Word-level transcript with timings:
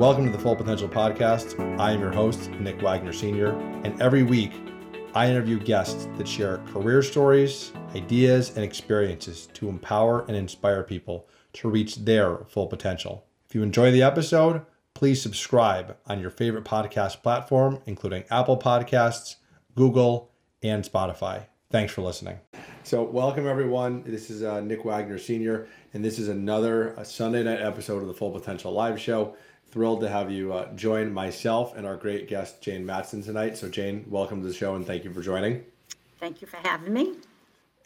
Welcome 0.00 0.24
to 0.24 0.32
the 0.32 0.38
Full 0.38 0.56
Potential 0.56 0.88
Podcast. 0.88 1.78
I 1.78 1.92
am 1.92 2.00
your 2.00 2.10
host, 2.10 2.50
Nick 2.52 2.80
Wagner 2.80 3.12
Sr., 3.12 3.50
and 3.84 4.00
every 4.00 4.22
week 4.22 4.50
I 5.14 5.28
interview 5.28 5.58
guests 5.58 6.08
that 6.16 6.26
share 6.26 6.56
career 6.68 7.02
stories, 7.02 7.70
ideas, 7.94 8.56
and 8.56 8.64
experiences 8.64 9.48
to 9.52 9.68
empower 9.68 10.24
and 10.24 10.34
inspire 10.34 10.84
people 10.84 11.28
to 11.52 11.68
reach 11.68 11.96
their 11.96 12.38
full 12.48 12.66
potential. 12.66 13.26
If 13.46 13.54
you 13.54 13.62
enjoy 13.62 13.90
the 13.90 14.02
episode, 14.02 14.64
please 14.94 15.20
subscribe 15.20 15.98
on 16.06 16.18
your 16.18 16.30
favorite 16.30 16.64
podcast 16.64 17.22
platform, 17.22 17.82
including 17.84 18.24
Apple 18.30 18.56
Podcasts, 18.56 19.36
Google, 19.76 20.30
and 20.62 20.82
Spotify. 20.82 21.44
Thanks 21.68 21.92
for 21.92 22.00
listening. 22.00 22.38
So, 22.84 23.02
welcome 23.02 23.46
everyone. 23.46 24.02
This 24.04 24.30
is 24.30 24.42
uh, 24.42 24.62
Nick 24.62 24.82
Wagner 24.82 25.18
Sr., 25.18 25.68
and 25.92 26.02
this 26.02 26.18
is 26.18 26.28
another 26.28 26.98
uh, 26.98 27.04
Sunday 27.04 27.42
night 27.42 27.60
episode 27.60 28.00
of 28.00 28.08
the 28.08 28.14
Full 28.14 28.30
Potential 28.30 28.72
Live 28.72 28.98
Show. 28.98 29.36
Thrilled 29.70 30.00
to 30.00 30.08
have 30.08 30.32
you 30.32 30.52
uh, 30.52 30.72
join 30.74 31.12
myself 31.12 31.76
and 31.76 31.86
our 31.86 31.96
great 31.96 32.26
guest, 32.26 32.60
Jayne 32.60 32.84
Mattson, 32.84 33.24
tonight. 33.24 33.56
So, 33.56 33.68
Jayne, 33.68 34.04
welcome 34.08 34.42
to 34.42 34.48
the 34.48 34.52
show 34.52 34.74
and 34.74 34.84
thank 34.84 35.04
you 35.04 35.12
for 35.12 35.22
joining. 35.22 35.64
Thank 36.18 36.40
you 36.40 36.48
for 36.48 36.56
having 36.56 36.92
me. 36.92 37.14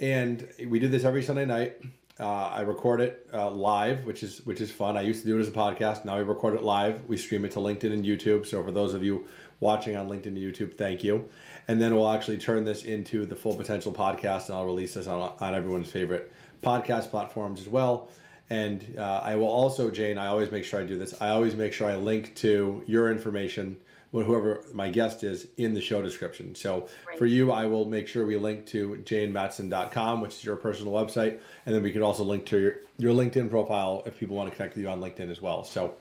And 0.00 0.48
we 0.66 0.78
do 0.78 0.88
this 0.88 1.04
every 1.04 1.22
Sunday 1.22 1.44
night. 1.44 1.76
Uh, 2.18 2.46
I 2.46 2.62
record 2.62 3.02
it 3.02 3.28
uh, 3.34 3.50
live, 3.50 4.06
which 4.06 4.22
is 4.22 4.46
which 4.46 4.62
is 4.62 4.70
fun. 4.70 4.96
I 4.96 5.02
used 5.02 5.22
to 5.22 5.26
do 5.26 5.36
it 5.36 5.40
as 5.40 5.48
a 5.48 5.52
podcast. 5.52 6.06
Now 6.06 6.16
we 6.16 6.22
record 6.22 6.54
it 6.54 6.62
live. 6.62 7.04
We 7.06 7.18
stream 7.18 7.44
it 7.44 7.50
to 7.52 7.58
LinkedIn 7.58 7.92
and 7.92 8.02
YouTube. 8.02 8.46
So 8.46 8.62
for 8.64 8.70
those 8.70 8.94
of 8.94 9.04
you 9.04 9.26
watching 9.60 9.94
on 9.94 10.08
LinkedIn 10.08 10.26
and 10.26 10.38
YouTube, 10.38 10.78
thank 10.78 11.04
you. 11.04 11.28
And 11.68 11.82
then 11.82 11.94
we'll 11.94 12.10
actually 12.10 12.38
turn 12.38 12.64
this 12.64 12.84
into 12.84 13.26
the 13.26 13.36
Full 13.36 13.56
Potential 13.56 13.92
podcast, 13.92 14.46
and 14.46 14.56
I'll 14.56 14.64
release 14.64 14.94
this 14.94 15.06
on 15.06 15.34
on 15.38 15.54
everyone's 15.54 15.90
favorite 15.90 16.32
podcast 16.62 17.10
platforms 17.10 17.60
as 17.60 17.68
well. 17.68 18.08
And 18.50 18.96
uh, 18.98 19.20
I 19.22 19.36
will 19.36 19.48
also, 19.48 19.90
Jayne, 19.90 20.18
I 20.18 20.26
always 20.26 20.50
make 20.50 20.64
sure 20.64 20.80
I 20.80 20.84
do 20.84 20.98
this. 20.98 21.14
I 21.20 21.30
always 21.30 21.54
make 21.54 21.72
sure 21.72 21.88
I 21.88 21.96
link 21.96 22.34
to 22.36 22.82
your 22.86 23.10
information 23.10 23.78
whoever 24.22 24.62
my 24.72 24.88
guest 24.88 25.24
is 25.24 25.48
in 25.56 25.74
the 25.74 25.80
show 25.80 26.00
description. 26.00 26.54
So 26.54 26.88
right. 27.08 27.18
for 27.18 27.26
you, 27.26 27.50
I 27.50 27.66
will 27.66 27.84
make 27.84 28.06
sure 28.06 28.24
we 28.24 28.36
link 28.36 28.64
to 28.66 29.02
jaynemattson.com, 29.04 30.20
which 30.20 30.34
is 30.34 30.44
your 30.44 30.56
personal 30.56 30.92
website. 30.92 31.40
And 31.66 31.74
then 31.74 31.82
we 31.82 31.90
can 31.90 32.02
also 32.02 32.22
link 32.22 32.46
to 32.46 32.60
your, 32.60 32.74
your 32.98 33.12
LinkedIn 33.12 33.50
profile 33.50 34.04
if 34.06 34.18
people 34.18 34.36
want 34.36 34.50
to 34.50 34.56
connect 34.56 34.76
with 34.76 34.84
you 34.84 34.90
on 34.90 35.00
LinkedIn 35.00 35.30
as 35.30 35.42
well. 35.42 35.64
So, 35.64 35.94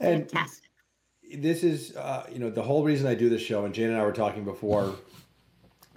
and 0.00 0.30
Fantastic. 0.30 0.70
this 1.34 1.62
is, 1.62 1.94
uh, 1.96 2.26
you 2.32 2.38
know, 2.38 2.48
the 2.48 2.62
whole 2.62 2.82
reason 2.82 3.06
I 3.06 3.14
do 3.14 3.28
this 3.28 3.42
show, 3.42 3.66
and 3.66 3.74
Jayne 3.74 3.90
and 3.90 3.98
I 3.98 4.04
were 4.04 4.12
talking 4.12 4.44
before, 4.44 4.94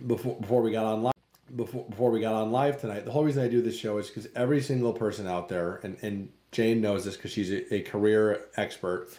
before, 0.05 0.35
before 0.41 0.61
we 0.61 0.71
got 0.71 0.85
on 0.85 1.03
live, 1.03 1.13
before, 1.55 1.85
before 1.85 2.11
we 2.11 2.19
got 2.19 2.33
on 2.33 2.51
live 2.51 2.79
tonight, 2.79 3.05
the 3.05 3.11
whole 3.11 3.23
reason 3.23 3.43
I 3.43 3.47
do 3.47 3.61
this 3.61 3.77
show 3.77 3.97
is 3.97 4.07
because 4.07 4.27
every 4.35 4.61
single 4.61 4.93
person 4.93 5.27
out 5.27 5.49
there, 5.49 5.79
and, 5.83 5.97
and 6.01 6.29
Jayne 6.51 6.81
knows 6.81 7.05
this 7.05 7.15
because 7.15 7.31
she's 7.31 7.51
a, 7.51 7.75
a 7.75 7.81
career 7.81 8.45
expert, 8.55 9.09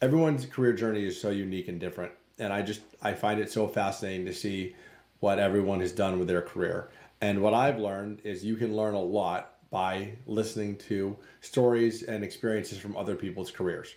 everyone's 0.00 0.46
career 0.46 0.72
journey 0.72 1.04
is 1.04 1.20
so 1.20 1.30
unique 1.30 1.68
and 1.68 1.78
different 1.78 2.12
and 2.38 2.52
i 2.52 2.60
just 2.60 2.80
i 3.02 3.12
find 3.14 3.40
it 3.40 3.50
so 3.50 3.68
fascinating 3.68 4.26
to 4.26 4.34
see 4.34 4.74
what 5.20 5.38
everyone 5.38 5.78
has 5.78 5.92
done 5.92 6.18
with 6.18 6.26
their 6.26 6.42
career. 6.42 6.90
And 7.20 7.40
what 7.40 7.54
i've 7.54 7.78
learned 7.78 8.20
is 8.24 8.44
you 8.44 8.56
can 8.56 8.76
learn 8.76 8.94
a 8.94 9.00
lot 9.00 9.54
by 9.70 10.14
listening 10.26 10.76
to 10.76 11.16
stories 11.40 12.02
and 12.02 12.24
experiences 12.24 12.78
from 12.78 12.96
other 12.96 13.14
people's 13.14 13.50
careers. 13.50 13.94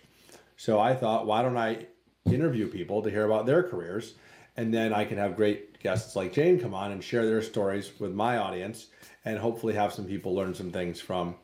So 0.56 0.78
i 0.78 0.94
thought 0.94 1.26
why 1.26 1.42
don't 1.42 1.56
i 1.56 1.86
interview 2.24 2.68
people 2.68 3.02
to 3.02 3.10
hear 3.10 3.24
about 3.24 3.46
their 3.46 3.62
careers 3.62 4.14
and 4.56 4.72
then 4.72 4.92
i 4.92 5.04
can 5.04 5.18
have 5.18 5.36
great 5.36 5.78
guests 5.80 6.16
like 6.16 6.32
jayne 6.32 6.60
come 6.60 6.74
on 6.74 6.92
and 6.92 7.02
share 7.02 7.26
their 7.26 7.42
stories 7.42 7.92
with 7.98 8.12
my 8.12 8.38
audience 8.38 8.86
and 9.24 9.38
hopefully 9.38 9.74
have 9.74 9.92
some 9.92 10.04
people 10.04 10.34
learn 10.34 10.54
some 10.54 10.70
things 10.70 11.00
from 11.00 11.34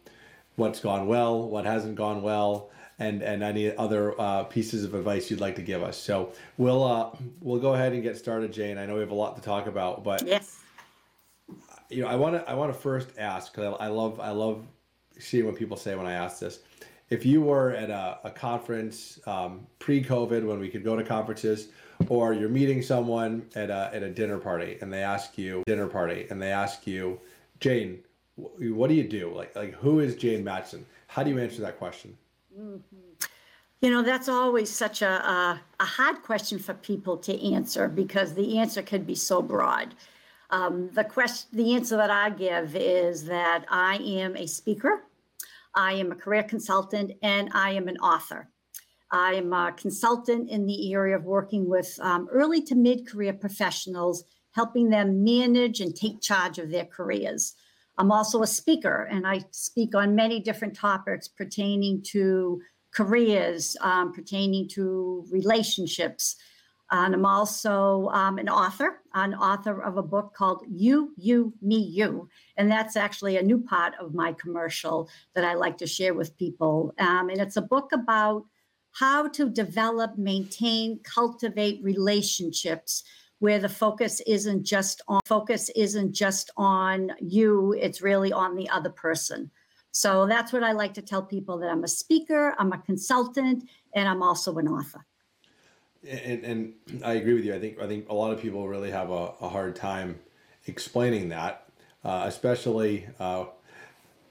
what's 0.56 0.80
gone 0.80 1.06
well 1.06 1.48
what 1.48 1.64
hasn't 1.64 1.94
gone 1.94 2.22
well 2.22 2.70
and 2.98 3.22
and 3.22 3.42
any 3.42 3.74
other 3.76 4.18
uh, 4.20 4.44
pieces 4.44 4.84
of 4.84 4.94
advice 4.94 5.30
you'd 5.30 5.40
like 5.40 5.56
to 5.56 5.62
give 5.62 5.82
us. 5.82 5.96
So 5.96 6.32
we'll 6.56 6.84
uh, 6.84 7.10
we'll 7.40 7.60
go 7.60 7.74
ahead 7.74 7.92
and 7.92 8.02
get 8.02 8.16
started, 8.16 8.52
Jayne. 8.52 8.78
I 8.78 8.86
know 8.86 8.94
we 8.94 9.00
have 9.00 9.10
a 9.10 9.14
lot 9.14 9.36
to 9.36 9.42
talk 9.42 9.66
about, 9.66 10.04
but 10.04 10.26
yes, 10.26 10.60
you 11.88 12.02
know, 12.02 12.08
I 12.08 12.16
want 12.16 12.34
to 12.36 12.48
I 12.48 12.54
want 12.54 12.72
to 12.72 12.78
first 12.78 13.10
ask 13.18 13.52
because 13.52 13.76
I, 13.80 13.86
I, 13.86 13.88
love 13.88 14.20
I 14.20 14.30
love 14.30 14.64
seeing 15.18 15.46
what 15.46 15.56
people 15.56 15.76
say 15.76 15.94
when 15.94 16.06
I 16.06 16.12
ask 16.12 16.38
this. 16.40 16.60
If 17.10 17.26
you 17.26 17.42
were 17.42 17.72
at 17.72 17.90
a, 17.90 18.18
a 18.24 18.30
conference 18.30 19.20
um, 19.26 19.66
pre-COVID 19.80 20.46
when 20.46 20.58
we 20.58 20.70
could 20.70 20.82
go 20.82 20.96
to 20.96 21.04
conferences, 21.04 21.68
or 22.08 22.32
you're 22.32 22.48
meeting 22.48 22.82
someone 22.82 23.46
at 23.54 23.70
a 23.70 23.90
at 23.92 24.02
a 24.02 24.10
dinner 24.10 24.38
party 24.38 24.78
and 24.80 24.92
they 24.92 25.02
ask 25.02 25.38
you 25.38 25.62
dinner 25.66 25.86
party 25.86 26.26
and 26.30 26.40
they 26.40 26.50
ask 26.50 26.86
you, 26.86 27.20
Jayne, 27.60 27.98
what 28.36 28.88
do 28.88 28.94
you 28.94 29.08
do? 29.08 29.32
Like 29.34 29.54
like 29.56 29.74
who 29.74 30.00
is 30.00 30.16
Jayne 30.16 30.44
Mattson? 30.44 30.82
How 31.06 31.22
do 31.22 31.30
you 31.30 31.38
answer 31.38 31.62
that 31.62 31.78
question? 31.78 32.16
Mm-hmm. 32.58 33.26
You 33.82 33.90
know, 33.90 34.02
that's 34.02 34.28
always 34.28 34.70
such 34.70 35.02
a, 35.02 35.08
a, 35.08 35.60
a, 35.80 35.84
hard 35.84 36.22
question 36.22 36.60
for 36.60 36.72
people 36.72 37.16
to 37.16 37.52
answer 37.52 37.88
because 37.88 38.32
the 38.32 38.58
answer 38.58 38.80
could 38.80 39.04
be 39.04 39.16
so 39.16 39.42
broad. 39.42 39.96
Um, 40.50 40.88
the 40.92 41.02
question, 41.02 41.48
the 41.52 41.74
answer 41.74 41.96
that 41.96 42.10
I 42.10 42.30
give 42.30 42.76
is 42.76 43.24
that 43.24 43.64
I 43.68 43.96
am 43.96 44.36
a 44.36 44.46
speaker, 44.46 45.02
I 45.74 45.94
am 45.94 46.12
a 46.12 46.14
career 46.14 46.44
consultant, 46.44 47.12
and 47.22 47.50
I 47.54 47.72
am 47.72 47.88
an 47.88 47.96
author. 47.96 48.48
I 49.12 49.34
am 49.34 49.52
a 49.52 49.72
consultant 49.76 50.48
in 50.48 50.66
the 50.66 50.92
area 50.94 51.16
of 51.16 51.24
working 51.24 51.68
with 51.68 51.98
um, 52.00 52.28
early 52.32 52.62
to 52.62 52.74
mid 52.74 53.06
career 53.06 53.34
professionals, 53.34 54.24
helping 54.52 54.88
them 54.88 55.22
manage 55.22 55.80
and 55.80 55.94
take 55.94 56.22
charge 56.22 56.58
of 56.58 56.70
their 56.70 56.86
careers. 56.86 57.54
I'm 57.98 58.10
also 58.10 58.42
a 58.42 58.46
speaker, 58.46 59.06
and 59.10 59.26
I 59.26 59.44
speak 59.50 59.94
on 59.94 60.14
many 60.14 60.40
different 60.40 60.74
topics 60.74 61.28
pertaining 61.28 62.02
to 62.04 62.62
careers, 62.94 63.76
um, 63.82 64.14
pertaining 64.14 64.66
to 64.70 65.26
relationships. 65.30 66.36
And 66.90 67.14
I'm 67.14 67.26
also 67.26 68.08
um, 68.08 68.38
an 68.38 68.48
author, 68.48 69.00
an 69.14 69.34
author 69.34 69.82
of 69.82 69.98
a 69.98 70.02
book 70.02 70.34
called 70.34 70.62
You, 70.70 71.12
You, 71.16 71.52
Me, 71.62 71.76
You. 71.76 72.28
And 72.56 72.70
that's 72.70 72.96
actually 72.96 73.36
a 73.36 73.42
new 73.42 73.62
part 73.62 73.94
of 73.98 74.14
my 74.14 74.34
commercial 74.34 75.08
that 75.34 75.44
I 75.44 75.54
like 75.54 75.78
to 75.78 75.86
share 75.86 76.12
with 76.12 76.36
people. 76.36 76.94
Um, 76.98 77.30
and 77.30 77.40
it's 77.40 77.56
a 77.56 77.62
book 77.62 77.92
about 77.92 78.44
how 78.92 79.28
to 79.28 79.48
develop, 79.48 80.18
maintain, 80.18 81.00
cultivate 81.02 81.82
relationships 81.82 83.04
where 83.38 83.58
the 83.58 83.68
focus 83.68 84.20
isn't 84.26 84.62
just 84.62 85.02
on 85.08 85.20
focus 85.24 85.68
isn't 85.74 86.12
just 86.12 86.50
on 86.56 87.10
you 87.20 87.72
it's 87.72 88.00
really 88.00 88.32
on 88.32 88.54
the 88.54 88.68
other 88.68 88.90
person. 88.90 89.50
So 89.90 90.26
that's 90.26 90.52
what 90.52 90.62
i 90.62 90.72
like 90.72 90.94
to 90.94 91.02
tell 91.02 91.22
people 91.22 91.58
that 91.58 91.68
i'm 91.68 91.82
a 91.82 91.88
speaker 91.88 92.54
i'm 92.58 92.72
a 92.72 92.78
consultant 92.78 93.68
and 93.94 94.08
i'm 94.08 94.22
also 94.22 94.56
an 94.58 94.68
author. 94.68 95.04
And, 96.08 96.44
and 96.44 96.74
i 97.04 97.14
agree 97.14 97.34
with 97.34 97.44
you. 97.44 97.54
I 97.54 97.58
think 97.58 97.80
i 97.80 97.86
think 97.88 98.08
a 98.08 98.14
lot 98.14 98.32
of 98.32 98.40
people 98.40 98.68
really 98.68 98.92
have 98.92 99.10
a, 99.10 99.32
a 99.40 99.48
hard 99.48 99.74
time 99.74 100.20
explaining 100.66 101.28
that 101.30 101.66
uh, 102.04 102.24
especially 102.26 103.06
uh, 103.18 103.46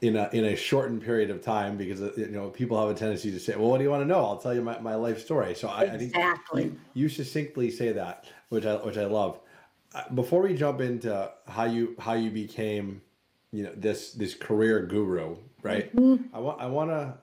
in 0.02 0.16
a 0.16 0.30
in 0.34 0.46
a 0.46 0.56
shortened 0.56 1.04
period 1.04 1.30
of 1.30 1.44
time 1.44 1.78
because 1.78 2.02
uh, 2.02 2.12
you 2.18 2.28
know 2.28 2.50
people 2.50 2.80
have 2.80 2.96
a 2.96 3.00
tendency 3.00 3.32
to 3.32 3.40
say, 3.40 3.56
"Well, 3.56 3.70
what 3.70 3.78
do 3.78 3.84
you 3.84 3.90
want 3.92 4.02
to 4.02 4.08
know?" 4.08 4.26
I'll 4.26 4.38
tell 4.38 4.54
you 4.54 4.62
my, 4.62 4.80
my 4.80 4.96
life 4.96 5.22
story. 5.22 5.54
So 5.54 5.68
I, 5.68 5.84
exactly. 5.84 6.62
I 6.62 6.64
think 6.64 6.80
you, 6.94 7.04
you 7.04 7.10
succinctly 7.10 7.70
say 7.70 7.92
that 7.94 8.26
which 8.50 8.66
I 8.66 8.76
which 8.76 8.98
I 8.98 9.06
love. 9.06 9.40
Uh, 9.94 10.04
before 10.16 10.42
we 10.42 10.56
jump 10.56 10.82
into 10.82 11.32
how 11.48 11.66
you 11.66 11.96
how 12.00 12.14
you 12.14 12.32
became, 12.32 13.02
you 13.52 13.64
know, 13.64 13.72
this 13.76 14.14
this 14.14 14.34
career 14.34 14.86
guru, 14.86 15.38
right? 15.62 15.96
Mm-hmm. 15.96 16.36
I 16.36 16.40
want 16.40 16.62
I 16.62 16.66
want 16.66 16.90
to 16.90 17.18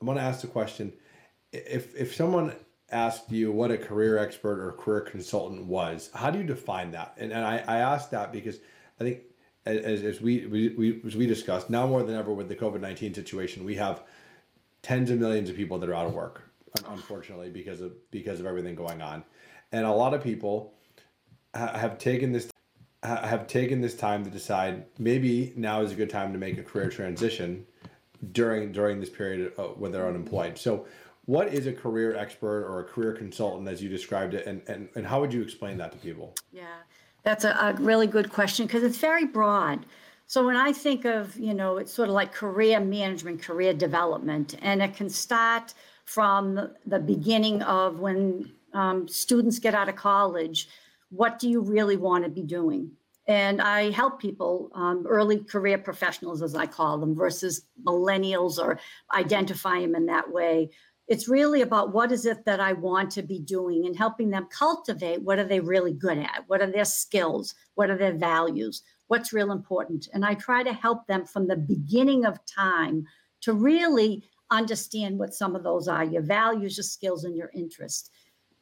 I 0.00 0.04
want 0.04 0.18
to 0.20 0.24
ask 0.24 0.42
the 0.42 0.46
question: 0.46 0.92
if 1.52 1.94
if 1.96 2.14
someone 2.14 2.54
asked 2.92 3.32
you 3.32 3.50
what 3.50 3.72
a 3.72 3.78
career 3.78 4.16
expert 4.16 4.64
or 4.64 4.70
career 4.70 5.00
consultant 5.00 5.64
was, 5.64 6.08
how 6.14 6.30
do 6.30 6.38
you 6.38 6.44
define 6.44 6.92
that? 6.92 7.14
And 7.18 7.32
and 7.32 7.44
I 7.44 7.64
I 7.66 7.78
asked 7.78 8.12
that 8.12 8.30
because 8.30 8.58
I 9.00 9.04
think 9.04 9.22
as, 9.66 10.02
as 10.02 10.20
we, 10.20 10.46
we, 10.46 10.68
we 10.70 11.02
as 11.06 11.16
we 11.16 11.26
discussed 11.26 11.68
now 11.68 11.86
more 11.86 12.02
than 12.02 12.16
ever 12.16 12.32
with 12.32 12.48
the 12.48 12.56
COVID 12.56 12.80
nineteen 12.80 13.12
situation, 13.12 13.64
we 13.64 13.74
have 13.74 14.02
tens 14.82 15.10
of 15.10 15.18
millions 15.18 15.50
of 15.50 15.56
people 15.56 15.78
that 15.78 15.88
are 15.88 15.94
out 15.94 16.06
of 16.06 16.14
work, 16.14 16.42
unfortunately, 16.88 17.50
because 17.50 17.80
of 17.80 17.92
because 18.10 18.40
of 18.40 18.46
everything 18.46 18.74
going 18.74 19.02
on 19.02 19.24
and 19.72 19.84
a 19.84 19.92
lot 19.92 20.14
of 20.14 20.22
people 20.22 20.74
ha- 21.54 21.76
have 21.76 21.98
taken 21.98 22.32
this 22.32 22.50
ha- 23.04 23.26
have 23.26 23.46
taken 23.46 23.80
this 23.80 23.94
time 23.96 24.24
to 24.24 24.30
decide 24.30 24.84
maybe 24.98 25.52
now 25.56 25.82
is 25.82 25.92
a 25.92 25.94
good 25.94 26.10
time 26.10 26.32
to 26.32 26.38
make 26.38 26.58
a 26.58 26.62
career 26.62 26.88
transition 26.88 27.66
during 28.32 28.72
during 28.72 29.00
this 29.00 29.10
period 29.10 29.52
of, 29.58 29.78
when 29.78 29.92
they're 29.92 30.08
unemployed. 30.08 30.58
So, 30.58 30.86
what 31.26 31.48
is 31.48 31.66
a 31.66 31.72
career 31.72 32.16
expert 32.16 32.64
or 32.64 32.80
a 32.80 32.84
career 32.84 33.12
consultant 33.12 33.68
as 33.68 33.82
you 33.82 33.88
described 33.88 34.34
it, 34.34 34.46
and 34.46 34.62
and, 34.68 34.88
and 34.94 35.06
how 35.06 35.20
would 35.20 35.32
you 35.32 35.42
explain 35.42 35.78
that 35.78 35.92
to 35.92 35.98
people? 35.98 36.34
Yeah, 36.52 36.76
that's 37.26 37.42
a, 37.44 37.50
a 37.50 37.72
really 37.80 38.06
good 38.06 38.32
question 38.32 38.66
because 38.66 38.84
it's 38.84 38.98
very 38.98 39.26
broad. 39.26 39.84
So 40.28 40.46
when 40.46 40.56
I 40.56 40.72
think 40.72 41.04
of, 41.04 41.36
you 41.36 41.54
know, 41.54 41.76
it's 41.78 41.92
sort 41.92 42.08
of 42.08 42.14
like 42.14 42.32
career 42.32 42.78
management, 42.78 43.42
career 43.42 43.74
development, 43.74 44.54
and 44.62 44.80
it 44.80 44.94
can 44.94 45.10
start 45.10 45.74
from 46.04 46.70
the 46.86 47.00
beginning 47.00 47.62
of 47.62 47.98
when 47.98 48.52
um, 48.74 49.08
students 49.08 49.58
get 49.58 49.74
out 49.74 49.88
of 49.88 49.96
college, 49.96 50.68
what 51.10 51.40
do 51.40 51.48
you 51.48 51.60
really 51.60 51.96
want 51.96 52.22
to 52.22 52.30
be 52.30 52.42
doing? 52.42 52.92
And 53.26 53.60
I 53.60 53.90
help 53.90 54.20
people, 54.20 54.70
um, 54.74 55.04
early 55.08 55.38
career 55.40 55.78
professionals, 55.78 56.42
as 56.42 56.54
I 56.54 56.66
call 56.66 56.96
them, 56.98 57.16
versus 57.16 57.62
millennials 57.84 58.58
or 58.58 58.78
identify 59.12 59.80
them 59.80 59.96
in 59.96 60.06
that 60.06 60.30
way, 60.30 60.70
it's 61.08 61.28
really 61.28 61.62
about 61.62 61.92
what 61.92 62.10
is 62.10 62.26
it 62.26 62.44
that 62.44 62.60
I 62.60 62.72
want 62.72 63.10
to 63.12 63.22
be 63.22 63.38
doing 63.38 63.86
and 63.86 63.96
helping 63.96 64.30
them 64.30 64.48
cultivate 64.50 65.22
what 65.22 65.38
are 65.38 65.44
they 65.44 65.60
really 65.60 65.92
good 65.92 66.18
at? 66.18 66.44
What 66.48 66.60
are 66.60 66.70
their 66.70 66.84
skills? 66.84 67.54
What 67.74 67.90
are 67.90 67.98
their 67.98 68.16
values? 68.16 68.82
What's 69.06 69.32
real 69.32 69.52
important? 69.52 70.08
And 70.12 70.24
I 70.24 70.34
try 70.34 70.64
to 70.64 70.72
help 70.72 71.06
them 71.06 71.24
from 71.24 71.46
the 71.46 71.56
beginning 71.56 72.24
of 72.24 72.44
time 72.44 73.06
to 73.42 73.52
really 73.52 74.24
understand 74.50 75.18
what 75.18 75.34
some 75.34 75.54
of 75.54 75.62
those 75.62 75.86
are 75.86 76.04
your 76.04 76.22
values, 76.22 76.76
your 76.76 76.84
skills, 76.84 77.24
and 77.24 77.36
your 77.36 77.50
interests. 77.54 78.10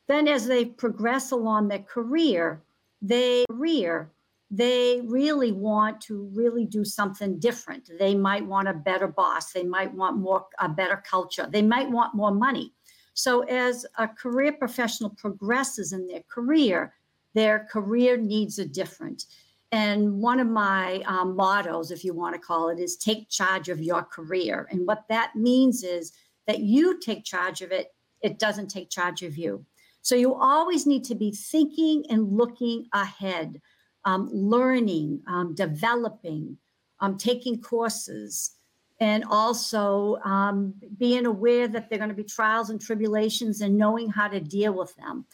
Then, 0.06 0.28
as 0.28 0.46
they 0.46 0.66
progress 0.66 1.30
along 1.30 1.68
their 1.68 1.78
career, 1.78 2.62
they 3.00 3.44
career 3.50 4.10
they 4.56 5.00
really 5.04 5.50
want 5.50 6.00
to 6.02 6.30
really 6.32 6.64
do 6.64 6.84
something 6.84 7.38
different. 7.38 7.90
They 7.98 8.14
might 8.14 8.46
want 8.46 8.68
a 8.68 8.74
better 8.74 9.08
boss. 9.08 9.52
They 9.52 9.64
might 9.64 9.92
want 9.92 10.16
more 10.16 10.46
a 10.60 10.68
better 10.68 11.02
culture. 11.08 11.48
They 11.50 11.62
might 11.62 11.90
want 11.90 12.14
more 12.14 12.32
money. 12.32 12.72
So 13.14 13.42
as 13.42 13.84
a 13.98 14.06
career 14.06 14.52
professional 14.52 15.10
progresses 15.10 15.92
in 15.92 16.06
their 16.06 16.22
career, 16.28 16.94
their 17.34 17.66
career 17.70 18.16
needs 18.16 18.58
are 18.58 18.66
different. 18.66 19.24
And 19.72 20.20
one 20.20 20.38
of 20.38 20.46
my 20.46 21.02
um, 21.06 21.34
mottos, 21.34 21.90
if 21.90 22.04
you 22.04 22.14
want 22.14 22.34
to 22.34 22.40
call 22.40 22.68
it, 22.68 22.78
is 22.78 22.96
take 22.96 23.28
charge 23.28 23.68
of 23.68 23.80
your 23.80 24.02
career. 24.04 24.68
And 24.70 24.86
what 24.86 25.04
that 25.08 25.34
means 25.34 25.82
is 25.82 26.12
that 26.46 26.60
you 26.60 27.00
take 27.00 27.24
charge 27.24 27.60
of 27.60 27.72
it, 27.72 27.88
it 28.20 28.38
doesn't 28.38 28.68
take 28.68 28.88
charge 28.88 29.22
of 29.22 29.36
you. 29.36 29.64
So 30.02 30.14
you 30.14 30.34
always 30.34 30.86
need 30.86 31.02
to 31.04 31.14
be 31.14 31.32
thinking 31.32 32.04
and 32.10 32.36
looking 32.36 32.86
ahead 32.92 33.60
um, 34.04 34.28
learning, 34.32 35.20
um, 35.26 35.54
developing, 35.54 36.56
um, 37.00 37.16
taking 37.16 37.60
courses, 37.60 38.52
and 39.00 39.24
also 39.28 40.16
um, 40.24 40.74
being 40.98 41.26
aware 41.26 41.66
that 41.66 41.88
there 41.88 41.98
are 41.98 42.00
going 42.00 42.08
to 42.08 42.14
be 42.14 42.24
trials 42.24 42.70
and 42.70 42.80
tribulations 42.80 43.60
and 43.60 43.76
knowing 43.76 44.08
how 44.08 44.28
to 44.28 44.40
deal 44.40 44.72
with 44.72 44.94
them. 44.96 45.24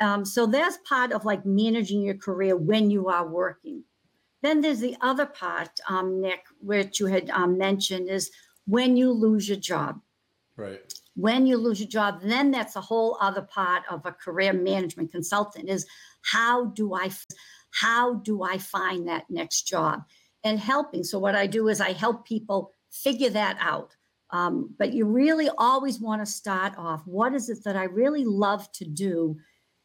Um, 0.00 0.24
so 0.24 0.46
that's 0.46 0.78
part 0.86 1.12
of 1.12 1.24
like 1.24 1.46
managing 1.46 2.02
your 2.02 2.16
career 2.16 2.56
when 2.56 2.90
you 2.90 3.08
are 3.08 3.26
working. 3.26 3.82
Then 4.42 4.60
there's 4.60 4.80
the 4.80 4.96
other 5.00 5.26
part, 5.26 5.70
um, 5.88 6.20
Nick, 6.20 6.44
which 6.60 7.00
you 7.00 7.06
had 7.06 7.30
mentioned 7.48 8.10
is 8.10 8.30
when 8.66 8.96
you 8.96 9.10
lose 9.10 9.48
your 9.48 9.58
job. 9.58 10.00
Right. 10.56 10.92
When 11.14 11.46
you 11.46 11.56
lose 11.56 11.80
your 11.80 11.88
job, 11.88 12.20
then 12.22 12.50
that's 12.50 12.76
a 12.76 12.80
whole 12.80 13.16
other 13.20 13.42
part 13.42 13.84
of 13.90 14.04
a 14.04 14.12
career 14.12 14.52
management 14.52 15.10
consultant 15.10 15.68
is 15.70 15.86
how 16.22 16.66
do 16.66 16.94
I 16.94 17.10
how 17.80 18.14
do 18.14 18.42
I 18.42 18.58
find 18.58 19.08
that 19.08 19.24
next 19.28 19.62
job? 19.62 20.02
And 20.44 20.58
helping. 20.58 21.02
So, 21.02 21.18
what 21.18 21.34
I 21.34 21.46
do 21.46 21.68
is 21.68 21.80
I 21.80 21.92
help 21.92 22.26
people 22.26 22.72
figure 22.90 23.30
that 23.30 23.56
out. 23.60 23.96
Um, 24.30 24.74
but 24.78 24.92
you 24.92 25.04
really 25.04 25.48
always 25.56 26.00
want 26.00 26.22
to 26.22 26.26
start 26.26 26.74
off 26.76 27.02
what 27.06 27.34
is 27.34 27.48
it 27.48 27.64
that 27.64 27.76
I 27.76 27.84
really 27.84 28.24
love 28.24 28.70
to 28.72 28.84
do? 28.84 29.36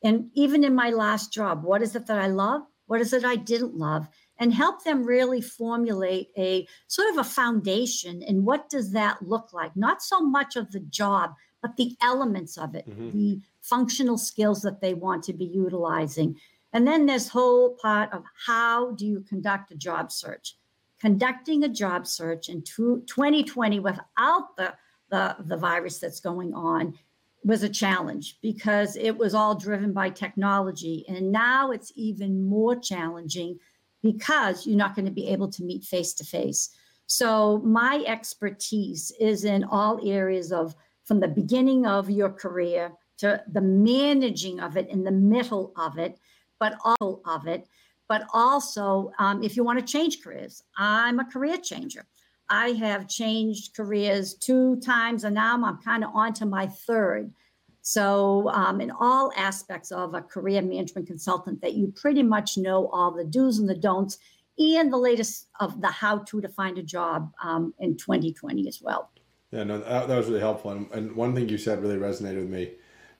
And 0.03 0.29
even 0.33 0.63
in 0.63 0.73
my 0.73 0.89
last 0.89 1.31
job, 1.31 1.63
what 1.63 1.81
is 1.81 1.95
it 1.95 2.07
that 2.07 2.17
I 2.17 2.27
love? 2.27 2.61
What 2.88 3.01
is 3.01 3.13
it 3.13 3.23
I 3.23 3.35
didn't 3.35 3.75
love? 3.75 4.07
And 4.39 4.53
help 4.53 4.83
them 4.83 5.03
really 5.03 5.41
formulate 5.41 6.29
a 6.38 6.67
sort 6.88 7.09
of 7.11 7.17
a 7.19 7.23
foundation. 7.23 8.23
And 8.23 8.45
what 8.45 8.69
does 8.69 8.91
that 8.93 9.21
look 9.21 9.53
like? 9.53 9.75
Not 9.75 10.01
so 10.01 10.21
much 10.21 10.55
of 10.55 10.71
the 10.71 10.79
job, 10.79 11.35
but 11.61 11.77
the 11.77 11.95
elements 12.01 12.57
of 12.57 12.73
it, 12.73 12.89
mm-hmm. 12.89 13.11
the 13.11 13.41
functional 13.61 14.17
skills 14.17 14.63
that 14.63 14.81
they 14.81 14.95
want 14.95 15.23
to 15.25 15.33
be 15.33 15.45
utilizing. 15.45 16.39
And 16.73 16.88
then 16.88 17.06
this 17.06 17.27
whole 17.27 17.75
part 17.81 18.12
of 18.13 18.23
how 18.45 18.91
do 18.91 19.06
you 19.06 19.21
conduct 19.21 19.71
a 19.71 19.75
job 19.75 20.12
search? 20.12 20.56
Conducting 21.00 21.63
a 21.63 21.69
job 21.69 22.07
search 22.07 22.50
in 22.50 22.62
2020 22.62 23.79
without 23.79 24.56
the, 24.57 24.73
the, 25.09 25.35
the 25.39 25.57
virus 25.57 25.97
that's 25.97 26.19
going 26.19 26.53
on 26.53 26.97
was 27.44 27.63
a 27.63 27.69
challenge 27.69 28.38
because 28.41 28.95
it 28.95 29.18
was 29.18 29.33
all 29.33 29.56
driven 29.56 29.94
by 29.94 30.09
technology. 30.09 31.03
And 31.07 31.31
now 31.31 31.71
it's 31.71 31.91
even 31.95 32.45
more 32.45 32.75
challenging 32.75 33.59
because 34.03 34.65
you're 34.65 34.77
not 34.77 34.95
going 34.95 35.06
to 35.06 35.12
be 35.12 35.27
able 35.27 35.50
to 35.50 35.63
meet 35.63 35.83
face 35.83 36.13
to 36.13 36.24
face. 36.24 36.69
So, 37.07 37.57
my 37.59 38.03
expertise 38.07 39.12
is 39.19 39.44
in 39.44 39.63
all 39.65 40.00
areas 40.07 40.51
of 40.51 40.75
from 41.03 41.19
the 41.19 41.27
beginning 41.27 41.85
of 41.85 42.09
your 42.09 42.29
career 42.29 42.94
to 43.17 43.44
the 43.51 43.62
managing 43.62 44.59
of 44.59 44.77
it 44.77 44.89
in 44.89 45.03
the 45.03 45.12
middle 45.12 45.74
of 45.75 45.97
it 45.97 46.17
but 46.62 46.78
all 46.86 47.22
of 47.25 47.48
it. 47.48 47.68
But 48.08 48.28
also, 48.34 49.12
um, 49.19 49.44
if 49.44 49.58
you 49.58 49.63
want 49.66 49.80
to 49.80 49.86
change 49.86 50.22
careers, 50.22 50.63
I'm 50.78 51.19
a 51.19 51.25
career 51.25 51.58
changer. 51.58 52.06
I 52.50 52.69
have 52.72 53.08
changed 53.10 53.74
careers 53.75 54.36
two 54.36 54.80
times, 54.81 55.24
and 55.24 55.36
now 55.36 55.62
I'm 55.62 55.78
kind 55.78 56.04
of 56.04 56.12
on 56.13 56.34
to 56.34 56.46
my 56.46 56.68
third. 56.68 57.34
So, 57.81 58.50
um, 58.50 58.80
in 58.80 58.92
all 58.92 59.31
aspects 59.36 59.92
of 59.92 60.13
a 60.13 60.22
career 60.22 60.62
management 60.62 61.08
consultant, 61.08 61.62
that 61.62 61.74
you 61.74 61.92
pretty 61.96 62.22
much 62.22 62.58
know 62.58 62.90
all 62.90 63.12
the 63.12 63.24
do's 63.24 63.58
and 63.58 63.68
the 63.68 63.75
don'ts, 63.75 64.19
and 64.60 64.94
the 64.94 64.98
latest 64.98 65.48
of 65.60 65.81
the 65.81 65.88
how 65.88 66.19
to 66.19 66.42
to 66.42 66.50
find 66.50 66.78
a 66.78 66.84
job 66.84 67.31
um, 67.42 67.74
in 67.80 67.98
2020 67.98 68.68
as 68.68 68.81
well. 68.81 69.10
Yeah, 69.52 69.63
no, 69.63 69.80
that, 69.80 70.08
that 70.08 70.18
was 70.18 70.28
really 70.28 70.42
helpful. 70.42 70.72
And, 70.72 70.92
and 70.92 71.16
one 71.16 71.34
thing 71.34 71.50
you 71.50 71.58
said 71.58 71.81
really 71.81 71.98
resonated 71.98 72.42
with 72.42 72.50
me 72.50 72.74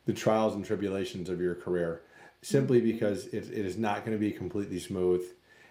the 0.06 0.14
trials 0.14 0.56
and 0.56 0.66
tribulations 0.66 1.30
of 1.30 1.40
your 1.40 1.56
career 1.56 2.02
simply 2.42 2.82
because 2.82 3.28
it, 3.28 3.50
it 3.52 3.66
is 3.66 3.78
not 3.78 4.06
going 4.06 4.18
to 4.18 4.20
be 4.20 4.32
completely 4.32 4.80
smooth. 4.80 5.22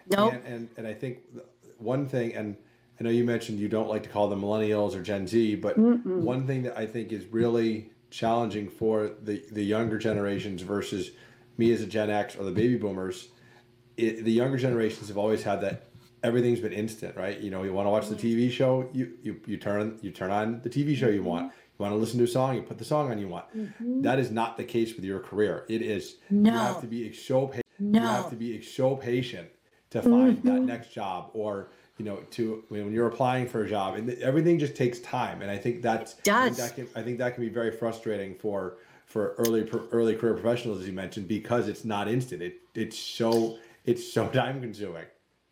No. 0.09 0.31
Nope. 0.31 0.35
And, 0.35 0.55
and, 0.55 0.69
and 0.79 0.87
I 0.87 0.95
think 0.95 1.19
one 1.79 2.09
thing, 2.09 2.35
and 2.35 2.57
I 2.99 3.05
know 3.05 3.11
you 3.11 3.25
mentioned 3.25 3.59
you 3.59 3.69
don't 3.69 3.89
like 3.89 4.03
to 4.05 4.09
call 4.09 4.29
them 4.29 4.43
millennials 4.43 4.95
or 4.95 5.03
Gen 5.03 5.27
Z, 5.27 5.57
but 5.57 5.79
Mm-mm. 5.79 6.05
one 6.05 6.47
thing 6.47 6.63
that 6.65 6.77
I 6.77 6.87
think 6.87 7.13
is 7.13 7.25
really 7.27 7.91
challenging 8.11 8.69
for 8.69 9.11
the, 9.23 9.45
the 9.51 9.63
younger 9.63 9.99
generations 9.99 10.63
versus 10.63 11.11
me 11.57 11.73
as 11.73 11.81
a 11.81 11.87
Gen 11.87 12.11
X 12.11 12.37
or 12.37 12.45
the 12.45 12.51
baby 12.51 12.77
boomers, 12.77 13.29
it, 13.97 14.25
the 14.25 14.33
younger 14.33 14.57
generations 14.57 15.09
have 15.09 15.19
always 15.19 15.43
had 15.43 15.61
that 15.61 15.91
everything's 16.23 16.61
been 16.61 16.73
instant, 16.73 17.17
right? 17.17 17.39
You 17.39 17.51
know, 17.51 17.63
you 17.63 17.73
want 17.73 17.87
to 17.87 17.91
watch 17.91 18.09
the 18.09 18.17
mm-hmm. 18.17 18.41
TV 18.41 18.51
show, 18.51 18.89
you, 18.93 19.13
you, 19.23 19.41
you 19.47 19.57
turn 19.57 19.99
you 20.03 20.11
turn 20.11 20.31
on 20.31 20.61
the 20.63 20.71
TV 20.71 20.97
show 20.97 21.09
you 21.09 21.23
want. 21.23 21.49
Mm-hmm. 21.49 21.57
You 21.81 21.85
want 21.85 21.95
to 21.95 21.99
listen 21.99 22.19
to 22.19 22.25
a 22.25 22.29
song, 22.29 22.57
you 22.57 22.63
put 22.63 22.77
the 22.77 22.85
song 22.85 23.11
on 23.11 23.19
you 23.19 23.27
want. 23.27 23.47
Mm-hmm. 23.57 24.03
That 24.03 24.19
is 24.19 24.31
not 24.31 24.59
the 24.59 24.65
case 24.65 24.95
with 24.95 25.03
your 25.03 25.19
career. 25.19 25.65
It 25.67 25.81
is 25.81 26.17
no. 26.29 26.51
you 26.51 26.59
have 26.59 26.81
to 26.83 26.87
be 26.87 27.11
so 27.15 27.47
patient. 27.47 27.67
No. 27.79 28.01
You 28.03 28.07
have 28.07 28.29
to 28.29 28.37
be 28.37 28.61
so 28.61 28.97
patient 28.97 29.49
to 29.89 30.03
find 30.03 30.37
mm-hmm. 30.37 30.49
that 30.49 30.61
next 30.61 30.93
job 30.93 31.31
or 31.33 31.71
you 31.97 32.05
know 32.05 32.17
to 32.33 32.65
when 32.69 32.93
you're 32.93 33.07
applying 33.07 33.49
for 33.49 33.65
a 33.65 33.69
job 33.69 33.95
and 33.95 34.11
everything 34.19 34.59
just 34.59 34.77
takes 34.77 35.01
time 35.01 35.41
and 35.41 35.51
I 35.51 35.57
think 35.57 35.81
that's 35.81 36.13
it 36.13 36.25
does. 36.25 36.61
I 36.61 36.69
think 36.69 36.69
that 36.69 36.75
can 36.75 37.01
I 37.01 37.03
think 37.03 37.19
that 37.19 37.35
can 37.35 37.45
be 37.45 37.51
very 37.51 37.71
frustrating 37.71 38.35
for 38.35 38.77
for 39.07 39.35
early 39.39 39.67
early 39.91 40.15
career 40.17 40.35
professionals 40.35 40.81
as 40.81 40.87
you 40.87 40.93
mentioned 40.93 41.29
because 41.29 41.67
it's 41.67 41.87
not 41.87 42.09
instant. 42.09 42.43
It 42.43 42.61
it's 42.75 42.99
so 42.99 43.57
it's 43.87 44.13
so 44.13 44.29
time 44.41 44.61
consuming. 44.61 45.07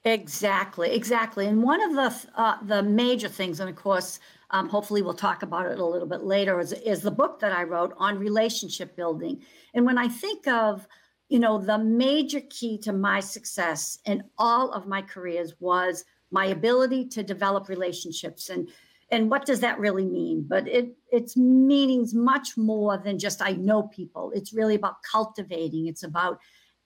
Exactly, 0.04 0.90
exactly. 0.90 1.46
And 1.46 1.62
one 1.62 1.82
of 1.82 1.94
the 1.94 2.30
uh, 2.38 2.56
the 2.62 2.82
major 2.82 3.28
things, 3.28 3.60
and 3.60 3.68
of 3.68 3.76
course, 3.76 4.20
um, 4.50 4.68
hopefully 4.68 5.02
we'll 5.02 5.14
talk 5.14 5.42
about 5.42 5.66
it 5.66 5.78
a 5.78 5.84
little 5.84 6.08
bit 6.08 6.22
later, 6.22 6.58
is, 6.58 6.72
is 6.72 7.02
the 7.02 7.10
book 7.10 7.40
that 7.40 7.52
I 7.52 7.64
wrote 7.64 7.94
on 7.98 8.18
relationship 8.18 8.96
building. 8.96 9.42
And 9.74 9.84
when 9.84 9.98
I 9.98 10.08
think 10.08 10.46
of, 10.48 10.86
you 11.28 11.38
know, 11.38 11.58
the 11.58 11.78
major 11.78 12.40
key 12.48 12.78
to 12.78 12.92
my 12.92 13.20
success 13.20 13.98
in 14.06 14.22
all 14.38 14.72
of 14.72 14.86
my 14.86 15.02
careers 15.02 15.54
was 15.60 16.04
my 16.30 16.46
ability 16.46 17.08
to 17.08 17.22
develop 17.22 17.68
relationships. 17.68 18.48
And 18.48 18.68
and 19.10 19.30
what 19.30 19.46
does 19.46 19.60
that 19.60 19.78
really 19.78 20.04
mean? 20.04 20.44
But 20.46 20.68
it 20.68 20.96
it's 21.10 21.36
meanings 21.36 22.14
much 22.14 22.56
more 22.56 22.98
than 22.98 23.18
just 23.18 23.42
i 23.42 23.52
know 23.52 23.84
people. 23.84 24.32
It's 24.34 24.52
really 24.52 24.74
about 24.74 25.02
cultivating. 25.10 25.86
It's 25.86 26.02
about 26.02 26.38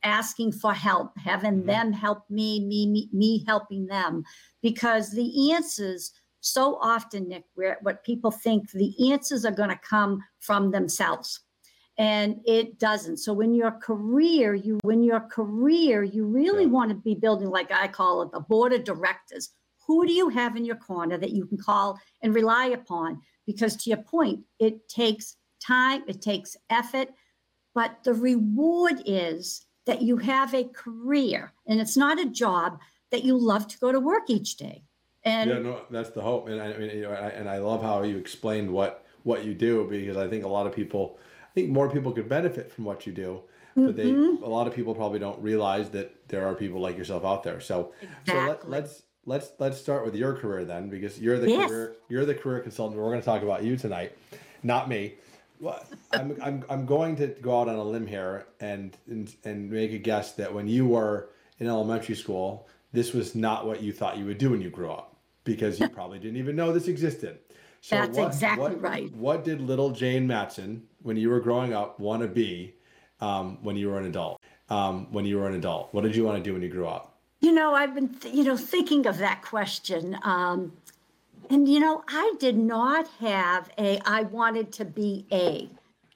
asking 0.04 0.50
for 0.52 0.73
help 0.73 1.16
having 1.16 1.59
mm-hmm. 1.59 1.66
them 1.66 1.92
help 1.92 2.28
me 2.28 2.61
me 2.61 2.87
me, 2.87 3.09
me 3.12 3.45
helping 3.47 3.87
them. 3.87 4.25
Because 4.62 5.11
the 5.11 5.52
answers 5.52 6.12
so 6.43 6.77
often, 6.83 7.29
Nick, 7.29 7.45
where 7.55 7.79
what 7.83 8.05
people 8.05 8.33
think 8.33 8.71
the 8.73 9.13
answers 9.13 9.45
are 9.45 9.53
going 9.53 9.71
to 9.71 9.77
come 9.77 10.23
from 10.41 10.73
themselves. 10.73 11.41
And 11.99 12.41
it 12.45 12.81
doesn't. 12.81 13.19
So 13.19 13.33
when 13.33 13.55
your 13.55 13.71
career, 13.71 14.55
you 14.55 14.79
when 14.83 15.05
your 15.05 15.21
career, 15.21 16.03
you 16.03 16.27
really 16.27 16.65
yeah. 16.65 16.71
want 16.71 16.91
to 16.91 16.97
be 16.97 17.15
building, 17.15 17.49
like 17.49 17.71
I 17.71 17.87
call 17.87 18.23
it, 18.23 18.33
the 18.33 18.41
board 18.41 18.73
of 18.73 18.83
directors. 18.83 19.51
Who 19.87 20.05
do 20.05 20.13
you 20.13 20.29
have 20.31 20.57
in 20.57 20.65
your 20.65 20.77
corner 20.77 21.17
that 21.17 21.31
you 21.31 21.47
can 21.47 21.59
call 21.59 21.99
and 22.23 22.35
rely 22.35 22.67
upon? 22.67 23.21
Because 23.47 23.77
to 23.77 23.91
your 23.91 24.03
point, 24.03 24.41
it 24.59 24.89
takes 24.89 25.37
time, 25.65 26.03
it 26.09 26.23
takes 26.23 26.57
effort, 26.71 27.09
but 27.75 27.99
the 28.05 28.15
reward 28.15 29.03
is 29.07 29.65
that 29.87 30.03
you 30.03 30.17
have 30.17 30.55
a 30.55 30.65
career 30.65 31.53
and 31.67 31.81
it's 31.81 31.97
not 31.97 32.21
a 32.21 32.29
job 32.29 32.79
that 33.11 33.25
you 33.25 33.37
love 33.37 33.69
to 33.69 33.79
go 33.79 33.93
to 33.93 34.01
work 34.01 34.29
each 34.29 34.57
day. 34.57 34.83
And 35.25 35.50
yeah, 35.50 35.59
no, 35.59 35.83
that's 35.91 36.11
the 36.11 36.21
hope. 36.21 36.49
And 36.49 36.61
I 36.61 36.76
mean, 36.76 36.91
you 36.91 37.02
know, 37.02 37.12
I, 37.12 37.29
and 37.29 37.49
I 37.49 37.59
love 37.59 37.83
how 37.83 38.02
you 38.02 38.17
explained 38.17 38.71
what 38.71 39.05
what 39.23 39.45
you 39.45 39.55
do 39.55 39.87
because 39.88 40.17
I 40.17 40.29
think 40.29 40.45
a 40.45 40.49
lot 40.49 40.67
of 40.67 40.75
people, 40.75 41.19
I 41.45 41.55
think 41.55 41.71
more 41.71 41.88
people 41.88 42.11
could 42.12 42.29
benefit 42.29 42.73
from 42.73 42.85
what 42.85 43.07
you 43.07 43.12
do, 43.12 43.43
but 43.76 43.97
they 43.97 44.07
mm-hmm. 44.07 44.43
a 44.43 44.49
lot 44.49 44.67
of 44.67 44.75
people 44.75 44.95
probably 44.95 45.21
don't 45.21 45.41
realize 45.41 45.91
that 45.91 46.29
there 46.29 46.47
are 46.47 46.55
people 46.55 46.81
like 46.81 46.99
yourself 46.99 47.25
out 47.25 47.45
there. 47.45 47.61
So, 47.61 47.93
exactly. 48.00 48.35
so 48.35 48.49
let, 48.49 48.71
let's 48.71 49.02
let's 49.25 49.52
let's 49.59 49.79
start 49.79 50.05
with 50.05 50.17
your 50.17 50.35
career 50.35 50.64
then 50.64 50.88
because 50.88 51.21
you're 51.21 51.38
the 51.38 51.49
yes. 51.49 51.69
career 51.69 51.95
you're 52.09 52.25
the 52.25 52.35
career 52.35 52.61
consultant. 52.61 53.00
We're 53.00 53.09
going 53.09 53.21
to 53.21 53.25
talk 53.25 53.43
about 53.43 53.62
you 53.62 53.76
tonight, 53.76 54.17
not 54.62 54.88
me. 54.88 55.14
Well, 55.61 55.81
I'm, 56.12 56.37
I'm, 56.43 56.64
I'm 56.69 56.87
going 56.87 57.14
to 57.17 57.29
go 57.29 57.61
out 57.61 57.69
on 57.69 57.76
a 57.76 57.85
limb 57.85 58.09
here 58.09 58.47
and, 58.59 58.97
and 59.09 59.33
and 59.45 59.71
make 59.71 59.93
a 59.93 59.99
guess 59.99 60.33
that 60.33 60.52
when 60.52 60.67
you 60.67 60.87
were 60.87 61.29
in 61.61 61.69
elementary 61.69 62.17
school, 62.17 62.67
this 62.93 63.12
was 63.12 63.37
not 63.37 63.64
what 63.64 63.81
you 63.81 63.93
thought 63.93 64.19
you 64.19 64.25
would 64.25 64.38
do 64.38 64.50
when 64.50 64.61
you 64.61 64.71
grew 64.71 64.91
up 64.91 65.12
because 65.45 65.81
you 65.81 65.89
probably 65.89 66.19
didn't 66.19 66.37
even 66.37 66.57
know 66.57 66.73
this 66.73 66.89
existed. 66.89 67.39
So 67.81 67.97
That's 67.97 68.17
what, 68.17 68.27
exactly 68.29 68.63
what, 68.63 68.81
right. 68.81 69.13
What 69.17 69.45
did 69.45 69.61
little 69.61 69.91
Jayne 69.91 70.27
Mattson, 70.27 70.83
when 71.03 71.17
you 71.17 71.31
were 71.31 71.41
growing 71.41 71.73
up, 71.73 71.99
want 71.99 72.23
to 72.23 72.29
be 72.29 72.75
um, 73.21 73.59
when 73.63 73.77
you 73.77 73.89
were 73.89 73.99
an 73.99 74.07
adult? 74.07 74.41
Um, 74.71 75.13
when 75.13 75.25
you 75.25 75.39
were 75.39 75.49
an 75.49 75.55
adult, 75.55 75.93
what 75.93 76.03
did 76.03 76.17
you 76.17 76.25
want 76.25 76.39
to 76.39 76.43
do 76.43 76.55
when 76.55 76.63
you 76.63 76.69
grew 76.69 76.87
up? 76.87 77.19
You 77.41 77.53
know, 77.53 77.75
I've 77.75 77.95
been, 77.95 78.09
th- 78.09 78.35
you 78.35 78.45
know, 78.45 78.57
thinking 78.57 79.07
of 79.07 79.19
that 79.19 79.43
question. 79.43 80.17
Um, 80.23 80.73
and, 81.51 81.69
you 81.69 81.81
know, 81.81 82.05
I 82.09 82.35
did 82.39 82.57
not 82.57 83.09
have 83.19 83.69
a, 83.77 84.01
I 84.07 84.23
wanted 84.23 84.73
to 84.75 84.85
be 84.85 85.27
a. 85.33 85.69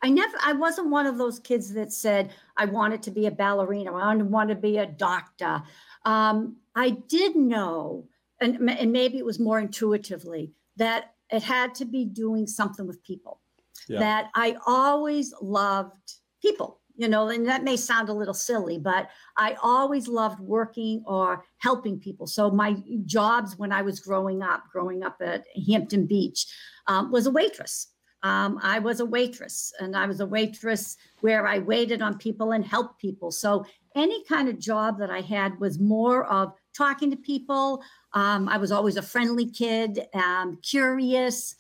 I 0.03 0.09
never, 0.09 0.39
I 0.43 0.53
wasn't 0.53 0.89
one 0.89 1.05
of 1.07 1.19
those 1.19 1.41
kids 1.41 1.73
that 1.75 1.93
said, 1.93 2.31
I 2.57 2.67
wanted 2.67 3.03
to 3.03 3.11
be 3.11 3.27
a 3.27 3.31
ballerina, 3.31 3.93
I 3.93 4.15
wanted 4.15 4.55
to 4.55 4.61
be 4.61 4.79
a 4.79 4.87
doctor. 4.87 5.63
Um, 6.05 6.57
I 6.77 6.91
did 6.91 7.35
know, 7.35 8.05
and, 8.41 8.71
and 8.71 8.93
maybe 8.93 9.19
it 9.19 9.25
was 9.25 9.39
more 9.39 9.59
intuitively, 9.59 10.53
that 10.77 11.15
it 11.31 11.43
had 11.43 11.75
to 11.77 11.85
be 11.85 12.05
doing 12.05 12.47
something 12.47 12.87
with 12.87 13.03
people. 13.03 13.41
Yeah. 13.89 13.99
That 14.01 14.31
I 14.35 14.57
always 14.67 15.35
loved 15.41 16.15
people, 16.43 16.81
you 16.97 17.09
know, 17.09 17.29
and 17.29 17.47
that 17.47 17.63
may 17.63 17.77
sound 17.77 18.09
a 18.09 18.13
little 18.13 18.35
silly, 18.35 18.79
but 18.79 19.09
I 19.37 19.57
always 19.63 20.09
loved 20.09 20.41
working 20.41 21.05
or 21.07 21.45
helping 21.59 22.01
people. 22.01 22.27
So 22.27 22.51
my 22.51 22.77
jobs 23.05 23.57
when 23.59 23.73
I 23.73 23.83
was 23.83 24.01
growing 24.01 24.43
up, 24.43 24.65
growing 24.73 25.05
up 25.05 25.17
at 25.21 25.45
Hampton 25.69 26.07
Beach, 26.07 26.47
um, 26.87 27.13
was 27.13 27.27
a 27.27 27.31
waitress. 27.31 27.89
Um, 28.23 28.59
I 28.63 28.79
was 28.81 28.99
a 29.01 29.05
waitress, 29.05 29.73
and 29.79 29.95
I 29.95 30.07
was 30.07 30.21
a 30.21 30.27
waitress 30.27 30.97
where 31.21 31.47
I 31.47 31.59
waited 31.61 32.03
on 32.03 32.19
people 32.19 32.53
and 32.53 32.65
helped 32.65 32.99
people. 33.01 33.31
So 33.31 33.65
any 33.95 34.25
kind 34.25 34.49
of 34.49 34.59
job 34.59 34.99
that 34.99 35.11
I 35.11 35.21
had 35.21 35.61
was 35.61 35.79
more 35.79 36.25
of 36.25 36.53
talking 36.77 37.11
to 37.11 37.17
people, 37.17 37.83
um, 38.13 38.49
I 38.49 38.57
was 38.57 38.73
always 38.73 38.97
a 38.97 39.03
friendly 39.03 39.47
kid, 39.47 40.07
um, 40.15 40.59
curious. 40.63 41.55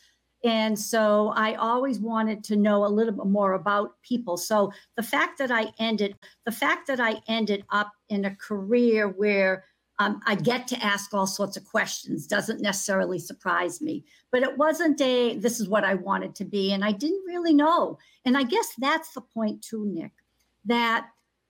And 0.45 0.79
so 0.79 1.33
I 1.35 1.55
always 1.55 1.99
wanted 1.99 2.45
to 2.45 2.57
know 2.57 2.85
a 2.85 2.89
little 2.89 3.13
bit 3.13 3.27
more 3.27 3.55
about 3.55 4.01
people. 4.03 4.37
So 4.37 4.73
the 4.97 5.03
fact 5.03 5.39
that 5.39 5.51
I 5.51 5.73
ended, 5.79 6.17
the 6.45 6.53
fact 6.53 6.87
that 6.87 7.01
I 7.01 7.21
ended 7.27 7.65
up 7.71 7.91
in 8.09 8.27
a 8.27 8.37
career 8.37 9.09
where 9.09 9.65
um, 9.99 10.21
I 10.27 10.35
get 10.35 10.69
to 10.69 10.85
ask 10.85 11.15
all 11.15 11.27
sorts 11.27 11.57
of 11.57 11.65
questions 11.65 12.27
doesn't 12.27 12.61
necessarily 12.61 13.19
surprise 13.19 13.81
me. 13.81 14.05
But 14.31 14.43
it 14.43 14.57
wasn't 14.59 15.01
a, 15.01 15.37
this 15.39 15.59
is 15.59 15.69
what 15.69 15.85
I 15.85 15.95
wanted 15.95 16.35
to 16.37 16.45
be. 16.45 16.73
And 16.73 16.85
I 16.85 16.93
didn't 16.93 17.25
really 17.27 17.55
know. 17.55 17.99
And 18.25 18.37
I 18.37 18.43
guess 18.43 18.69
that's 18.79 19.15
the 19.15 19.23
point 19.23 19.63
too, 19.63 19.87
Nick, 19.87 20.13
that 20.67 21.09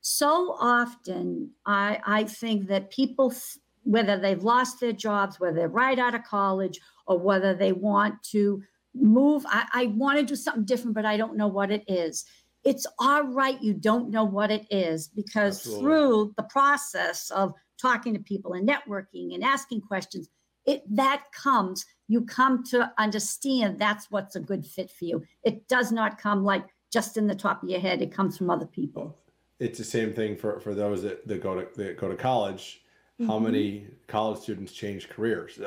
so 0.08 0.56
often 0.60 1.50
I, 1.66 1.98
I 2.06 2.24
think 2.24 2.68
that 2.68 2.90
people 2.90 3.34
whether 3.82 4.16
they've 4.16 4.44
lost 4.44 4.78
their 4.78 4.92
jobs, 4.92 5.40
whether 5.40 5.56
they're 5.56 5.68
right 5.68 5.98
out 5.98 6.14
of 6.14 6.22
college, 6.22 6.78
or 7.08 7.18
whether 7.18 7.54
they 7.54 7.72
want 7.72 8.22
to 8.30 8.62
move. 8.94 9.44
I, 9.48 9.66
I 9.72 9.86
want 9.86 10.20
to 10.20 10.24
do 10.24 10.36
something 10.36 10.64
different, 10.64 10.94
but 10.94 11.04
I 11.04 11.16
don't 11.16 11.36
know 11.36 11.48
what 11.48 11.72
it 11.72 11.82
is. 11.88 12.24
It's 12.62 12.86
all 13.00 13.24
right, 13.24 13.60
you 13.60 13.74
don't 13.74 14.10
know 14.10 14.22
what 14.22 14.52
it 14.52 14.64
is, 14.70 15.08
because 15.08 15.58
Absolutely. 15.58 15.82
through 15.82 16.34
the 16.36 16.44
process 16.44 17.30
of 17.30 17.52
talking 17.80 18.14
to 18.14 18.20
people 18.20 18.52
and 18.52 18.68
networking 18.68 19.34
and 19.34 19.42
asking 19.42 19.80
questions, 19.80 20.28
it 20.66 20.82
that 20.94 21.24
comes, 21.32 21.84
you 22.06 22.22
come 22.22 22.62
to 22.66 22.92
understand 22.96 23.80
that's 23.80 24.08
what's 24.12 24.36
a 24.36 24.40
good 24.40 24.64
fit 24.64 24.88
for 24.88 25.04
you. 25.04 25.24
It 25.42 25.66
does 25.66 25.90
not 25.90 26.18
come 26.18 26.44
like 26.44 26.64
just 26.92 27.16
in 27.16 27.26
the 27.26 27.34
top 27.34 27.64
of 27.64 27.68
your 27.68 27.80
head, 27.80 28.02
it 28.02 28.12
comes 28.12 28.38
from 28.38 28.50
other 28.50 28.66
people. 28.66 29.18
It's 29.58 29.78
the 29.78 29.84
same 29.84 30.12
thing 30.12 30.36
for, 30.36 30.60
for 30.60 30.74
those 30.74 31.02
that, 31.02 31.26
that 31.28 31.42
go 31.42 31.60
to 31.60 31.66
that 31.76 31.96
go 31.96 32.08
to 32.08 32.16
college 32.16 32.82
mm-hmm. 33.20 33.30
how 33.30 33.38
many 33.38 33.86
college 34.06 34.40
students 34.40 34.72
change 34.72 35.08
careers? 35.08 35.58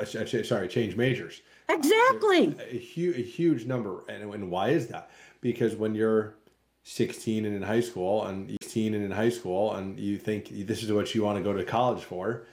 Sorry, 0.48 0.68
change 0.68 0.96
majors. 0.96 1.42
Exactly. 1.68 2.56
A, 2.60 2.76
a, 2.76 2.80
huge, 2.80 3.18
a 3.18 3.22
huge 3.22 3.66
number. 3.66 4.04
And, 4.10 4.34
and 4.34 4.52
why 4.52 4.70
is 4.70 4.88
that? 4.88 5.12
Because 5.42 5.76
when 5.76 5.96
you're 5.96 6.36
16 6.84 7.46
and 7.46 7.56
in 7.56 7.62
high 7.62 7.82
school 7.82 8.26
and 8.26 8.52
18 8.64 8.94
and 8.94 9.04
in 9.04 9.12
high 9.12 9.30
school 9.30 9.76
and 9.76 10.00
you 10.00 10.18
think 10.18 10.50
this 10.68 10.84
is 10.84 10.92
what 10.92 11.14
you 11.14 11.24
want 11.24 11.38
to 11.38 11.44
go 11.44 11.54
to 11.54 11.64
college 11.64 12.04
for, 12.04 12.46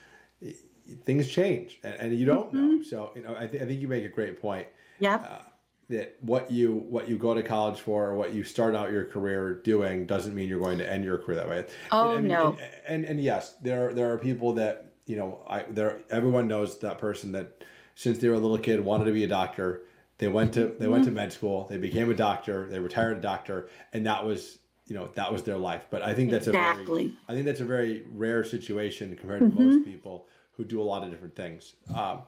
things 1.05 1.29
change 1.29 1.79
and, 1.83 1.95
and 1.95 2.19
you 2.19 2.27
don't 2.27 2.49
mm-hmm. 2.49 2.77
know. 2.77 2.83
So, 2.83 3.13
you 3.15 3.23
know, 3.23 3.35
I, 3.39 3.47
th- 3.47 3.63
I 3.63 3.67
think 3.67 3.81
you 3.81 3.89
make 3.89 4.05
a 4.05 4.09
great 4.09 4.41
point. 4.41 4.67
Yeah. 4.99 5.17
Uh, 5.17 5.43
that 5.89 6.17
what 6.21 6.51
you 6.51 6.85
what 6.89 7.09
you 7.09 7.17
go 7.17 7.35
to 7.35 7.43
college 7.43 7.81
for 7.81 8.07
or 8.07 8.15
what 8.17 8.35
you 8.35 8.43
start 8.43 8.75
out 8.75 8.91
your 8.91 9.05
career 9.05 9.55
doing 9.63 10.07
doesn't 10.07 10.35
mean 10.35 10.49
you're 10.49 10.61
going 10.61 10.79
to 10.79 10.91
end 10.91 11.05
your 11.05 11.19
career 11.19 11.37
that 11.37 11.49
way. 11.49 11.65
Oh 11.93 12.17
and, 12.17 12.27
no. 12.27 12.57
And, 12.61 12.61
and, 12.89 13.05
and 13.05 13.23
yes, 13.23 13.55
there 13.63 13.93
there 13.95 14.13
are 14.13 14.19
people 14.19 14.55
that 14.55 14.93
you 15.07 15.17
know 15.17 15.41
I 15.49 15.65
there 15.71 16.01
everyone 16.11 16.49
knows 16.49 16.79
that 16.81 16.99
person 16.99 17.33
that 17.33 17.65
since 17.95 18.19
they 18.19 18.29
were 18.29 18.35
a 18.35 18.39
little 18.39 18.59
kid 18.59 18.85
wanted 18.85 19.05
to 19.05 19.13
be 19.13 19.25
a 19.25 19.29
doctor. 19.29 19.83
They 20.19 20.29
went 20.29 20.55
to 20.55 20.75
they 20.79 20.89
went 20.89 21.05
to 21.05 21.11
med 21.11 21.33
school. 21.33 21.67
They 21.69 21.77
became 21.77 22.11
a 22.11 22.15
doctor. 22.15 22.69
They 22.69 22.81
retired 22.81 23.19
a 23.19 23.21
doctor, 23.21 23.69
and 23.93 24.07
that 24.07 24.25
was 24.25 24.59
you 24.87 24.95
know 24.97 25.11
that 25.15 25.33
was 25.33 25.43
their 25.43 25.59
life. 25.59 25.87
But 25.91 26.03
I 26.03 26.15
think 26.15 26.31
that's 26.31 26.47
exactly. 26.49 26.85
a 26.85 26.87
very 26.87 27.19
I 27.29 27.33
think 27.35 27.45
that's 27.45 27.61
a 27.61 27.67
very 27.67 28.05
rare 28.11 28.43
situation 28.43 29.15
compared 29.15 29.41
to 29.41 29.47
mm-hmm. 29.47 29.65
most 29.65 29.85
people 29.85 30.27
who 30.53 30.65
do 30.65 30.81
a 30.81 30.85
lot 30.85 31.05
of 31.05 31.11
different 31.11 31.37
things. 31.37 31.75
Um, 31.95 32.23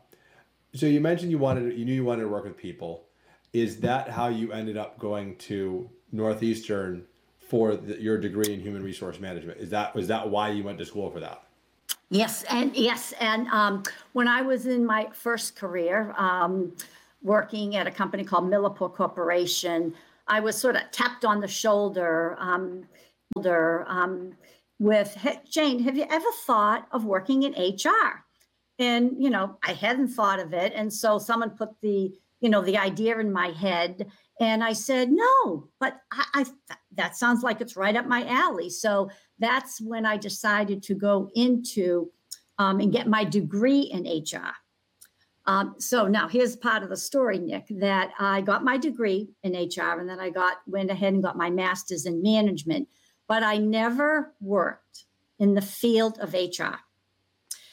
so 0.75 0.85
you 0.85 1.01
mentioned 1.01 1.31
you 1.31 1.39
wanted 1.39 1.79
you 1.79 1.87
knew 1.87 1.95
you 1.95 2.05
wanted 2.05 2.23
to 2.23 2.29
work 2.29 2.45
with 2.45 2.59
people 2.59 3.08
is 3.53 3.81
that 3.81 4.09
how 4.09 4.29
you 4.29 4.53
ended 4.53 4.77
up 4.77 4.99
going 4.99 5.37
to 5.37 5.89
Northeastern 6.13 7.05
for 7.39 7.77
the, 7.77 8.01
your 8.01 8.19
degree 8.19 8.53
in 8.53 8.61
human 8.61 8.83
resource 8.83 9.21
management? 9.21 9.59
Is 9.59 9.71
that 9.71 9.95
was 9.95 10.07
that 10.09 10.29
why 10.29 10.51
you 10.51 10.63
went 10.63 10.79
to 10.79 10.87
school 10.87 11.11
for 11.11 11.21
that? 11.21 11.43
Yes, 12.11 12.45
and 12.45 12.75
yes, 12.75 13.13
and 13.21 13.49
um, 13.49 13.83
when 14.13 14.29
I 14.29 14.41
was 14.41 14.67
in 14.67 14.85
my 14.85 15.09
first 15.13 15.57
career, 15.57 16.15
um, 16.17 16.75
working 17.23 17.77
at 17.77 17.87
a 17.87 17.91
company 17.91 18.25
called 18.25 18.45
Millipore 18.45 18.95
Corporation, 18.95 19.95
I 20.27 20.41
was 20.41 20.57
sort 20.57 20.77
of 20.77 20.83
tapped 20.91 21.25
on 21.25 21.41
the 21.41 21.49
shoulder, 21.49 22.37
um, 22.39 22.85
shoulder 23.35 23.85
um, 23.89 24.33
with 24.79 25.15
hey, 25.15 25.41
Jayne. 25.51 25.81
Have 25.81 25.97
you 25.97 26.07
ever 26.09 26.29
thought 26.47 26.89
of 26.93 27.05
working 27.05 27.43
in 27.43 27.53
HR? 27.53 28.25
And 28.79 29.13
you 29.19 29.29
know, 29.29 29.59
I 29.63 29.73
hadn't 29.73 30.09
thought 30.09 30.39
of 30.39 30.55
it, 30.55 30.73
and 30.75 30.91
so 30.91 31.19
someone 31.19 31.51
put 31.51 31.79
the 31.83 32.15
you 32.41 32.49
know, 32.49 32.63
the 32.63 32.79
idea 32.79 33.19
in 33.19 33.33
my 33.33 33.49
head. 33.49 34.07
And 34.41 34.63
I 34.63 34.73
said, 34.73 35.11
no, 35.11 35.69
but 35.81 35.97
I, 36.13 36.25
I 36.35 36.47
that 36.95 37.17
sounds 37.17 37.43
like 37.43 37.61
it's 37.61 37.77
right 37.77 37.97
up 37.97 38.07
my 38.07 38.25
alley. 38.27 38.71
So 38.71 39.11
that's 39.39 39.81
when 39.81 40.07
I 40.07 40.17
decided 40.17 40.83
to 40.85 40.95
go 40.95 41.31
into 41.35 42.11
um, 42.59 42.81
and 42.81 42.93
get 42.93 43.07
my 43.07 43.25
degree 43.25 43.83
in 43.83 44.03
HR. 44.03 44.53
Um, 45.47 45.77
so 45.79 46.07
now 46.07 46.29
here's 46.29 46.57
part 46.57 46.83
of 46.83 46.91
the 46.91 46.97
story, 46.97 47.39
Nick, 47.39 47.67
that 47.71 48.11
I 48.19 48.43
got 48.43 48.65
my 48.65 48.77
degree 48.77 49.31
in 49.43 49.53
HR 49.53 49.99
and 49.99 50.09
then 50.09 50.21
I 50.21 50.29
got 50.29 50.59
went 50.67 50.91
ahead 50.91 51.15
and 51.15 51.23
got 51.23 51.39
my 51.39 51.49
master's 51.49 52.05
in 52.05 52.21
management, 52.23 52.89
but 53.27 53.43
I 53.43 53.57
never 53.57 54.35
worked 54.41 55.05
in 55.39 55.55
the 55.55 55.63
field 55.63 56.19
of 56.19 56.35
HR. 56.35 56.77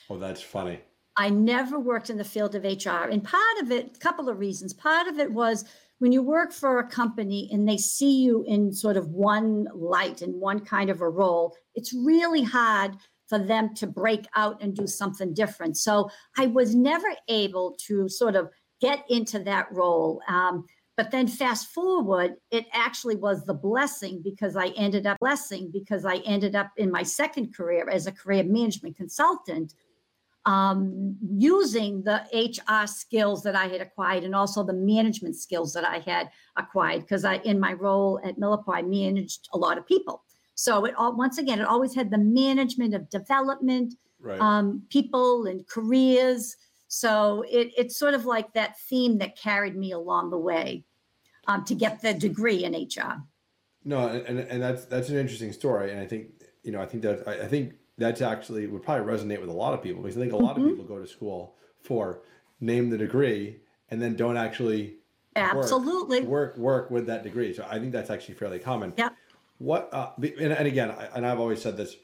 Oh, 0.09 0.17
that's 0.17 0.41
funny. 0.41 0.79
I 1.17 1.29
never 1.29 1.79
worked 1.79 2.09
in 2.09 2.17
the 2.17 2.23
field 2.23 2.55
of 2.55 2.63
HR. 2.63 3.09
And 3.09 3.23
part 3.23 3.57
of 3.61 3.71
it, 3.71 3.95
a 3.95 3.99
couple 3.99 4.29
of 4.29 4.39
reasons. 4.39 4.73
Part 4.73 5.07
of 5.07 5.19
it 5.19 5.31
was 5.31 5.65
when 5.99 6.11
you 6.11 6.21
work 6.21 6.51
for 6.51 6.79
a 6.79 6.87
company 6.87 7.49
and 7.51 7.67
they 7.67 7.77
see 7.77 8.21
you 8.21 8.43
in 8.47 8.73
sort 8.73 8.97
of 8.97 9.09
one 9.09 9.67
light 9.73 10.21
and 10.21 10.39
one 10.39 10.59
kind 10.59 10.89
of 10.89 11.01
a 11.01 11.09
role, 11.09 11.55
it's 11.73 11.93
really 11.93 12.43
hard 12.43 12.97
for 13.27 13.39
them 13.39 13.73
to 13.75 13.87
break 13.87 14.25
out 14.35 14.61
and 14.61 14.75
do 14.75 14.85
something 14.85 15.33
different. 15.33 15.77
So 15.77 16.09
I 16.37 16.47
was 16.47 16.75
never 16.75 17.07
able 17.27 17.75
to 17.87 18.09
sort 18.09 18.35
of 18.35 18.49
get 18.81 19.03
into 19.09 19.39
that 19.39 19.71
role. 19.71 20.21
Um, 20.27 20.65
but 20.97 21.11
then 21.11 21.27
fast 21.27 21.73
forward, 21.73 22.35
it 22.51 22.67
actually 22.71 23.15
was 23.15 23.45
the 23.45 23.53
blessing 23.53 24.21
because 24.23 24.55
I 24.55 24.67
ended 24.67 25.07
up 25.07 25.17
blessing 25.19 25.69
because 25.71 26.05
I 26.05 26.17
ended 26.17 26.55
up 26.55 26.71
in 26.77 26.91
my 26.91 27.03
second 27.03 27.55
career 27.55 27.89
as 27.89 28.05
a 28.05 28.11
career 28.11 28.43
management 28.43 28.95
consultant 28.95 29.73
um, 30.45 31.15
using 31.35 32.03
the 32.03 32.21
HR 32.33 32.85
skills 32.87 33.41
that 33.43 33.55
I 33.55 33.67
had 33.67 33.81
acquired 33.81 34.23
and 34.23 34.35
also 34.35 34.63
the 34.63 34.73
management 34.73 35.35
skills 35.35 35.73
that 35.73 35.85
I 35.85 35.99
had 35.99 36.29
acquired 36.55 37.01
because 37.01 37.25
I, 37.25 37.37
in 37.37 37.59
my 37.59 37.73
role 37.73 38.19
at 38.23 38.37
Millipore, 38.37 38.75
I 38.75 38.81
managed 38.83 39.49
a 39.53 39.57
lot 39.57 39.77
of 39.77 39.87
people. 39.87 40.23
So 40.53 40.85
it 40.85 40.95
all, 40.95 41.15
once 41.15 41.37
again, 41.37 41.59
it 41.59 41.67
always 41.67 41.95
had 41.95 42.11
the 42.11 42.17
management 42.17 42.93
of 42.93 43.09
development, 43.09 43.95
right. 44.19 44.39
um, 44.39 44.83
people 44.89 45.47
and 45.47 45.67
careers. 45.67 46.55
So 46.87 47.43
it, 47.49 47.71
it's 47.75 47.97
sort 47.97 48.13
of 48.13 48.25
like 48.25 48.53
that 48.53 48.79
theme 48.81 49.17
that 49.17 49.37
carried 49.37 49.75
me 49.75 49.91
along 49.91 50.29
the 50.29 50.37
way 50.37 50.85
um, 51.47 51.65
to 51.65 51.75
get 51.75 52.01
the 52.01 52.13
degree 52.13 52.63
in 52.63 52.73
HR. 52.73 53.23
No, 53.83 54.07
and, 54.07 54.39
and 54.39 54.61
that's 54.61 54.85
that's 54.85 55.09
an 55.09 55.17
interesting 55.17 55.53
story, 55.53 55.91
and 55.91 55.99
I 55.99 56.07
think 56.07 56.29
you 56.63 56.71
know 56.71 56.81
I 56.81 56.87
think 56.87 57.03
that 57.03 57.27
I, 57.27 57.43
I 57.43 57.47
think 57.47 57.73
that's 57.97 58.21
actually 58.21 58.67
would 58.67 58.83
probably 58.83 59.11
resonate 59.11 59.39
with 59.39 59.49
a 59.49 59.53
lot 59.53 59.73
of 59.73 59.81
people 59.81 60.01
because 60.01 60.17
I 60.17 60.21
think 60.21 60.33
a 60.33 60.37
lot 60.37 60.55
mm-hmm. 60.55 60.65
of 60.65 60.69
people 60.71 60.85
go 60.85 60.99
to 60.99 61.07
school 61.07 61.55
for 61.81 62.21
name 62.59 62.89
the 62.89 62.97
degree 62.97 63.57
and 63.89 64.01
then 64.01 64.15
don't 64.15 64.37
actually 64.37 64.95
Absolutely. 65.35 66.21
work, 66.21 66.55
work 66.55 66.57
work 66.57 66.91
with 66.91 67.07
that 67.07 67.23
degree. 67.23 67.53
So 67.53 67.65
I 67.69 67.79
think 67.79 67.91
that's 67.91 68.09
actually 68.09 68.35
fairly 68.35 68.59
common. 68.59 68.93
Yeah. 68.97 69.09
What 69.57 69.89
uh, 69.93 70.11
and, 70.17 70.53
and 70.53 70.67
again, 70.67 70.91
I- 70.91 71.09
and 71.15 71.25
I've 71.25 71.39
always 71.39 71.61
said 71.61 71.77
this: 71.77 71.95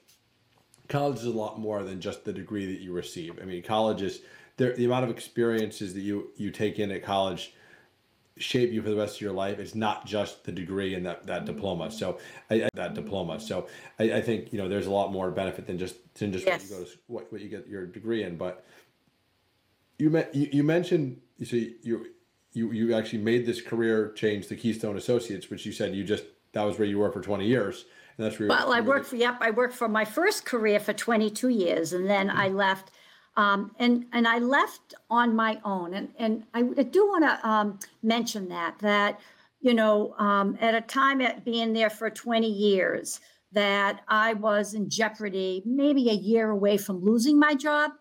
college 0.87 1.17
is 1.17 1.25
a 1.25 1.31
lot 1.31 1.59
more 1.59 1.83
than 1.83 1.99
just 1.99 2.23
the 2.23 2.33
degree 2.33 2.65
that 2.73 2.81
you 2.81 2.93
receive. 2.93 3.39
I 3.41 3.45
mean, 3.45 3.63
college 3.63 4.01
is 4.01 4.21
there. 4.57 4.73
The 4.75 4.85
amount 4.85 5.05
of 5.05 5.09
experiences 5.09 5.93
that 5.93 6.01
you 6.01 6.31
you 6.37 6.51
take 6.51 6.79
in 6.79 6.91
at 6.91 7.03
college 7.03 7.53
shape 8.41 8.71
you 8.71 8.81
for 8.81 8.89
the 8.89 8.95
rest 8.95 9.15
of 9.15 9.21
your 9.21 9.31
life. 9.31 9.59
It's 9.59 9.75
not 9.75 10.05
just 10.05 10.43
the 10.43 10.51
degree 10.51 10.95
and 10.95 11.05
that, 11.05 11.25
that 11.27 11.45
diploma. 11.45 11.85
Mm-hmm. 11.85 11.97
So 11.97 12.19
I, 12.49 12.63
I- 12.63 12.69
that 12.73 12.93
diploma. 12.93 13.39
So 13.39 13.67
I, 13.99 14.13
I 14.13 14.21
think 14.21 14.51
you 14.51 14.59
know 14.59 14.67
there's 14.67 14.87
a 14.87 14.91
lot 14.91 15.11
more 15.11 15.31
benefit 15.31 15.67
than 15.67 15.77
just 15.77 15.95
than 16.15 16.31
just 16.31 16.45
Yes. 16.45 16.61
what 16.61 16.69
you 16.69 16.77
go 16.77 16.83
to 16.83 16.97
what, 17.07 17.31
what 17.31 17.41
you 17.41 17.49
get 17.49 17.67
your 17.67 17.85
degree 17.85 18.23
in. 18.23 18.37
But 18.37 18.65
you 19.97 20.09
met 20.09 20.33
you, 20.33 20.49
you 20.51 20.63
mentioned 20.63 21.21
so 21.45 21.55
you 21.55 22.07
you 22.53 22.71
you 22.71 22.93
actually 22.95 23.19
made 23.19 23.45
this 23.45 23.61
career 23.61 24.11
change 24.13 24.47
to 24.47 24.55
Keystone 24.55 24.97
Associates, 24.97 25.49
which 25.49 25.65
you 25.65 25.71
said 25.71 25.95
you 25.95 26.03
just 26.03 26.25
that 26.53 26.63
was 26.63 26.77
where 26.77 26.87
you 26.87 26.99
were 26.99 27.11
for 27.11 27.21
20 27.21 27.45
years, 27.45 27.85
and 28.17 28.25
that's 28.25 28.37
where 28.37 28.47
you 28.47 28.49
Well, 28.49 28.73
I 28.73 28.81
worked 28.81 29.07
for, 29.07 29.15
yep, 29.15 29.37
I 29.39 29.51
worked 29.51 29.73
for 29.73 29.87
my 29.87 30.03
first 30.03 30.43
career 30.45 30.79
for 30.79 30.91
22 30.91 31.47
years 31.47 31.93
and 31.93 32.09
then 32.09 32.27
mm-hmm. 32.27 32.37
I 32.37 32.47
left. 32.49 32.91
Um, 33.37 33.71
and, 33.79 34.05
and 34.11 34.27
I 34.27 34.39
left 34.39 34.93
on 35.09 35.35
my 35.35 35.59
own. 35.63 35.93
And, 35.93 36.09
and 36.19 36.43
I 36.53 36.61
do 36.63 37.07
want 37.07 37.23
to 37.23 37.47
um, 37.47 37.79
mention 38.03 38.49
that, 38.49 38.77
that, 38.79 39.19
you 39.61 39.73
know, 39.73 40.13
um, 40.17 40.57
at 40.59 40.75
a 40.75 40.81
time 40.81 41.21
at 41.21 41.45
being 41.45 41.73
there 41.73 41.89
for 41.89 42.09
20 42.09 42.47
years, 42.47 43.19
that 43.53 44.01
I 44.07 44.33
was 44.33 44.73
in 44.73 44.89
jeopardy, 44.89 45.61
maybe 45.65 46.09
a 46.09 46.13
year 46.13 46.49
away 46.49 46.77
from 46.77 47.03
losing 47.03 47.37
my 47.37 47.53
job. 47.53 47.91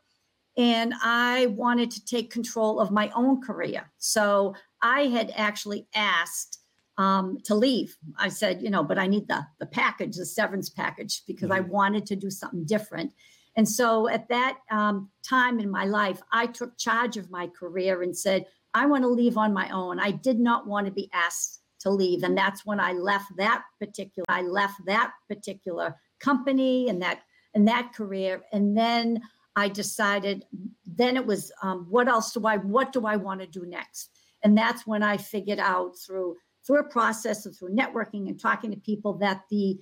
And 0.56 0.94
I 1.02 1.46
wanted 1.46 1.90
to 1.92 2.04
take 2.04 2.30
control 2.30 2.80
of 2.80 2.90
my 2.90 3.10
own 3.14 3.40
career. 3.40 3.90
So 3.98 4.54
I 4.82 5.02
had 5.02 5.32
actually 5.34 5.86
asked 5.94 6.60
um, 6.98 7.38
to 7.44 7.54
leave. 7.54 7.96
I 8.18 8.28
said, 8.28 8.60
you 8.60 8.68
know, 8.68 8.84
but 8.84 8.98
I 8.98 9.06
need 9.06 9.26
the 9.26 9.46
the 9.58 9.66
package, 9.66 10.16
the 10.16 10.26
severance 10.26 10.68
package, 10.68 11.22
because 11.26 11.50
I 11.50 11.60
wanted 11.60 12.04
to 12.06 12.16
do 12.16 12.30
something 12.30 12.64
different. 12.64 13.12
And 13.56 13.68
so 13.68 14.08
at 14.08 14.28
that 14.28 14.58
um, 14.70 15.10
time 15.28 15.58
in 15.58 15.70
my 15.70 15.84
life, 15.84 16.22
I 16.32 16.46
took 16.46 16.78
charge 16.78 17.16
of 17.16 17.30
my 17.30 17.48
career 17.48 18.02
and 18.02 18.16
said, 18.16 18.46
I 18.74 18.86
want 18.86 19.02
to 19.02 19.08
leave 19.08 19.36
on 19.36 19.52
my 19.52 19.68
own. 19.70 19.98
I 19.98 20.12
did 20.12 20.38
not 20.38 20.66
want 20.66 20.86
to 20.86 20.92
be 20.92 21.10
asked 21.12 21.60
to 21.80 21.90
leave, 21.90 22.22
and 22.22 22.36
that's 22.36 22.64
when 22.64 22.78
I 22.78 22.92
left 22.92 23.32
that 23.36 23.64
particular. 23.80 24.24
I 24.28 24.42
left 24.42 24.74
that 24.86 25.12
particular 25.28 25.96
company 26.20 26.88
and 26.88 27.02
that 27.02 27.20
and 27.54 27.66
that 27.66 27.92
career, 27.94 28.42
and 28.52 28.76
then 28.76 29.20
I 29.56 29.68
decided. 29.68 30.44
Then 30.86 31.16
it 31.16 31.26
was, 31.26 31.50
um, 31.62 31.86
what 31.88 32.06
else 32.06 32.32
do 32.32 32.46
I? 32.46 32.58
What 32.58 32.92
do 32.92 33.06
I 33.06 33.16
want 33.16 33.40
to 33.40 33.46
do 33.46 33.66
next? 33.66 34.10
And 34.44 34.56
that's 34.56 34.86
when 34.86 35.02
I 35.02 35.16
figured 35.16 35.58
out 35.58 35.94
through 35.98 36.36
through 36.66 36.80
a 36.80 36.84
process 36.84 37.46
of 37.46 37.56
through 37.56 37.74
networking 37.74 38.28
and 38.28 38.38
talking 38.38 38.70
to 38.70 38.76
people 38.76 39.14
that 39.14 39.42
the 39.50 39.78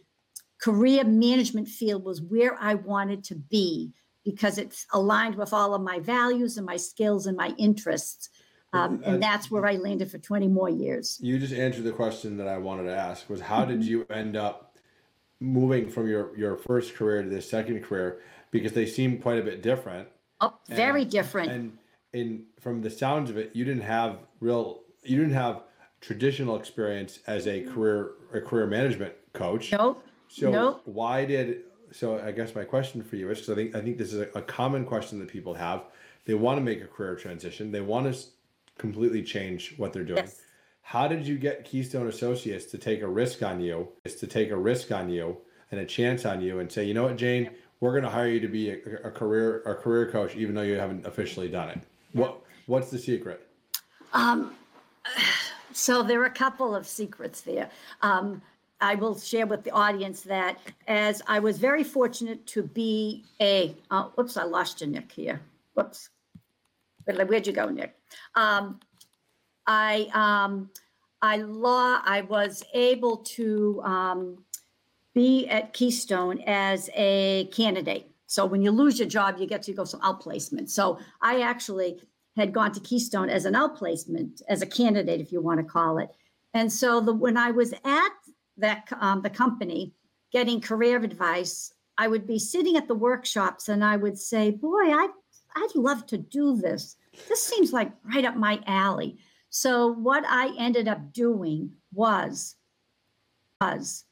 career 0.60 1.04
management 1.04 1.68
field 1.68 2.04
was 2.04 2.20
where 2.20 2.56
I 2.60 2.74
wanted 2.74 3.24
to 3.24 3.34
be 3.34 3.92
because 4.24 4.58
it's 4.58 4.86
aligned 4.92 5.36
with 5.36 5.52
all 5.52 5.74
of 5.74 5.82
my 5.82 6.00
values 6.00 6.56
and 6.56 6.66
my 6.66 6.76
skills 6.76 7.26
and 7.26 7.36
my 7.36 7.54
interests. 7.58 8.28
Um, 8.72 9.02
uh, 9.04 9.12
and 9.12 9.22
that's 9.22 9.50
where 9.50 9.64
I 9.64 9.76
landed 9.76 10.10
for 10.10 10.18
20 10.18 10.48
more 10.48 10.68
years. 10.68 11.18
you 11.22 11.38
just 11.38 11.54
answered 11.54 11.84
the 11.84 11.92
question 11.92 12.36
that 12.36 12.48
I 12.48 12.58
wanted 12.58 12.84
to 12.84 12.94
ask 12.94 13.28
was 13.30 13.40
how 13.40 13.64
did 13.64 13.80
mm-hmm. 13.80 13.88
you 13.88 14.06
end 14.10 14.36
up 14.36 14.76
moving 15.40 15.88
from 15.88 16.06
your 16.08 16.36
your 16.36 16.56
first 16.56 16.94
career 16.94 17.22
to 17.22 17.30
this 17.30 17.48
second 17.48 17.82
career 17.82 18.20
because 18.50 18.72
they 18.72 18.84
seem 18.84 19.18
quite 19.18 19.38
a 19.38 19.42
bit 19.42 19.62
different 19.62 20.08
Oh, 20.40 20.54
very 20.68 21.02
And- 21.02 21.10
different. 21.10 21.50
And 21.52 21.78
in 22.12 22.44
from 22.60 22.82
the 22.82 22.90
sounds 22.90 23.30
of 23.30 23.36
it, 23.36 23.50
you 23.54 23.64
didn't 23.64 23.82
have 23.82 24.18
real 24.40 24.82
you 25.02 25.18
didn't 25.18 25.34
have 25.34 25.62
traditional 26.00 26.56
experience 26.56 27.20
as 27.26 27.46
a 27.46 27.60
mm-hmm. 27.60 27.74
career 27.74 28.10
a 28.32 28.40
career 28.40 28.66
management 28.66 29.14
coach. 29.32 29.72
nope. 29.72 30.04
So 30.28 30.50
nope. 30.50 30.82
why 30.84 31.24
did 31.24 31.62
so 31.92 32.20
I 32.20 32.32
guess 32.32 32.54
my 32.54 32.64
question 32.64 33.02
for 33.02 33.16
you 33.16 33.30
is 33.30 33.38
because 33.38 33.50
I 33.50 33.54
think 33.54 33.74
I 33.74 33.80
think 33.80 33.98
this 33.98 34.12
is 34.12 34.20
a, 34.20 34.28
a 34.38 34.42
common 34.42 34.84
question 34.84 35.18
that 35.20 35.28
people 35.28 35.54
have. 35.54 35.84
They 36.26 36.34
want 36.34 36.58
to 36.58 36.62
make 36.62 36.82
a 36.82 36.86
career 36.86 37.16
transition. 37.16 37.72
They 37.72 37.80
want 37.80 38.12
to 38.12 38.20
completely 38.76 39.22
change 39.22 39.74
what 39.78 39.92
they're 39.92 40.04
doing. 40.04 40.24
Yes. 40.24 40.42
How 40.82 41.08
did 41.08 41.26
you 41.26 41.38
get 41.38 41.64
Keystone 41.64 42.06
Associates 42.06 42.66
to 42.66 42.78
take 42.78 43.02
a 43.02 43.08
risk 43.08 43.42
on 43.42 43.60
you? 43.60 43.88
Is 44.04 44.16
to 44.16 44.26
take 44.26 44.50
a 44.50 44.56
risk 44.56 44.92
on 44.92 45.08
you 45.08 45.38
and 45.70 45.80
a 45.80 45.86
chance 45.86 46.24
on 46.24 46.40
you 46.40 46.60
and 46.60 46.70
say, 46.70 46.84
you 46.84 46.94
know 46.94 47.04
what, 47.04 47.16
Jayne, 47.16 47.50
we're 47.80 47.92
going 47.92 48.04
to 48.04 48.10
hire 48.10 48.28
you 48.28 48.40
to 48.40 48.48
be 48.48 48.70
a, 48.70 48.76
a 49.04 49.10
career 49.10 49.62
a 49.62 49.74
career 49.74 50.10
coach, 50.10 50.36
even 50.36 50.54
though 50.54 50.62
you 50.62 50.74
haven't 50.74 51.06
officially 51.06 51.48
done 51.48 51.70
it. 51.70 51.80
What 52.12 52.40
What's 52.66 52.90
the 52.90 52.98
secret? 52.98 53.46
Um, 54.12 54.52
So 55.78 56.02
there 56.02 56.20
are 56.22 56.26
a 56.26 56.30
couple 56.30 56.74
of 56.74 56.88
secrets 56.88 57.42
there. 57.42 57.70
Um, 58.02 58.42
I 58.80 58.94
will 58.94 59.18
share 59.18 59.46
with 59.46 59.64
the 59.64 59.70
audience 59.72 60.20
that 60.22 60.58
as 60.86 61.22
I 61.26 61.40
was 61.40 61.58
very 61.58 61.82
fortunate 61.82 62.46
to 62.48 62.62
be 62.62 63.24
a, 63.40 63.74
uh, 63.90 64.04
whoops, 64.14 64.36
I 64.36 64.44
lost 64.44 64.80
you, 64.80 64.86
Nick, 64.86 65.10
here. 65.10 65.40
Whoops. 65.74 66.10
Where'd 67.04 67.46
you 67.46 67.52
go, 67.52 67.68
Nick? 67.68 67.96
Um, 68.34 68.80
I, 69.66 70.08
um, 70.12 70.70
I 71.22 71.38
law, 71.38 72.00
I 72.04 72.20
was 72.22 72.62
able 72.74 73.18
to, 73.18 73.82
um, 73.82 74.44
be 75.14 75.48
at 75.48 75.72
Keystone 75.72 76.40
as 76.46 76.88
a 76.94 77.46
candidate. 77.46 78.08
So 78.26 78.46
when 78.46 78.62
you 78.62 78.70
lose 78.70 78.98
your 78.98 79.08
job, 79.08 79.38
you 79.38 79.46
get 79.46 79.62
to 79.62 79.72
go 79.72 79.84
some 79.84 80.00
outplacement. 80.02 80.68
So 80.68 80.98
I 81.20 81.40
actually 81.40 82.00
had 82.36 82.52
gone 82.52 82.72
to 82.72 82.80
Keystone 82.80 83.28
as 83.28 83.44
an 83.44 83.54
outplacement, 83.54 84.42
as 84.48 84.62
a 84.62 84.66
candidate, 84.66 85.20
if 85.20 85.32
you 85.32 85.40
want 85.40 85.58
to 85.58 85.64
call 85.64 85.98
it. 85.98 86.10
And 86.54 86.70
so 86.72 87.00
the 87.00 87.12
when 87.12 87.36
I 87.36 87.50
was 87.50 87.72
at 87.72 88.12
that 88.58 88.88
um, 89.00 89.22
the 89.22 89.30
company 89.30 89.92
getting 90.32 90.60
career 90.60 91.02
advice, 91.02 91.72
I 91.96 92.08
would 92.08 92.26
be 92.26 92.38
sitting 92.38 92.76
at 92.76 92.88
the 92.88 92.94
workshops 92.94 93.68
and 93.68 93.84
I 93.84 93.96
would 93.96 94.18
say, 94.18 94.50
"Boy, 94.50 94.92
I 94.92 95.08
I'd 95.56 95.74
love 95.74 96.06
to 96.06 96.18
do 96.18 96.56
this. 96.56 96.96
This 97.28 97.42
seems 97.42 97.72
like 97.72 97.92
right 98.14 98.24
up 98.24 98.36
my 98.36 98.60
alley." 98.66 99.18
So 99.50 99.88
what 99.88 100.24
I 100.26 100.54
ended 100.58 100.88
up 100.88 101.12
doing 101.12 101.72
was 101.92 102.56
was 103.60 104.04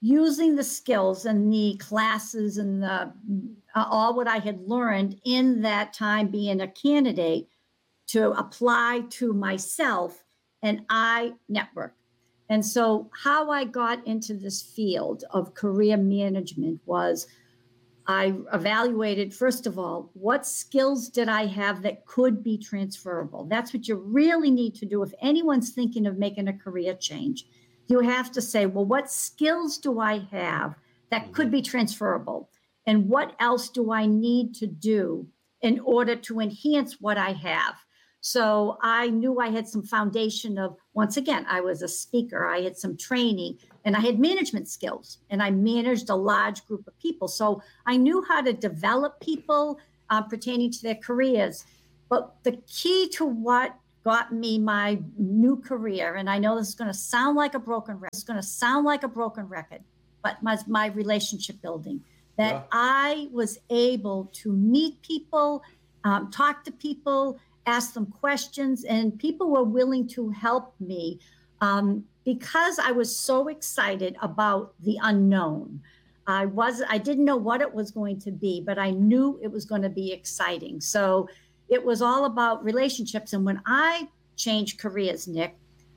using 0.00 0.54
the 0.54 0.64
skills 0.64 1.24
and 1.24 1.52
the 1.52 1.76
classes 1.78 2.58
and 2.58 2.82
the 2.82 3.12
uh, 3.74 3.86
all 3.90 4.14
what 4.14 4.28
I 4.28 4.36
had 4.36 4.60
learned 4.68 5.18
in 5.24 5.62
that 5.62 5.92
time 5.94 6.28
being 6.28 6.60
a 6.60 6.68
candidate 6.68 7.48
to 8.08 8.32
apply 8.32 9.04
to 9.10 9.32
myself 9.32 10.22
and 10.62 10.84
I 10.90 11.32
network. 11.48 11.94
And 12.54 12.64
so 12.64 13.10
how 13.24 13.50
I 13.50 13.64
got 13.64 14.06
into 14.06 14.34
this 14.34 14.62
field 14.62 15.24
of 15.30 15.54
career 15.54 15.96
management 15.96 16.80
was 16.86 17.26
I 18.06 18.34
evaluated 18.52 19.34
first 19.34 19.66
of 19.66 19.78
all 19.78 20.10
what 20.14 20.46
skills 20.46 21.08
did 21.08 21.28
I 21.28 21.46
have 21.46 21.82
that 21.82 22.06
could 22.06 22.44
be 22.44 22.56
transferable. 22.58 23.44
That's 23.44 23.74
what 23.74 23.88
you 23.88 23.96
really 23.96 24.50
need 24.50 24.74
to 24.76 24.86
do 24.86 25.02
if 25.02 25.12
anyone's 25.20 25.70
thinking 25.70 26.06
of 26.06 26.16
making 26.16 26.48
a 26.48 26.52
career 26.52 26.94
change 26.94 27.44
you 27.86 28.00
have 28.00 28.32
to 28.32 28.40
say, 28.40 28.66
well, 28.66 28.84
what 28.84 29.10
skills 29.10 29.78
do 29.78 30.00
I 30.00 30.20
have 30.30 30.74
that 31.10 31.24
mm-hmm. 31.24 31.32
could 31.32 31.50
be 31.50 31.62
transferable? 31.62 32.48
And 32.86 33.08
what 33.08 33.34
else 33.40 33.68
do 33.68 33.92
I 33.92 34.06
need 34.06 34.54
to 34.56 34.66
do 34.66 35.26
in 35.60 35.80
order 35.80 36.16
to 36.16 36.40
enhance 36.40 37.00
what 37.00 37.18
I 37.18 37.32
have? 37.32 37.74
So 38.26 38.78
I 38.80 39.10
knew 39.10 39.38
I 39.38 39.50
had 39.50 39.68
some 39.68 39.82
foundation 39.82 40.56
of, 40.56 40.78
once 40.94 41.18
again, 41.18 41.44
I 41.46 41.60
was 41.60 41.82
a 41.82 41.88
speaker, 41.88 42.46
I 42.46 42.62
had 42.62 42.74
some 42.74 42.96
training, 42.96 43.58
and 43.84 43.94
I 43.94 44.00
had 44.00 44.18
management 44.18 44.66
skills, 44.66 45.18
and 45.28 45.42
I 45.42 45.50
managed 45.50 46.08
a 46.08 46.14
large 46.14 46.66
group 46.66 46.86
of 46.86 46.98
people. 46.98 47.28
So 47.28 47.60
I 47.84 47.98
knew 47.98 48.24
how 48.26 48.40
to 48.40 48.54
develop 48.54 49.20
people 49.20 49.78
uh, 50.08 50.22
pertaining 50.22 50.70
to 50.70 50.82
their 50.82 50.94
careers. 50.94 51.66
But 52.08 52.34
the 52.44 52.52
key 52.66 53.10
to 53.10 53.26
what 53.26 53.76
got 54.04 54.32
me 54.32 54.58
my 54.58 54.98
new 55.18 55.56
career. 55.56 56.14
And 56.14 56.30
I 56.30 56.38
know 56.38 56.56
this 56.56 56.68
is 56.68 56.74
going 56.74 56.90
to 56.90 56.96
sound 56.96 57.36
like 57.36 57.54
a 57.54 57.58
broken 57.58 57.96
record. 57.96 58.14
It's 58.14 58.22
going 58.22 58.40
to 58.40 58.46
sound 58.46 58.86
like 58.86 59.02
a 59.02 59.08
broken 59.08 59.46
record, 59.48 59.82
but 60.22 60.42
my, 60.42 60.56
my 60.66 60.86
relationship 60.86 61.60
building. 61.60 62.00
That 62.38 62.52
Yeah. 62.52 62.62
I 62.72 63.28
was 63.32 63.58
able 63.68 64.30
to 64.40 64.50
meet 64.50 65.02
people, 65.02 65.62
um, 66.04 66.30
talk 66.30 66.64
to 66.64 66.72
people, 66.72 67.38
ask 67.66 67.94
them 67.94 68.06
questions, 68.06 68.84
and 68.84 69.18
people 69.18 69.50
were 69.50 69.64
willing 69.64 70.06
to 70.08 70.30
help 70.30 70.74
me 70.80 71.20
um, 71.60 72.04
because 72.24 72.78
I 72.78 72.92
was 72.92 73.14
so 73.14 73.48
excited 73.48 74.16
about 74.22 74.74
the 74.80 74.98
unknown. 75.02 75.80
I 76.26 76.46
was 76.46 76.82
I 76.88 76.98
didn't 76.98 77.24
know 77.24 77.36
what 77.36 77.60
it 77.60 77.72
was 77.72 77.90
going 77.90 78.18
to 78.20 78.32
be, 78.32 78.62
but 78.64 78.78
I 78.78 78.90
knew 78.90 79.38
it 79.42 79.50
was 79.50 79.64
going 79.64 79.82
to 79.82 79.90
be 79.90 80.12
exciting. 80.12 80.80
So 80.80 81.28
it 81.68 81.82
was 81.82 82.02
all 82.02 82.24
about 82.24 82.64
relationships. 82.64 83.32
And 83.32 83.44
when 83.44 83.60
I 83.66 84.08
changed 84.36 84.78
careers, 84.78 85.26
Nick, 85.26 85.56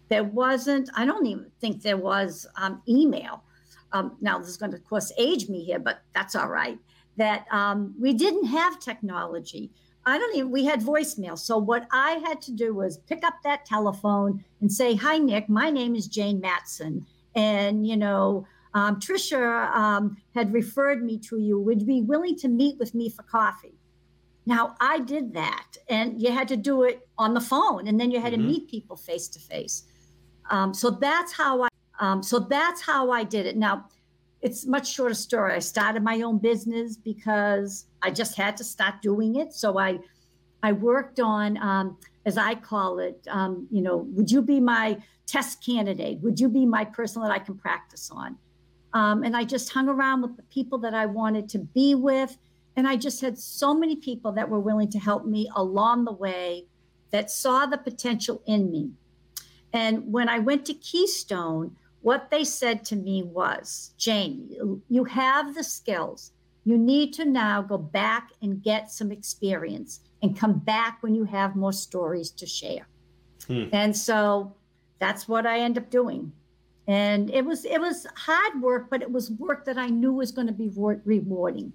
there 0.10 0.24
wasn't, 0.24 0.90
I 0.96 1.06
don't 1.06 1.26
even 1.26 1.52
think 1.60 1.82
there 1.82 1.98
was 1.98 2.48
um, 2.56 2.82
email. 2.88 3.44
Um, 3.92 4.18
now, 4.22 4.38
this 4.40 4.48
is 4.50 4.58
going 4.58 4.72
to, 4.72 4.78
of 4.78 4.86
course, 4.86 5.12
age 5.18 5.50
me 5.50 5.64
here, 5.64 5.80
but 5.80 6.02
that's 6.14 6.36
all 6.36 6.48
right. 6.48 6.78
That 7.18 7.46
um, 7.52 7.96
we 8.00 8.14
didn't 8.14 8.46
have 8.46 8.80
technology. 8.80 9.72
I 10.08 10.18
don't 10.18 10.36
even, 10.38 10.52
we 10.52 10.64
had 10.64 10.80
voicemail. 10.80 11.38
So 11.38 11.58
what 11.58 11.86
I 11.92 12.12
had 12.26 12.42
to 12.44 12.54
do 12.54 12.74
was 12.74 12.98
pick 12.98 13.26
up 13.26 13.36
that 13.44 13.66
telephone 13.66 14.44
and 14.62 14.72
say, 14.72 14.96
Hi, 14.96 15.18
Nick, 15.18 15.50
my 15.50 15.70
name 15.70 15.96
is 15.96 16.08
Jayne 16.08 16.42
Mattson. 16.42 17.06
And, 17.36 17.86
you 17.86 17.98
know, 17.98 18.48
um, 18.74 19.02
Trisha 19.02 19.70
um, 19.76 20.16
had 20.34 20.54
referred 20.54 21.04
me 21.04 21.20
to 21.20 21.40
you. 21.40 21.60
Would 21.60 21.82
you 21.82 21.88
be 21.88 22.02
willing 22.02 22.38
to 22.38 22.48
meet 22.48 22.80
with 22.80 22.96
me 22.96 23.10
for 23.10 23.24
coffee? 23.24 23.76
Now, 24.46 24.78
I 24.80 25.00
did 25.00 25.34
that, 25.34 25.76
and 25.90 26.22
you 26.22 26.32
had 26.32 26.48
to 26.48 26.56
do 26.56 26.84
it 26.84 27.06
on 27.18 27.34
the 27.34 27.42
phone, 27.42 27.90
and 27.90 28.00
then 28.00 28.10
you 28.10 28.22
had 28.22 28.32
mm-hmm. 28.32 28.44
to 28.44 28.48
meet 28.48 28.70
people 28.70 28.96
face 28.96 29.28
to 29.28 29.40
face. 29.40 29.84
So 30.72 30.90
that's 30.90 31.34
how 31.34 31.64
I. 31.64 31.68
Um, 32.00 32.24
so 32.24 32.40
that's 32.40 32.82
how 32.82 33.12
I 33.12 33.26
did 33.26 33.46
it. 33.46 33.58
Now, 33.58 33.90
it's 34.48 34.66
much 34.66 34.94
shorter 34.94 35.14
story. 35.14 35.54
I 35.54 35.60
started 35.60 36.02
my 36.04 36.22
own 36.22 36.38
business 36.38 36.96
because 36.96 37.86
I 38.02 38.10
just 38.12 38.38
had 38.38 38.56
to 38.58 38.64
start 38.64 39.02
doing 39.02 39.36
it. 39.36 39.52
So 39.52 39.78
I, 39.78 40.00
I 40.64 40.72
worked 40.72 41.20
on, 41.20 41.58
um, 41.58 41.98
as 42.26 42.38
I 42.38 42.56
call 42.56 43.00
it, 43.00 43.28
um, 43.30 43.68
you 43.70 43.82
know, 43.82 43.98
would 44.16 44.32
you 44.32 44.42
be 44.42 44.62
my 44.62 44.98
test 45.26 45.62
candidate? 45.66 46.20
Would 46.20 46.40
you 46.40 46.48
be 46.48 46.66
my 46.66 46.86
person 46.86 47.22
that 47.24 47.32
I 47.32 47.40
can 47.40 47.58
practice 47.58 48.10
on? 48.10 48.38
Um, 48.94 49.24
and 49.24 49.36
I 49.36 49.44
just 49.44 49.74
hung 49.74 49.90
around 49.90 50.22
with 50.22 50.38
the 50.38 50.44
people 50.44 50.78
that 50.80 50.94
I 50.94 51.08
wanted 51.08 51.50
to 51.50 51.60
be 51.60 51.94
with. 51.94 52.38
And 52.78 52.88
I 52.88 52.96
just 52.96 53.20
had 53.20 53.38
so 53.38 53.74
many 53.74 53.98
people 53.98 54.32
that 54.32 54.48
were 54.48 54.62
willing 54.62 54.90
to 54.92 55.00
help 55.00 55.26
me 55.26 55.50
along 55.58 56.06
the 56.06 56.14
way 56.14 56.68
that 57.12 57.30
saw 57.30 57.66
the 57.66 57.78
potential 57.78 58.42
in 58.46 58.72
me. 58.72 58.92
And 59.74 60.10
when 60.10 60.30
I 60.30 60.40
went 60.40 60.66
to 60.68 60.74
Keystone, 60.74 61.76
what 62.02 62.30
they 62.30 62.44
said 62.44 62.86
to 62.86 62.96
me 62.96 63.24
was 63.24 63.94
Jayne, 63.98 64.82
you 64.90 65.04
have 65.06 65.56
the 65.56 65.64
skills. 65.64 66.32
You 66.64 66.78
need 66.78 67.14
to 67.14 67.26
now 67.26 67.62
go 67.62 67.78
back 67.78 68.32
and 68.42 68.62
get 68.62 68.92
some 68.92 69.12
experience 69.12 70.02
and 70.22 70.38
come 70.38 70.60
back 70.60 70.98
when 71.02 71.16
you 71.16 71.24
have 71.24 71.56
more 71.56 71.74
stories 71.74 72.30
to 72.32 72.46
share. 72.46 72.88
Hmm. 73.48 73.66
And 73.72 73.96
so 73.96 74.54
that's 75.00 75.28
what 75.28 75.46
I 75.46 75.60
end 75.60 75.78
up 75.78 75.90
doing. 75.90 76.32
And 76.88 77.30
it 77.30 77.46
was 77.46 77.66
it 77.66 77.80
was 77.80 78.08
hard 78.16 78.62
work, 78.62 78.90
but 78.90 79.02
it 79.02 79.12
was 79.12 79.32
work 79.32 79.66
that 79.66 79.78
I 79.78 79.88
knew 79.88 80.14
was 80.14 80.32
going 80.32 80.48
to 80.48 80.54
be 80.54 80.70
rewarding. 80.74 81.74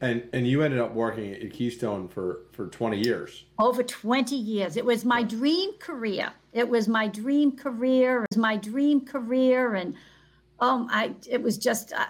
And 0.00 0.28
and 0.32 0.46
you 0.46 0.62
ended 0.62 0.78
up 0.78 0.94
working 0.94 1.32
at 1.32 1.52
Keystone 1.52 2.08
for 2.08 2.42
for 2.52 2.68
20 2.68 2.98
years. 2.98 3.44
Over 3.58 3.82
20 3.82 4.36
years. 4.36 4.76
It 4.76 4.84
was 4.84 5.04
my 5.04 5.22
dream 5.22 5.72
career. 5.78 6.30
It 6.52 6.68
was 6.68 6.86
my 6.86 7.08
dream 7.08 7.56
career. 7.56 8.22
It 8.22 8.26
was 8.30 8.38
my 8.38 8.56
dream 8.56 9.04
career 9.04 9.74
and 9.74 9.94
um 10.60 10.88
I 10.90 11.14
it 11.28 11.42
was 11.42 11.58
just 11.58 11.92
uh, 11.92 12.06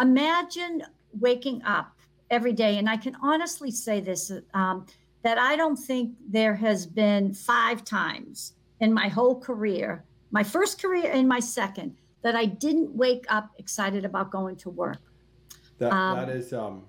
imagine 0.00 0.82
waking 1.20 1.62
up 1.64 1.96
every 2.30 2.52
day 2.52 2.78
and 2.78 2.88
I 2.88 2.96
can 2.96 3.16
honestly 3.22 3.70
say 3.70 4.00
this 4.00 4.32
um, 4.54 4.86
that 5.22 5.38
I 5.38 5.56
don't 5.56 5.76
think 5.76 6.14
there 6.28 6.54
has 6.54 6.86
been 6.86 7.32
five 7.32 7.84
times 7.84 8.54
in 8.80 8.92
my 8.92 9.08
whole 9.08 9.40
career, 9.40 10.04
my 10.30 10.42
first 10.42 10.80
career 10.80 11.10
and 11.10 11.28
my 11.28 11.40
second, 11.40 11.96
that 12.22 12.36
I 12.36 12.44
didn't 12.44 12.94
wake 12.94 13.24
up 13.28 13.50
excited 13.58 14.04
about 14.04 14.30
going 14.30 14.56
to 14.56 14.70
work. 14.70 14.98
That 15.78 15.92
um, 15.92 16.16
that 16.16 16.28
is 16.28 16.52
um 16.52 16.84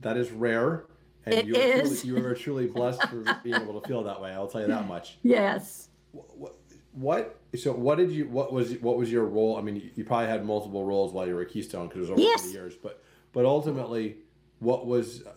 that 0.00 0.16
is 0.16 0.30
rare. 0.30 0.86
And 1.26 1.34
it 1.34 1.46
you, 1.46 1.54
are 1.54 1.58
is. 1.58 2.02
Truly, 2.02 2.20
you 2.20 2.26
are 2.26 2.34
truly 2.34 2.66
blessed 2.66 3.02
for 3.08 3.24
being 3.44 3.56
able 3.56 3.80
to 3.80 3.88
feel 3.88 4.04
that 4.04 4.20
way. 4.20 4.32
I'll 4.32 4.46
tell 4.46 4.60
you 4.60 4.66
that 4.68 4.86
much. 4.86 5.18
Yes. 5.22 5.88
What, 6.12 6.54
what 6.92 7.40
so 7.56 7.72
what 7.72 7.98
did 7.98 8.10
you 8.10 8.28
what 8.28 8.52
was 8.52 8.74
what 8.78 8.96
was 8.96 9.10
your 9.10 9.24
role? 9.24 9.56
I 9.56 9.62
mean, 9.62 9.90
you 9.94 10.04
probably 10.04 10.28
had 10.28 10.44
multiple 10.44 10.84
roles 10.84 11.12
while 11.12 11.26
you 11.26 11.34
were 11.34 11.42
at 11.42 11.48
Keystone 11.48 11.88
because 11.88 11.98
it 11.98 12.00
was 12.02 12.10
over 12.10 12.20
yes. 12.20 12.42
20 12.42 12.54
years. 12.54 12.74
But 12.74 13.02
but 13.32 13.44
ultimately, 13.44 14.16
what 14.60 14.86
was 14.86 15.22
uh, 15.22 15.30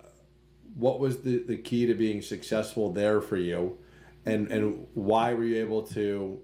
what 0.75 0.99
was 0.99 1.21
the, 1.21 1.43
the 1.43 1.57
key 1.57 1.85
to 1.87 1.93
being 1.93 2.21
successful 2.21 2.91
there 2.91 3.21
for 3.21 3.37
you, 3.37 3.77
and 4.25 4.51
and 4.51 4.87
why 4.93 5.33
were 5.33 5.43
you 5.43 5.59
able 5.59 5.83
to, 5.83 6.39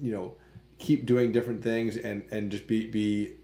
you 0.00 0.12
know, 0.12 0.36
keep 0.78 1.06
doing 1.06 1.32
different 1.32 1.62
things 1.62 1.96
and 1.96 2.24
and 2.30 2.50
just 2.50 2.66
be 2.66 2.86
be 2.86 3.34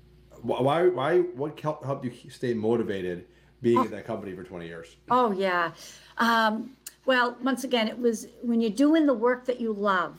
why 0.43 0.87
why 0.89 1.19
what 1.19 1.59
helped 1.61 2.05
you 2.05 2.13
stay 2.31 2.55
motivated 2.55 3.27
being 3.63 3.79
oh. 3.79 3.85
at 3.85 3.91
that 3.91 4.07
company 4.07 4.35
for 4.35 4.45
20 4.45 4.67
years? 4.67 4.97
Oh, 5.11 5.33
yeah. 5.33 5.73
Um, 6.19 6.71
well, 7.07 7.37
once 7.43 7.65
again, 7.65 7.89
it 7.89 7.99
was 7.99 8.27
when 8.43 8.61
you're 8.61 8.71
doing 8.71 9.07
the 9.07 9.15
work 9.15 9.45
that 9.47 9.61
you 9.61 9.73
love, 9.73 10.17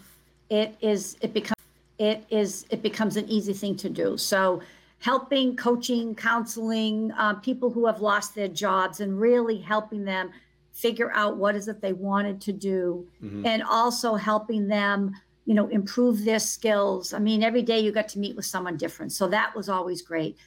it 0.49 0.75
is, 0.81 1.17
it 1.21 1.33
becomes, 1.33 1.61
it 1.99 2.25
is, 2.29 2.65
it 2.69 2.81
becomes 2.81 3.17
an 3.17 3.27
easy 3.29 3.53
thing 3.53 3.75
to 3.77 3.89
do. 3.89 4.17
So, 4.17 4.61
helping, 4.99 5.55
coaching, 5.55 6.15
counseling 6.15 7.11
uh, 7.13 7.35
people 7.35 7.69
who 7.69 7.85
have 7.85 8.01
lost 8.01 8.35
their 8.35 8.47
jobs 8.47 8.99
and 8.99 9.19
really 9.19 9.57
helping 9.57 10.03
them 10.03 10.31
figure 10.79 11.11
out 11.11 11.37
what 11.37 11.55
is 11.55 11.67
it 11.67 11.81
they 11.81 11.93
wanted 11.93 12.39
to 12.39 12.53
do 12.53 13.05
mm-hmm. 13.21 13.45
and 13.45 13.61
also 13.63 14.15
helping 14.15 14.67
them 14.67 15.13
you 15.45 15.53
know 15.53 15.67
improve 15.67 16.23
their 16.23 16.39
skills 16.39 17.13
i 17.13 17.19
mean 17.19 17.43
every 17.43 17.61
day 17.61 17.79
you 17.79 17.91
got 17.91 18.07
to 18.07 18.17
meet 18.17 18.33
with 18.33 18.45
someone 18.45 18.77
different 18.77 19.11
so 19.11 19.27
that 19.27 19.53
was 19.55 19.67
always 19.67 20.01
great 20.01 20.37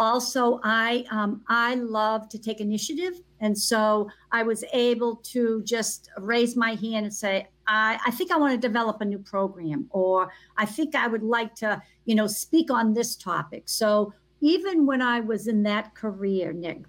also 0.00 0.58
i 0.64 1.04
um, 1.10 1.42
i 1.48 1.74
love 1.74 2.28
to 2.30 2.38
take 2.38 2.60
initiative. 2.60 3.20
And 3.42 3.56
so 3.56 4.08
i 4.32 4.42
was 4.42 4.64
able 4.72 5.16
to 5.34 5.62
just 5.62 6.10
raise 6.18 6.56
my 6.56 6.74
hand 6.74 7.06
and 7.06 7.14
say 7.14 7.46
I, 7.66 7.98
I 8.06 8.10
think 8.10 8.32
i 8.32 8.36
want 8.36 8.52
to 8.60 8.68
develop 8.68 9.00
a 9.00 9.04
new 9.04 9.18
program 9.18 9.86
or 9.90 10.32
i 10.56 10.66
think 10.66 10.94
i 10.94 11.06
would 11.06 11.22
like 11.22 11.54
to 11.56 11.80
you 12.06 12.14
know 12.14 12.26
speak 12.26 12.70
on 12.70 12.94
this 12.94 13.14
topic. 13.14 13.64
So 13.66 14.12
even 14.40 14.86
when 14.86 15.02
i 15.02 15.20
was 15.20 15.46
in 15.46 15.62
that 15.64 15.94
career 15.94 16.52
nick 16.52 16.82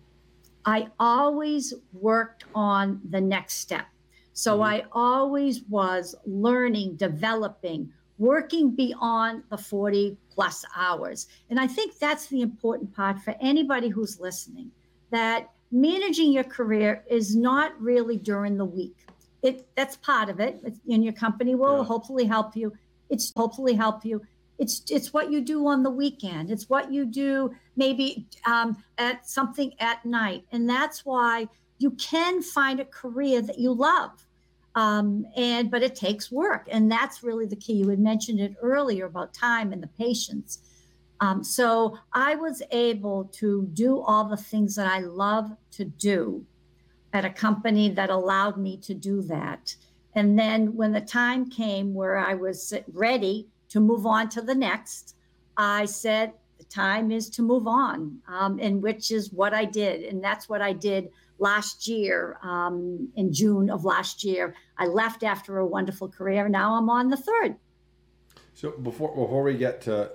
i 0.66 0.88
always 1.00 1.74
worked 1.94 2.46
on 2.56 3.02
the 3.10 3.22
next 3.22 3.56
step. 3.56 3.88
So 4.34 4.54
mm-hmm. 4.54 4.74
i 4.74 4.86
always 4.94 5.64
was 5.64 6.16
learning 6.26 6.96
developing 6.96 7.92
working 8.22 8.70
beyond 8.70 9.42
the 9.50 9.58
40 9.58 10.16
plus 10.30 10.64
hours. 10.76 11.28
And 11.50 11.60
I 11.60 11.66
think 11.66 11.98
that's 11.98 12.28
the 12.28 12.42
important 12.42 12.96
part 12.96 13.20
for 13.20 13.34
anybody 13.42 13.90
who's 13.90 14.20
listening 14.20 14.70
that 15.10 15.50
managing 15.72 16.32
your 16.32 16.44
career 16.44 17.04
is 17.10 17.36
not 17.36 17.72
really 17.82 18.18
during 18.18 18.58
the 18.58 18.66
week. 18.66 18.96
It 19.42 19.68
that's 19.76 19.96
part 19.98 20.30
of 20.30 20.40
it. 20.40 20.62
And 20.88 21.04
your 21.04 21.14
company 21.14 21.56
will 21.56 21.80
yeah. 21.80 21.84
hopefully 21.84 22.26
help 22.26 22.56
you. 22.56 22.72
It's 23.10 23.34
hopefully 23.36 23.74
help 23.74 24.06
you. 24.06 24.22
It's 24.60 24.84
it's 24.92 25.12
what 25.12 25.32
you 25.32 25.42
do 25.42 25.66
on 25.66 25.82
the 25.82 25.90
weekend. 25.90 26.52
It's 26.52 26.70
what 26.70 26.94
you 26.94 27.06
do 27.06 27.52
maybe 27.76 28.28
um, 28.46 28.78
at 29.00 29.28
something 29.28 29.74
at 29.80 30.06
night, 30.06 30.44
and 30.52 30.70
that's 30.70 31.04
why 31.04 31.48
you 31.80 31.90
can 31.92 32.44
find 32.44 32.80
a 32.80 32.86
career 32.86 33.42
that 33.42 33.58
you 33.58 33.74
love 33.74 34.12
um, 34.76 35.26
and 35.36 35.70
but 35.70 35.84
it 35.84 35.96
takes 35.96 36.32
work, 36.32 36.68
and 36.72 36.92
that's 36.92 37.24
really 37.24 37.46
the 37.46 37.56
key. 37.56 37.74
You 37.74 37.90
had 37.90 38.00
mentioned 38.00 38.40
it 38.40 38.56
earlier 38.62 39.06
about 39.06 39.34
time 39.34 39.74
and 39.74 39.84
the 39.84 39.88
patience. 39.88 40.60
Um, 41.20 41.44
so 41.44 41.98
I 42.14 42.36
was 42.36 42.64
able 42.72 43.26
to 43.34 43.68
do 43.74 44.02
all 44.02 44.26
the 44.26 44.38
things 44.38 44.76
that 44.76 44.88
I 44.88 45.00
love 45.00 45.52
to 45.72 45.86
do 45.86 46.46
at 47.14 47.26
a 47.26 47.30
company 47.30 47.90
that 47.90 48.10
allowed 48.10 48.58
me 48.58 48.78
to 48.78 48.94
do 48.94 49.22
that. 49.24 49.76
And 50.16 50.38
then 50.38 50.76
when 50.76 50.92
the 50.92 51.02
time 51.02 51.50
came 51.50 51.94
where 51.94 52.18
I 52.18 52.34
was 52.34 52.74
ready 52.92 53.48
to 53.70 53.80
move 53.80 54.06
on 54.06 54.30
to 54.30 54.42
the 54.42 54.56
next, 54.56 55.16
I 55.58 55.86
said, 55.86 56.34
the 56.58 56.66
time 56.66 57.12
is 57.12 57.30
to 57.32 57.42
move 57.42 57.68
on, 57.68 58.20
um, 58.28 58.60
and 58.60 58.82
which 58.82 59.12
is 59.12 59.32
what 59.32 59.54
I 59.54 59.66
did. 59.66 60.04
And 60.04 60.24
that's 60.24 60.50
what 60.50 60.62
I 60.62 60.74
did 60.74 61.10
last 61.42 61.88
year, 61.88 62.38
um, 62.44 63.10
in 63.16 63.34
June 63.34 63.70
of 63.70 63.84
last 63.84 64.24
year. 64.24 64.54
I 64.78 64.86
left 64.86 65.24
after 65.24 65.58
a 65.58 65.66
wonderful 65.66 66.08
career. 66.08 66.48
Now 66.48 66.76
I'm 66.76 66.90
on 66.90 67.10
the 67.10 67.18
third. 67.18 67.56
So 68.54 68.72
before 68.72 69.10
before 69.10 69.44
we 69.44 69.58
get 69.58 69.82
to 69.82 70.12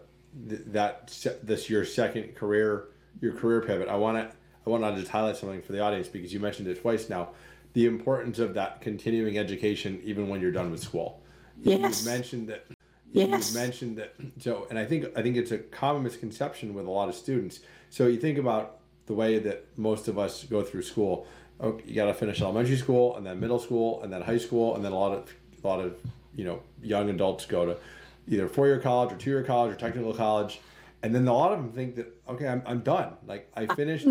th- 0.49 0.63
that 0.69 1.09
this 1.43 1.69
your 1.69 1.85
second 1.85 2.35
career 2.37 2.89
your 3.21 3.33
career 3.33 3.61
pivot, 3.61 3.89
I 3.89 3.97
want 3.97 4.17
to 4.19 4.37
I 4.67 4.71
want 4.71 4.85
to 4.85 5.01
just 5.01 5.11
highlight 5.11 5.37
something 5.37 5.63
for 5.63 5.73
the 5.73 5.81
audience 5.81 6.09
because 6.09 6.33
you 6.33 6.41
mentioned 6.41 6.69
it 6.69 6.81
twice 6.81 7.11
now. 7.11 7.31
The 7.73 7.87
importance 7.87 8.39
of 8.39 8.55
that 8.55 8.81
continuing 8.81 9.37
education 9.37 10.01
even 10.05 10.29
when 10.29 10.41
you're 10.41 10.53
done 10.53 10.71
with 10.71 10.81
school. 10.81 11.23
Yes. 11.61 12.05
You 12.05 12.11
mentioned 12.11 12.49
that. 12.49 12.67
Yes. 13.13 13.53
You 13.53 13.61
mentioned 13.61 13.99
that. 13.99 14.15
So, 14.39 14.67
and 14.71 14.79
I 14.79 14.85
think 14.85 15.07
I 15.17 15.23
think 15.23 15.37
it's 15.37 15.51
a 15.51 15.59
common 15.59 16.05
misconception 16.05 16.73
with 16.73 16.87
a 16.87 16.91
lot 16.91 17.09
of 17.09 17.17
students. 17.17 17.61
So 17.91 18.07
you 18.07 18.19
think 18.19 18.39
about 18.39 18.79
the 19.07 19.15
way 19.15 19.39
that 19.39 19.67
most 19.79 20.09
of 20.09 20.19
us 20.19 20.45
go 20.45 20.63
through 20.63 20.83
school. 20.83 21.27
Oh, 21.59 21.81
you 21.87 21.95
got 21.95 22.07
to 22.07 22.15
finish 22.15 22.43
elementary 22.43 22.77
school 22.77 23.17
and 23.17 23.25
then 23.25 23.41
middle 23.41 23.59
school 23.59 24.03
and 24.03 24.13
then 24.13 24.21
high 24.23 24.39
school 24.39 24.75
and 24.75 24.85
then 24.85 24.93
a 24.93 24.99
lot 24.99 25.13
of 25.13 25.33
a 25.63 25.67
lot 25.67 25.81
of 25.81 25.99
you 26.35 26.45
know 26.45 26.63
young 26.83 27.09
adults 27.09 27.47
go 27.47 27.67
to 27.67 27.77
either 28.29 28.49
four 28.49 28.67
year 28.67 28.79
college 28.79 29.13
or 29.13 29.17
two 29.17 29.31
year 29.31 29.43
college 29.43 29.73
or 29.73 29.77
technical 29.77 30.13
college, 30.13 30.61
and 31.03 31.15
then 31.15 31.27
a 31.27 31.33
lot 31.33 31.53
of 31.53 31.59
them 31.59 31.73
think 31.73 31.97
that 31.97 32.15
okay, 32.29 32.49
I'm, 32.49 32.63
I'm 32.67 32.81
done. 32.81 33.15
Like 33.27 33.51
I 33.55 33.67
finished 33.67 34.07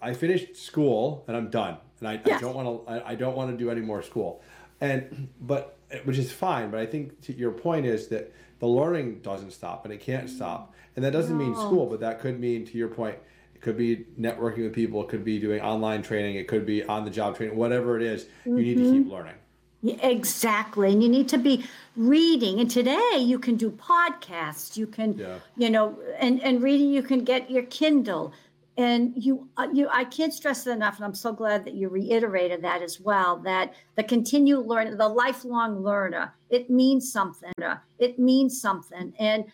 I 0.00 0.14
finished 0.14 0.56
school 0.56 1.24
and 1.26 1.36
I'm 1.36 1.50
done, 1.50 1.78
and 2.00 2.08
I, 2.08 2.20
yes. 2.24 2.38
I 2.38 2.40
don't 2.40 2.54
want 2.54 2.86
to 2.86 2.92
I, 2.92 3.10
I 3.10 3.14
don't 3.14 3.36
want 3.36 3.50
to 3.50 3.56
do 3.56 3.70
any 3.70 3.80
more 3.80 4.02
school, 4.02 4.42
and 4.80 5.28
but 5.40 5.78
which 6.04 6.18
is 6.18 6.30
fine. 6.30 6.70
But 6.70 6.80
I 6.80 6.86
think 6.86 7.20
to 7.22 7.32
your 7.32 7.52
point 7.52 7.86
is 7.86 8.08
that 8.08 8.32
the 8.60 8.66
learning 8.66 9.20
doesn't 9.20 9.52
stop 9.52 9.84
and 9.84 9.92
it 9.92 10.00
can't 10.00 10.28
stop, 10.28 10.74
and 10.94 11.04
that 11.04 11.12
doesn't 11.12 11.36
no. 11.36 11.44
mean 11.44 11.54
school, 11.54 11.86
but 11.86 12.00
that 12.00 12.20
could 12.20 12.38
mean 12.38 12.64
to 12.66 12.78
your 12.78 12.88
point 12.88 13.16
It 13.58 13.62
could 13.62 13.76
be 13.76 14.06
networking 14.20 14.62
with 14.62 14.72
people. 14.72 15.02
It 15.02 15.08
could 15.08 15.24
be 15.24 15.40
doing 15.40 15.60
online 15.60 16.00
training. 16.00 16.36
It 16.36 16.46
could 16.46 16.64
be 16.64 16.84
on 16.84 17.04
the 17.04 17.10
job 17.10 17.36
training. 17.36 17.56
Whatever 17.56 17.96
it 17.96 18.04
is, 18.04 18.26
you 18.44 18.54
need 18.54 18.76
to 18.76 18.92
keep 18.92 19.10
learning. 19.10 19.34
Exactly. 19.82 20.92
And 20.92 21.02
you 21.02 21.08
need 21.08 21.28
to 21.30 21.38
be 21.38 21.64
reading. 21.96 22.60
And 22.60 22.70
today 22.70 23.16
you 23.18 23.36
can 23.40 23.56
do 23.56 23.72
podcasts. 23.72 24.76
You 24.76 24.86
can, 24.86 25.18
Yeah. 25.18 25.38
you 25.56 25.70
know, 25.70 25.98
and, 26.20 26.40
and 26.40 26.62
reading, 26.62 26.90
you 26.90 27.02
can 27.02 27.24
get 27.24 27.50
your 27.50 27.64
Kindle. 27.64 28.32
And 28.76 29.12
you, 29.16 29.48
uh, 29.56 29.66
you, 29.72 29.88
I 29.90 30.04
can't 30.04 30.32
stress 30.32 30.64
it 30.68 30.70
enough. 30.70 30.96
And 30.98 31.04
I'm 31.04 31.14
so 31.16 31.32
glad 31.32 31.64
that 31.64 31.74
you 31.74 31.88
reiterated 31.88 32.62
that 32.62 32.80
as 32.80 33.00
well, 33.00 33.38
that 33.38 33.74
the 33.96 34.04
continued 34.04 34.66
learner, 34.66 34.94
the 34.94 35.08
lifelong 35.08 35.82
learner, 35.82 36.32
it 36.48 36.70
means 36.70 37.10
something. 37.12 37.52
It 37.98 38.20
means 38.20 38.60
something. 38.60 39.12
And 39.18 39.46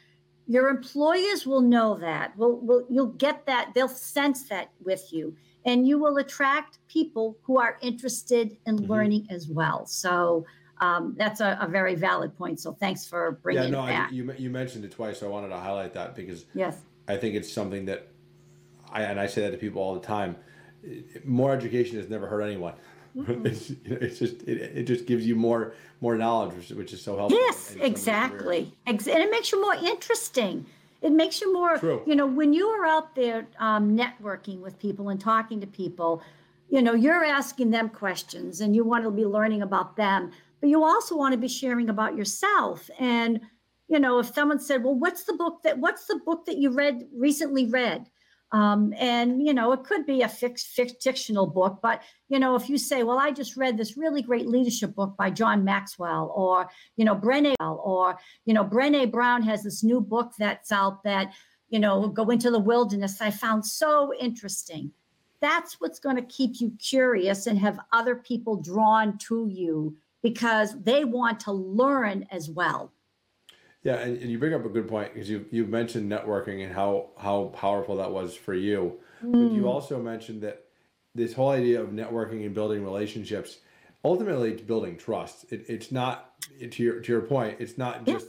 your 0.46 0.68
employers 0.68 1.46
will 1.46 1.61
know 1.62 1.96
that. 1.98 2.37
Will 2.37 2.59
will 2.61 2.85
you'll 2.90 3.07
get 3.26 3.46
that. 3.46 3.72
They'll 3.74 3.88
sense 3.88 4.48
that 4.48 4.70
with 4.85 5.12
you, 5.12 5.35
and 5.64 5.87
you 5.88 5.98
will 5.98 6.18
attract 6.18 6.78
people 6.88 7.37
who 7.42 7.59
are 7.59 7.78
interested 7.80 8.57
in 8.66 8.78
Mhm. 8.78 8.88
learning 8.88 9.26
as 9.30 9.48
well. 9.48 9.87
So 9.87 10.44
um, 10.80 11.14
that's 11.16 11.40
a, 11.40 11.57
a 11.61 11.68
very 11.68 11.94
valid 11.94 12.37
point. 12.37 12.61
So 12.61 12.72
thanks 12.72 13.07
for 13.07 13.38
bringing 13.42 13.64
Yeah, 13.64 13.70
no, 13.70 13.80
it 13.80 13.83
I, 13.85 13.90
back. 13.92 14.12
you 14.12 14.33
you 14.38 14.50
mentioned 14.50 14.85
it 14.85 14.90
twice, 14.90 15.20
so 15.20 15.26
I 15.26 15.30
wanted 15.30 15.48
to 15.48 15.57
highlight 15.57 15.94
that 15.94 16.14
because 16.14 16.44
yes. 16.54 16.78
I 17.09 17.16
think 17.16 17.35
it's 17.37 17.50
something 17.50 17.87
that 17.87 18.09
I 18.92 19.02
and 19.02 19.18
I 19.18 19.26
say 19.26 19.42
that 19.42 19.50
to 19.52 19.57
people 19.57 19.80
all 19.83 19.94
the 19.94 20.07
time. 20.07 20.37
More 21.24 21.52
education 21.52 21.96
has 21.96 22.11
never 22.11 22.26
hurt 22.26 22.42
anyone. 22.42 22.74
It's, 23.44 23.70
it's 23.85 24.18
just 24.18 24.42
it, 24.42 24.59
it 24.61 24.83
just 24.85 25.07
gives 25.07 25.27
you 25.27 25.37
more 25.37 25.74
more 26.00 26.16
knowledge, 26.16 26.55
which, 26.57 26.70
which 26.70 26.92
is 26.92 27.03
so 27.03 27.16
helpful. 27.16 27.38
Yes, 27.38 27.57
in 27.57 27.62
so 27.62 27.79
many 27.79 27.79
careers. 27.79 27.90
exactly. 27.90 28.74
Ex- 28.87 29.07
and 29.07 29.22
it 29.22 29.31
makes 29.31 29.53
you 29.53 29.61
more 29.62 29.74
interesting. 29.74 30.66
It 31.00 31.12
makes 31.12 31.40
you 31.40 31.53
more, 31.53 31.77
True. 31.79 32.03
you 32.07 32.16
know, 32.16 32.27
when 32.27 32.55
you 32.55 32.66
are 32.66 32.87
out 32.87 33.14
there 33.14 33.46
um, 33.59 33.96
networking 33.96 34.61
with 34.61 34.79
people 34.79 35.11
and 35.11 35.20
talking 35.20 35.61
to 35.61 35.66
people, 35.66 36.22
you 36.70 36.81
know, 36.81 36.94
you're 36.94 37.24
asking 37.24 37.70
them 37.70 37.90
questions 37.90 38.62
and 38.62 38.74
you 38.74 38.85
want 38.85 39.05
to 39.05 39.11
be 39.11 39.27
learning 39.27 39.61
about 39.61 39.96
them, 39.96 40.33
but 40.61 40.70
you 40.70 40.83
also 40.83 41.14
want 41.14 41.33
to 41.33 41.38
be 41.38 41.46
sharing 41.46 41.90
about 41.90 42.16
yourself. 42.16 42.88
And, 42.98 43.40
you 43.87 43.98
know, 43.98 44.18
if 44.18 44.35
someone 44.35 44.59
said, 44.59 44.83
well, 44.83 44.94
what's 44.94 45.24
the 45.24 45.35
book 45.35 45.62
that, 45.64 45.79
what's 45.79 46.07
the 46.07 46.20
book 46.24 46.46
that 46.46 46.57
you 46.57 46.70
read, 46.70 47.07
recently 47.14 47.66
read? 47.66 48.07
Um, 48.55 48.95
and, 48.97 49.45
you 49.45 49.53
know, 49.53 49.73
it 49.73 49.83
could 49.83 50.07
be 50.07 50.23
a 50.23 50.29
fictional 50.29 51.49
book, 51.49 51.81
but, 51.83 52.03
you 52.29 52.38
know, 52.38 52.55
if 52.55 52.69
you 52.69 52.79
say, 52.79 53.03
well, 53.03 53.19
I 53.19 53.33
just 53.33 53.57
read 53.57 53.77
this 53.77 53.97
really 53.97 54.23
great 54.23 54.47
leadership 54.47 54.95
book 54.95 55.17
by 55.17 55.31
John 55.31 55.64
Maxwell 55.64 56.33
or, 56.37 56.69
you 56.97 57.05
know, 57.05 57.17
Brené 57.17 57.57
or, 57.59 58.17
you 58.45 58.55
know, 58.55 58.64
Brené 58.64 59.11
Brown 59.11 59.43
has 59.43 59.64
this 59.64 59.83
new 59.83 60.01
book 60.01 60.35
that's 60.38 60.71
out 60.71 61.03
that, 61.03 61.33
you 61.69 61.81
know, 61.81 62.07
go 62.07 62.31
into 62.31 62.49
the 62.49 62.61
wilderness. 62.61 63.21
I 63.21 63.33
found 63.33 63.67
so 63.67 64.14
interesting. 64.21 64.93
That's 65.40 65.81
what's 65.81 65.99
going 65.99 66.14
to 66.14 66.23
keep 66.23 66.61
you 66.61 66.73
curious 66.79 67.49
and 67.49 67.59
have 67.59 67.81
other 67.93 68.14
people 68.14 68.55
drawn 68.55 69.19
to 69.27 69.49
you 69.49 69.97
because 70.23 70.81
they 70.81 71.05
want 71.05 71.40
to 71.40 71.51
learn 71.51 72.25
as 72.31 72.49
well. 72.49 72.93
Yeah, 73.85 73.97
and, 73.97 74.16
and 74.20 74.31
you 74.31 74.38
bring 74.38 74.55
up 74.55 74.64
a 74.64 74.70
good 74.70 74.88
point 74.88 75.12
because 75.12 75.29
you 75.31 75.44
you 75.51 75.66
mentioned 75.66 76.11
networking 76.11 76.64
and 76.64 76.75
how 76.75 77.11
how 77.18 77.53
powerful 77.55 77.97
that 77.97 78.11
was 78.11 78.35
for 78.35 78.55
you. 78.55 78.99
But 79.20 79.29
Mm. 79.31 79.55
you 79.55 79.68
also 79.68 80.03
mentioned 80.03 80.42
that 80.42 80.64
this 81.14 81.33
whole 81.33 81.51
idea 81.51 81.81
of 81.81 81.90
networking 81.90 82.44
and 82.44 82.55
building 82.55 82.85
relationships, 82.85 83.59
ultimately, 84.05 84.53
it's 84.53 84.62
building 84.62 84.97
trust. 84.99 85.51
It, 85.53 85.64
it's 85.68 85.92
not 85.92 86.33
to 86.70 86.83
your 86.83 87.01
to 87.01 87.12
your 87.12 87.23
point. 87.23 87.57
It's 87.61 87.79
not 87.79 88.05
just 88.05 88.27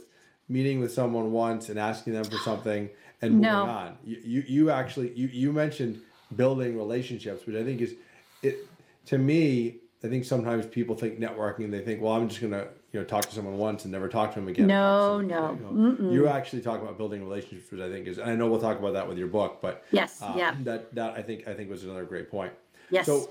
meeting 0.48 0.78
with 0.80 0.92
someone 0.92 1.32
once 1.32 1.68
and 1.70 1.78
asking 1.78 2.12
them 2.12 2.24
for 2.24 2.38
something 2.38 2.88
and 3.22 3.32
moving 3.34 3.50
on. 3.68 3.98
You, 4.04 4.20
you 4.24 4.44
you 4.46 4.70
actually 4.70 5.12
you 5.14 5.26
you 5.28 5.52
mentioned 5.52 6.02
building 6.34 6.76
relationships, 6.76 7.46
which 7.46 7.56
I 7.56 7.64
think 7.64 7.80
is 7.80 7.94
it 8.42 8.68
to 9.06 9.18
me. 9.18 9.80
I 10.04 10.08
think 10.08 10.24
sometimes 10.24 10.66
people 10.66 10.94
think 10.94 11.18
networking. 11.18 11.70
They 11.70 11.80
think, 11.80 12.00
well, 12.00 12.12
I'm 12.12 12.28
just 12.28 12.40
gonna 12.40 12.68
you 12.96 13.02
know 13.02 13.06
talk 13.06 13.26
to 13.26 13.34
someone 13.34 13.58
once 13.58 13.84
and 13.84 13.92
never 13.92 14.08
talk 14.08 14.32
to 14.32 14.40
them 14.40 14.48
again. 14.48 14.66
No, 14.66 15.20
no. 15.20 15.58
you 15.60 15.96
know. 15.98 16.10
You 16.10 16.28
actually 16.28 16.62
talk 16.62 16.80
about 16.80 16.96
building 16.96 17.22
relationships, 17.22 17.70
which 17.70 17.82
I 17.82 17.90
think 17.90 18.06
is, 18.06 18.16
and 18.16 18.30
I 18.30 18.34
know 18.34 18.48
we'll 18.48 18.60
talk 18.60 18.78
about 18.78 18.94
that 18.94 19.06
with 19.06 19.18
your 19.18 19.28
book, 19.28 19.58
but 19.60 19.84
Yes. 19.90 20.22
uh, 20.22 20.32
yeah. 20.34 20.56
that 20.60 20.94
that 20.94 21.12
I 21.12 21.20
think 21.20 21.46
I 21.46 21.52
think 21.52 21.68
was 21.68 21.84
another 21.84 22.06
great 22.06 22.30
point. 22.30 22.54
Yes. 22.88 23.04
So, 23.04 23.28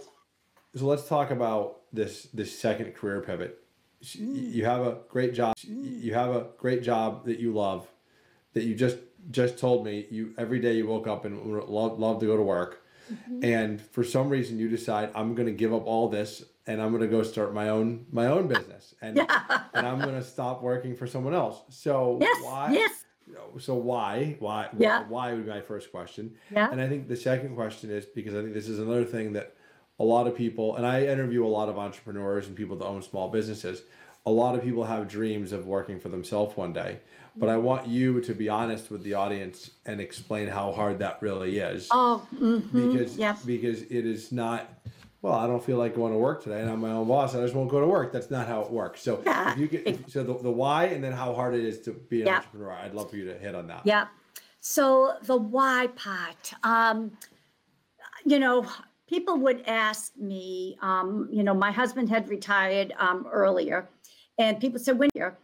so 0.76 0.86
let's 0.86 1.08
talk 1.08 1.32
about 1.32 1.82
this 1.92 2.28
this 2.32 2.58
second 2.58 2.94
career 2.94 3.22
pivot. 3.22 3.60
Mm. 4.04 4.54
You 4.54 4.66
have 4.66 4.86
a 4.86 5.00
great 5.10 5.34
job. 5.34 5.56
Mm. 5.68 6.04
You 6.04 6.14
have 6.14 6.30
a 6.30 6.48
great 6.60 6.84
job 6.84 7.26
that 7.26 7.40
you 7.40 7.52
love, 7.52 7.88
that 8.54 8.66
you 8.66 8.76
just 8.76 8.98
just 9.32 9.58
told 9.58 9.84
me 9.84 10.06
you 10.12 10.36
every 10.38 10.60
day 10.60 10.74
you 10.74 10.86
woke 10.86 11.08
up 11.08 11.26
and 11.26 11.44
loved 11.44 11.70
love 11.70 11.98
love 11.98 12.20
to 12.20 12.28
go 12.28 12.38
to 12.38 12.44
work, 12.44 12.84
mm-hmm. 13.12 13.44
and 13.44 13.82
for 13.82 14.04
some 14.04 14.30
reason 14.30 14.60
you 14.60 14.70
decide 14.70 15.10
I'm 15.16 15.34
going 15.34 15.48
to 15.48 15.60
give 15.64 15.74
up 15.74 15.88
all 15.88 16.08
this 16.08 16.44
and 16.68 16.82
I'm 16.82 16.90
going 16.90 17.02
to 17.02 17.08
go 17.08 17.24
start 17.24 17.54
my 17.54 17.70
own 17.70 18.06
my 18.12 18.28
own 18.28 18.48
business 18.48 18.96
and 19.02 19.18
yeah. 19.18 19.62
and 19.74 19.86
I'm 19.88 20.00
going 20.00 20.16
to 20.16 20.24
stop 20.24 20.62
working 20.62 20.96
for 20.96 21.08
someone 21.08 21.34
else. 21.34 21.62
So 21.70 22.18
yes. 22.22 22.44
why? 22.44 22.72
Yes. 22.74 23.06
So 23.60 23.76
why? 23.76 24.36
Why? 24.40 24.70
Yeah. 24.78 25.04
Why 25.08 25.34
would 25.34 25.46
be 25.46 25.52
my 25.52 25.62
first 25.62 25.92
question. 25.92 26.36
Yeah. 26.52 26.70
And 26.72 26.80
I 26.82 26.88
think 26.88 27.08
the 27.08 27.16
second 27.16 27.56
question 27.56 27.90
is 27.90 28.06
because 28.06 28.34
I 28.36 28.42
think 28.42 28.54
this 28.54 28.70
is 28.70 28.80
another 28.80 29.06
thing 29.06 29.34
that 29.34 29.56
a 30.00 30.04
lot 30.04 30.28
of 30.28 30.36
people, 30.36 30.76
and 30.76 30.86
I 30.86 31.06
interview 31.06 31.46
a 31.46 31.48
lot 31.48 31.70
of 31.70 31.78
entrepreneurs 31.78 32.48
and 32.48 32.56
people 32.56 32.76
that 32.78 32.86
own 32.86 33.02
small 33.02 33.30
businesses. 33.30 33.84
A 34.26 34.32
lot 34.32 34.56
of 34.56 34.64
people 34.64 34.84
have 34.84 35.08
dreams 35.08 35.52
of 35.52 35.68
working 35.68 36.00
for 36.00 36.10
themselves 36.10 36.58
one 36.58 36.74
day, 36.74 37.00
but 37.36 37.48
I 37.48 37.58
want 37.58 37.88
you 37.88 38.22
to 38.22 38.34
be 38.34 38.50
honest 38.50 38.90
with 38.90 39.04
the 39.04 39.14
audience 39.14 39.70
and 39.86 40.02
explain 40.02 40.48
how 40.48 40.72
hard 40.72 41.00
that 41.00 41.22
really 41.22 41.60
is. 41.60 41.88
Oh, 41.92 42.28
mhm, 42.34 42.72
because 42.72 43.18
yep. 43.18 43.38
because 43.46 43.84
it 43.84 44.06
is 44.06 44.32
not. 44.32 44.70
Well, 45.26 45.34
I 45.34 45.48
don't 45.48 45.64
feel 45.64 45.78
like 45.78 45.96
going 45.96 46.14
to 46.14 46.20
work 46.20 46.44
today, 46.44 46.62
and 46.62 46.70
I'm 46.70 46.82
my 46.82 46.92
own 46.92 47.08
boss. 47.08 47.34
I 47.34 47.42
just 47.42 47.56
won't 47.56 47.68
go 47.68 47.82
to 47.82 47.88
work. 47.88 48.12
That's 48.12 48.30
not 48.30 48.46
how 48.48 48.62
it 48.62 48.70
works. 48.70 49.02
So 49.02 49.24
Yeah. 49.26 49.54
if 49.54 49.58
you 49.58 49.68
get 49.68 49.88
if, 49.88 50.08
so 50.08 50.24
the, 50.24 50.38
the 50.38 50.52
why 50.52 50.86
and 50.86 51.04
then 51.04 51.14
how 51.14 51.34
hard 51.34 51.56
it 51.56 51.66
is 51.66 51.80
to 51.82 51.94
be 51.94 52.22
an 52.22 52.28
Yeah. 52.28 52.36
entrepreneur. 52.38 52.74
I'd 52.74 52.94
love 52.94 53.10
for 53.10 53.16
you 53.18 53.26
to 53.26 53.34
hit 53.36 53.56
on 53.56 53.66
that. 53.66 53.82
Yeah. 53.86 54.06
So 54.60 55.16
the 55.24 55.36
why 55.36 55.88
part, 55.96 56.54
um, 56.62 57.18
you 58.24 58.38
know, 58.38 58.68
people 59.10 59.36
would 59.38 59.64
ask 59.66 60.16
me, 60.16 60.78
um, 60.84 61.28
you 61.32 61.42
know, 61.42 61.56
my 61.56 61.72
husband 61.72 62.08
had 62.08 62.30
retired 62.30 62.94
um, 63.00 63.26
earlier, 63.32 63.90
and 64.38 64.60
people 64.60 64.78
said, 64.78 65.00
when 65.00 65.10
you're, 65.16 65.36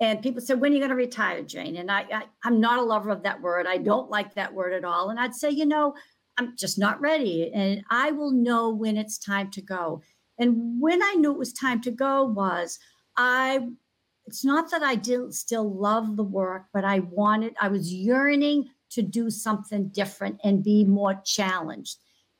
and 0.00 0.20
people 0.20 0.40
said, 0.40 0.60
when 0.60 0.72
are 0.72 0.74
you 0.74 0.80
going 0.80 0.90
to 0.90 0.96
retire, 0.96 1.42
Jayne? 1.44 1.76
And 1.76 1.92
I, 1.92 2.00
I, 2.12 2.22
I'm 2.42 2.60
not 2.60 2.80
a 2.80 2.82
lover 2.82 3.10
of 3.10 3.22
that 3.22 3.40
word. 3.40 3.68
I 3.68 3.78
don't 3.78 4.10
like 4.10 4.34
that 4.34 4.52
word 4.52 4.72
at 4.72 4.84
all. 4.84 5.10
And 5.10 5.20
I'd 5.20 5.36
say, 5.36 5.50
you 5.50 5.64
know, 5.64 5.94
I'm 6.38 6.56
just 6.56 6.78
not 6.78 7.00
ready, 7.00 7.52
and 7.52 7.82
I 7.90 8.12
will 8.12 8.30
know 8.32 8.70
when 8.70 8.96
it's 8.96 9.18
time 9.18 9.50
to 9.50 9.60
go. 9.60 10.02
And 10.38 10.80
when 10.80 11.02
I 11.02 11.14
knew 11.14 11.32
it 11.32 11.38
was 11.38 11.52
time 11.52 11.80
to 11.82 11.90
go 11.90 12.24
was 12.24 12.78
I 13.16 13.68
it's 14.28 14.44
not 14.44 14.70
that 14.70 14.82
I 14.82 14.94
didn't 14.94 15.32
still 15.32 15.72
love 15.72 16.16
the 16.16 16.22
work, 16.22 16.66
but 16.74 16.84
I 16.84 16.98
wanted, 16.98 17.54
I 17.62 17.68
was 17.68 17.92
yearning 17.92 18.68
to 18.90 19.00
do 19.00 19.30
something 19.30 19.88
different 19.88 20.38
and 20.44 20.62
be 20.62 20.84
more 20.84 21.18
challenged. 21.24 21.96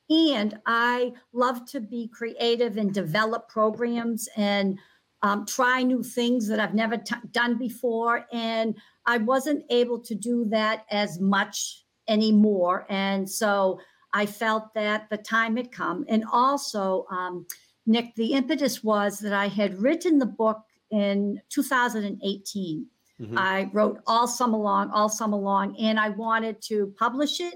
And 0.07 0.59
I 0.67 1.13
love 1.33 1.65
to 1.71 1.79
be 1.79 2.07
creative 2.13 2.77
and 2.77 2.93
develop 2.93 3.49
programs 3.49 4.29
and 4.37 4.77
um, 5.23 5.47
try 5.47 5.81
new 5.81 6.03
things 6.03 6.47
that 6.47 6.59
I've 6.59 6.75
never 6.75 6.97
t- 6.97 7.15
done 7.31 7.57
before. 7.57 8.27
And 8.31 8.77
I 9.07 9.17
wasn't 9.17 9.63
able 9.71 9.99
to 10.01 10.13
do 10.13 10.45
that 10.49 10.85
as 10.91 11.19
much 11.19 11.85
anymore. 12.09 12.85
And 12.89 13.29
so 13.29 13.79
I 14.13 14.25
felt 14.25 14.73
that 14.73 15.09
the 15.09 15.17
time 15.17 15.55
had 15.55 15.71
come. 15.71 16.03
And 16.09 16.25
also, 16.31 17.05
um, 17.11 17.45
Nick, 17.85 18.15
the 18.15 18.33
impetus 18.33 18.83
was 18.83 19.19
that 19.19 19.33
I 19.33 19.47
had 19.47 19.81
written 19.81 20.19
the 20.19 20.25
book 20.25 20.61
in 20.91 21.39
2018. 21.49 22.87
Mhm. 23.21 23.37
I 23.37 23.69
wrote 23.73 24.01
all 24.07 24.27
summer 24.27 24.57
long, 24.57 24.89
all 24.91 25.09
summer 25.09 25.37
long, 25.37 25.77
and 25.77 25.99
I 25.99 26.09
wanted 26.09 26.61
to 26.63 26.93
publish 26.97 27.39
it. 27.39 27.55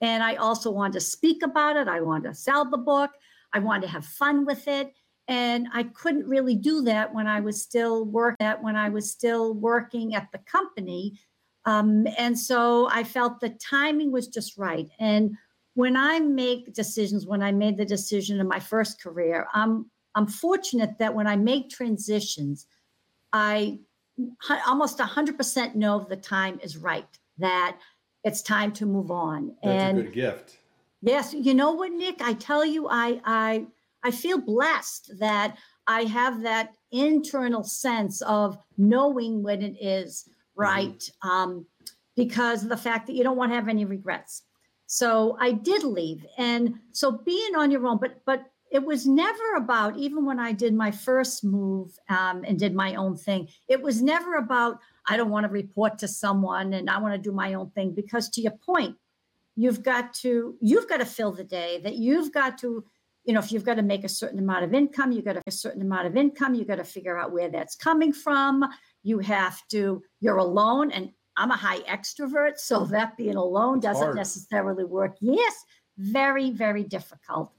And 0.00 0.22
I 0.22 0.34
also 0.36 0.70
wanted 0.70 0.94
to 0.94 1.00
speak 1.00 1.42
about 1.42 1.76
it. 1.76 1.88
I 1.88 2.00
wanted 2.00 2.28
to 2.28 2.34
sell 2.34 2.68
the 2.68 2.78
book. 2.78 3.10
I 3.52 3.60
wanted 3.60 3.82
to 3.82 3.92
have 3.92 4.04
fun 4.04 4.44
with 4.44 4.66
it. 4.68 4.92
And 5.28 5.68
I 5.72 5.84
couldn't 5.84 6.26
really 6.26 6.54
do 6.54 6.82
that 6.82 7.14
when 7.14 7.26
I 7.26 7.40
was 7.40 7.62
still 7.62 8.04
work 8.04 8.36
that 8.40 8.62
when 8.62 8.76
I 8.76 8.90
was 8.90 9.10
still 9.10 9.54
working 9.54 10.14
at 10.14 10.28
the 10.32 10.38
company. 10.38 11.18
Um, 11.66 12.06
and 12.18 12.38
so 12.38 12.88
I 12.90 13.04
felt 13.04 13.40
the 13.40 13.50
timing 13.50 14.12
was 14.12 14.28
just 14.28 14.58
right. 14.58 14.88
And 14.98 15.36
when 15.74 15.96
I 15.96 16.20
make 16.20 16.72
decisions, 16.72 17.26
when 17.26 17.42
I 17.42 17.52
made 17.52 17.76
the 17.76 17.84
decision 17.84 18.40
in 18.40 18.48
my 18.48 18.60
first 18.60 19.00
career, 19.00 19.46
I'm 19.54 19.90
I'm 20.14 20.28
fortunate 20.28 20.98
that 20.98 21.14
when 21.14 21.26
I 21.26 21.34
make 21.34 21.70
transitions, 21.70 22.68
I 23.32 23.80
almost 24.64 24.98
100% 24.98 25.74
know 25.74 26.06
the 26.08 26.16
time 26.16 26.60
is 26.62 26.76
right, 26.76 27.08
that 27.38 27.78
it's 28.22 28.40
time 28.40 28.70
to 28.72 28.86
move 28.86 29.10
on. 29.10 29.56
That's 29.62 29.82
and 29.82 29.98
a 29.98 30.02
good 30.02 30.12
gift. 30.12 30.58
Yes, 31.02 31.34
you 31.34 31.52
know 31.52 31.72
what, 31.72 31.92
Nick? 31.92 32.22
I 32.22 32.34
tell 32.34 32.64
you, 32.64 32.88
I 32.88 33.20
I 33.24 33.66
I 34.04 34.10
feel 34.10 34.38
blessed 34.38 35.18
that 35.18 35.56
I 35.86 36.04
have 36.04 36.42
that 36.42 36.74
internal 36.92 37.64
sense 37.64 38.22
of 38.22 38.56
knowing 38.78 39.42
when 39.42 39.62
it 39.62 39.76
is 39.80 40.28
right, 40.56 41.02
um, 41.22 41.66
because 42.16 42.62
of 42.62 42.68
the 42.68 42.76
fact 42.76 43.06
that 43.06 43.14
you 43.14 43.24
don't 43.24 43.36
want 43.36 43.50
to 43.50 43.56
have 43.56 43.68
any 43.68 43.84
regrets. 43.84 44.42
So 44.86 45.36
I 45.40 45.52
did 45.52 45.82
leave. 45.82 46.24
And 46.38 46.74
so 46.92 47.10
being 47.10 47.56
on 47.56 47.70
your 47.70 47.86
own, 47.86 47.98
but, 47.98 48.20
but 48.24 48.44
it 48.70 48.84
was 48.84 49.06
never 49.06 49.54
about, 49.56 49.96
even 49.96 50.24
when 50.24 50.38
I 50.38 50.52
did 50.52 50.74
my 50.74 50.90
first 50.90 51.44
move 51.44 51.98
um, 52.08 52.44
and 52.46 52.58
did 52.58 52.74
my 52.74 52.94
own 52.94 53.16
thing, 53.16 53.48
it 53.68 53.80
was 53.80 54.02
never 54.02 54.34
about, 54.36 54.78
I 55.08 55.16
don't 55.16 55.30
want 55.30 55.44
to 55.44 55.52
report 55.52 55.98
to 55.98 56.08
someone 56.08 56.74
and 56.74 56.90
I 56.90 56.98
want 56.98 57.14
to 57.14 57.18
do 57.18 57.32
my 57.32 57.54
own 57.54 57.70
thing. 57.70 57.94
Because 57.94 58.28
to 58.30 58.40
your 58.40 58.52
point, 58.52 58.96
you've 59.56 59.82
got 59.82 60.12
to, 60.14 60.56
you've 60.60 60.88
got 60.88 60.98
to 60.98 61.06
fill 61.06 61.32
the 61.32 61.44
day, 61.44 61.80
that 61.84 61.94
you've 61.96 62.32
got 62.32 62.58
to, 62.58 62.84
you 63.24 63.32
know, 63.32 63.40
if 63.40 63.50
you've 63.50 63.64
got 63.64 63.74
to 63.74 63.82
make 63.82 64.04
a 64.04 64.08
certain 64.08 64.38
amount 64.38 64.64
of 64.64 64.74
income, 64.74 65.10
you've 65.10 65.24
got 65.24 65.34
to 65.34 65.42
a 65.46 65.50
certain 65.50 65.82
amount 65.82 66.06
of 66.06 66.16
income, 66.16 66.54
you've 66.54 66.68
got 66.68 66.76
to 66.76 66.84
figure 66.84 67.18
out 67.18 67.32
where 67.32 67.48
that's 67.48 67.74
coming 67.74 68.12
from. 68.12 68.64
You 69.02 69.18
have 69.20 69.66
to, 69.68 70.02
you're 70.20 70.36
alone. 70.36 70.90
And 70.90 71.10
I'm 71.36 71.50
a 71.50 71.56
high 71.56 71.80
extrovert. 71.80 72.58
So 72.58 72.84
that 72.86 73.16
being 73.16 73.36
alone 73.36 73.78
It's 73.78 73.86
doesn't 73.86 74.04
hard. 74.04 74.16
necessarily 74.16 74.84
work. 74.84 75.16
Yes, 75.20 75.54
very, 75.96 76.50
very 76.50 76.84
difficult. 76.84 77.50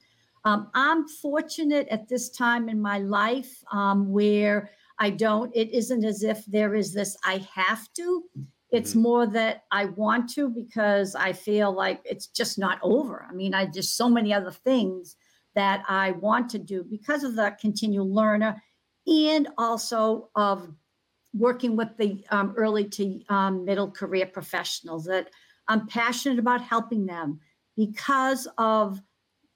Um, 0.43 0.69
I'm 0.75 1.08
fortunate 1.08 1.88
at 1.89 2.08
this 2.08 2.30
time 2.30 2.69
in 2.69 2.80
my 2.80 2.99
life 2.99 3.63
um, 3.71 4.12
where 4.12 4.69
I 4.99 5.10
don't, 5.10 5.51
it 5.56 5.71
isn't 5.71 6.06
as 6.06 6.23
if 6.23 6.45
there 6.45 6.75
is 6.75 6.93
this, 6.93 7.17
I 7.25 7.45
have 7.54 7.91
to. 7.93 8.23
It's 8.71 8.93
more 8.93 9.25
that 9.28 9.63
I 9.71 9.86
want 9.86 10.30
to 10.36 10.49
because 10.49 11.15
I 11.15 11.34
feel 11.34 11.71
like 11.71 12.01
it's 12.06 12.28
just 12.28 12.60
not 12.60 12.78
over. 12.84 13.25
I 13.28 13.34
mean, 13.34 13.54
I 13.56 13.65
just 13.65 13.95
so 13.97 14.08
many 14.08 14.34
other 14.34 14.51
things 14.51 15.15
that 15.56 15.84
I 15.88 16.12
want 16.12 16.50
to 16.52 16.60
do 16.60 16.84
because 16.84 17.24
of 17.24 17.36
the 17.36 17.56
continual 17.60 18.13
learner 18.13 18.62
and 19.08 19.48
also 19.58 20.30
of 20.36 20.70
working 21.34 21.76
with 21.76 21.89
the 21.98 22.24
um, 22.30 22.54
early 22.58 22.86
to 22.86 23.22
um, 23.30 23.65
middle 23.65 23.91
career 23.91 24.26
professionals 24.26 25.06
that 25.06 25.30
I'm 25.68 25.88
passionate 25.88 26.39
about 26.39 26.62
helping 26.62 27.06
them 27.06 27.39
because 27.76 28.48
of 28.58 29.02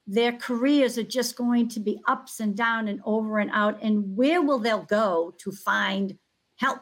their 0.06 0.32
careers 0.32 0.98
are 0.98 1.04
just 1.04 1.36
going 1.36 1.68
to 1.68 1.80
be 1.80 2.00
ups 2.08 2.40
and 2.40 2.56
down 2.56 2.88
and 2.88 3.00
over 3.04 3.38
and 3.38 3.50
out 3.52 3.78
and 3.82 4.16
where 4.16 4.42
will 4.42 4.58
they 4.58 4.74
go 4.88 5.34
to 5.38 5.52
find 5.52 6.18
help? 6.56 6.80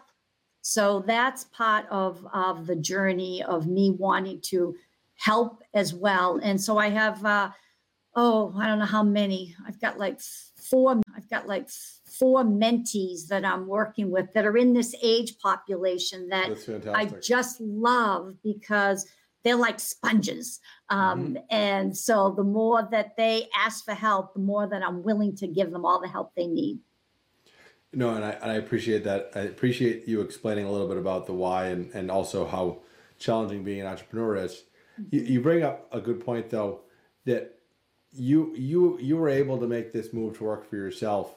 So 0.62 1.04
that's 1.06 1.44
part 1.44 1.86
of 1.90 2.26
of 2.32 2.66
the 2.66 2.76
journey 2.76 3.42
of 3.42 3.66
me 3.66 3.90
wanting 3.90 4.40
to 4.42 4.74
help 5.14 5.62
as 5.74 5.94
well. 5.94 6.40
And 6.42 6.60
so 6.60 6.78
i 6.78 6.88
have 6.88 7.24
uh 7.24 7.50
oh 8.18 8.52
i 8.58 8.66
don't 8.66 8.78
know 8.78 8.84
how 8.84 9.02
many 9.02 9.54
i've 9.66 9.80
got 9.80 9.98
like 9.98 10.20
four 10.70 11.00
i've 11.16 11.30
got 11.30 11.46
like 11.46 11.68
four 12.18 12.42
mentees 12.44 13.28
that 13.28 13.44
i'm 13.44 13.66
working 13.66 14.10
with 14.10 14.32
that 14.34 14.44
are 14.44 14.56
in 14.56 14.72
this 14.72 14.94
age 15.02 15.38
population 15.38 16.28
that 16.28 16.48
I 16.94 17.04
just 17.22 17.60
love 17.60 18.34
because 18.42 19.06
they're 19.44 19.56
like 19.56 19.80
sponges. 19.80 20.60
Um, 20.90 21.38
And 21.50 21.96
so 21.96 22.34
the 22.36 22.44
more 22.44 22.88
that 22.90 23.16
they 23.16 23.48
ask 23.56 23.84
for 23.84 23.94
help, 23.94 24.34
the 24.34 24.40
more 24.40 24.66
that 24.66 24.82
I'm 24.82 25.02
willing 25.02 25.36
to 25.36 25.46
give 25.46 25.70
them 25.70 25.84
all 25.84 26.00
the 26.00 26.08
help 26.08 26.34
they 26.34 26.46
need. 26.46 26.80
No, 27.92 28.14
and 28.14 28.24
I, 28.24 28.30
and 28.30 28.50
I 28.50 28.54
appreciate 28.54 29.04
that. 29.04 29.30
I 29.34 29.40
appreciate 29.40 30.06
you 30.06 30.20
explaining 30.20 30.66
a 30.66 30.70
little 30.70 30.88
bit 30.88 30.98
about 30.98 31.26
the 31.26 31.32
why 31.32 31.66
and, 31.66 31.90
and 31.94 32.10
also 32.10 32.46
how 32.46 32.80
challenging 33.18 33.64
being 33.64 33.80
an 33.80 33.86
entrepreneur 33.86 34.36
is. 34.36 34.64
You, 35.10 35.22
you 35.22 35.40
bring 35.40 35.62
up 35.62 35.88
a 35.92 36.00
good 36.00 36.20
point 36.24 36.50
though, 36.50 36.80
that 37.24 37.57
you 38.12 38.54
you 38.56 38.98
you 39.00 39.16
were 39.16 39.28
able 39.28 39.58
to 39.58 39.66
make 39.66 39.92
this 39.92 40.12
move 40.12 40.38
to 40.38 40.44
work 40.44 40.68
for 40.68 40.76
yourself 40.76 41.34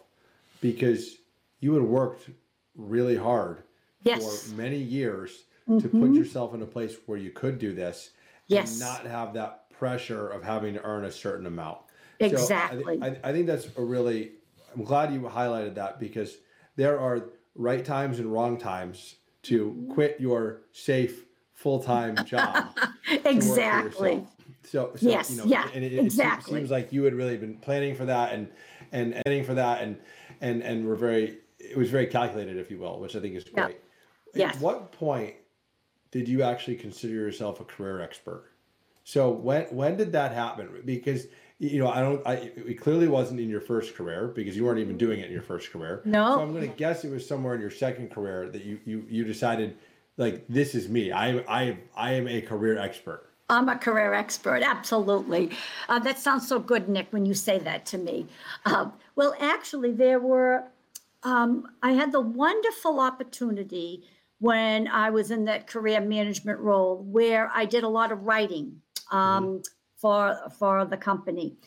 because 0.62 1.18
you 1.60 1.74
had 1.74 1.84
worked 1.84 2.30
really 2.76 3.18
hard 3.18 3.64
Yes. 4.04 4.44
for 4.48 4.56
many 4.56 4.78
years 4.78 5.44
to 5.68 5.82
put 5.82 5.92
mm-hmm. 5.92 6.14
yourself 6.14 6.54
in 6.56 6.62
a 6.62 6.66
place 6.66 6.96
where 7.06 7.18
you 7.18 7.30
could 7.30 7.60
do 7.60 7.74
this 7.74 8.12
Yes. 8.48 8.72
and 8.72 8.80
not 8.80 9.06
have 9.06 9.34
that 9.36 9.70
pressure 9.70 10.28
of 10.28 10.44
having 10.44 10.74
to 10.74 10.84
earn 10.84 11.06
a 11.06 11.12
certain 11.12 11.46
amount. 11.46 11.80
So 12.20 12.26
I 12.26 12.30
Exactly. 12.30 13.00
I, 13.02 13.18
I 13.24 13.32
think 13.32 13.48
that's 13.48 13.68
a 13.78 13.82
really, 13.82 14.32
I'm 14.76 14.84
glad 14.84 15.14
you 15.14 15.22
highlighted 15.22 15.76
that 15.76 16.00
because 16.00 16.38
there 16.76 17.00
are 17.00 17.30
right 17.56 17.84
times 17.84 18.20
and 18.20 18.32
wrong 18.32 18.58
times 18.58 19.16
to 19.44 19.68
mm-hmm. 19.68 19.94
quit 19.94 20.18
your 20.20 20.62
safe 20.72 21.26
full 21.54 21.82
time 21.82 22.16
job. 22.26 22.76
to 22.76 22.82
work 22.82 23.24
for 23.24 23.30
exactly. 23.30 24.24
So, 24.64 24.92
so 24.96 25.10
Yes, 25.10 25.32
you 25.32 25.38
know, 25.38 25.46
yeah, 25.46 25.68
and 25.74 25.84
it, 25.84 25.94
it 25.94 26.06
exactly. 26.06 26.60
seems 26.60 26.70
like 26.70 26.94
you 26.94 27.04
had 27.04 27.14
really 27.14 27.38
been 27.38 27.58
planning 27.58 27.96
for 27.96 28.06
that 28.06 28.34
and 28.34 28.48
and 28.92 29.16
planning 29.26 29.44
for 29.44 29.56
that 29.56 29.82
and 29.82 29.98
and 30.40 30.62
and 30.62 30.86
were 30.86 30.96
very 30.96 31.38
it 31.60 31.78
was 31.78 31.90
very 31.90 32.08
calculated, 32.08 32.58
if 32.58 32.72
you 32.72 32.78
will, 32.80 33.00
which 33.00 33.16
I 33.16 33.20
think 33.20 33.36
is 33.36 33.46
Yeah. 33.56 33.66
great. 33.66 33.80
Yes. 34.34 34.56
At 34.56 34.62
what 34.62 34.92
point 34.92 35.36
did 36.12 36.28
you 36.28 36.44
actually 36.44 36.76
consider 36.76 37.14
yourself 37.14 37.60
a 37.60 37.64
career 37.64 38.02
expert? 38.02 38.52
So 39.04 39.30
when 39.32 39.64
when 39.66 39.98
did 39.98 40.12
that 40.14 40.32
happen? 40.32 40.70
Because 40.86 41.28
you 41.60 41.80
know, 41.80 41.90
I 41.90 42.02
don't. 42.02 42.26
I 42.26 42.34
it 42.56 42.80
clearly 42.82 43.08
wasn't 43.08 43.40
in 43.40 43.50
your 43.50 43.62
first 43.62 43.96
career 43.96 44.28
because 44.28 44.56
you 44.56 44.66
weren't 44.66 44.80
even 44.80 44.98
doing 44.98 45.20
it 45.20 45.28
in 45.28 45.32
your 45.32 45.44
first 45.44 45.72
career. 45.72 46.02
No. 46.06 46.36
So 46.36 46.42
I'm 46.42 46.54
going 46.54 46.68
to 46.68 46.76
guess 46.76 47.04
it 47.04 47.12
was 47.12 47.28
somewhere 47.28 47.54
in 47.54 47.62
your 47.62 47.70
second 47.70 48.10
career 48.10 48.50
that 48.50 48.64
you 48.64 48.80
you 48.86 49.06
you 49.10 49.24
decided 49.24 49.78
like 50.18 50.46
this 50.48 50.74
is 50.76 50.90
me. 50.90 51.12
I 51.12 51.40
I 51.48 51.78
I 51.96 52.14
am 52.14 52.28
a 52.28 52.42
career 52.42 52.78
expert. 52.78 53.31
I'm 53.52 53.68
a 53.68 53.78
career 53.78 54.14
expert, 54.14 54.64
absolutely. 54.64 55.52
Uh, 55.90 56.00
that 56.00 56.18
sounds 56.18 56.48
so 56.48 56.58
good, 56.58 56.88
Nick, 56.88 57.08
when 57.12 57.26
you 57.26 57.34
say 57.34 57.60
that 57.60 57.86
to 57.88 57.98
me. 57.98 58.26
Uh, 58.66 58.90
well, 59.16 59.36
actually, 59.40 59.92
there 59.92 60.20
were, 60.20 60.64
um, 61.24 61.68
I 61.84 61.92
had 61.92 62.14
the 62.14 62.22
wonderful 62.22 63.02
opportunity 63.02 64.04
when 64.40 64.88
I 64.88 65.10
was 65.10 65.32
in 65.32 65.46
that 65.46 65.68
career 65.68 66.00
management 66.00 66.60
role 66.60 67.04
where 67.04 67.52
I 67.54 67.66
did 67.66 67.84
a 67.84 67.90
lot 67.90 68.12
of 68.12 68.24
writing 68.24 68.82
um, 69.12 69.62
for, 69.98 70.40
for 70.58 70.86
the 70.86 70.98
company. 70.98 71.58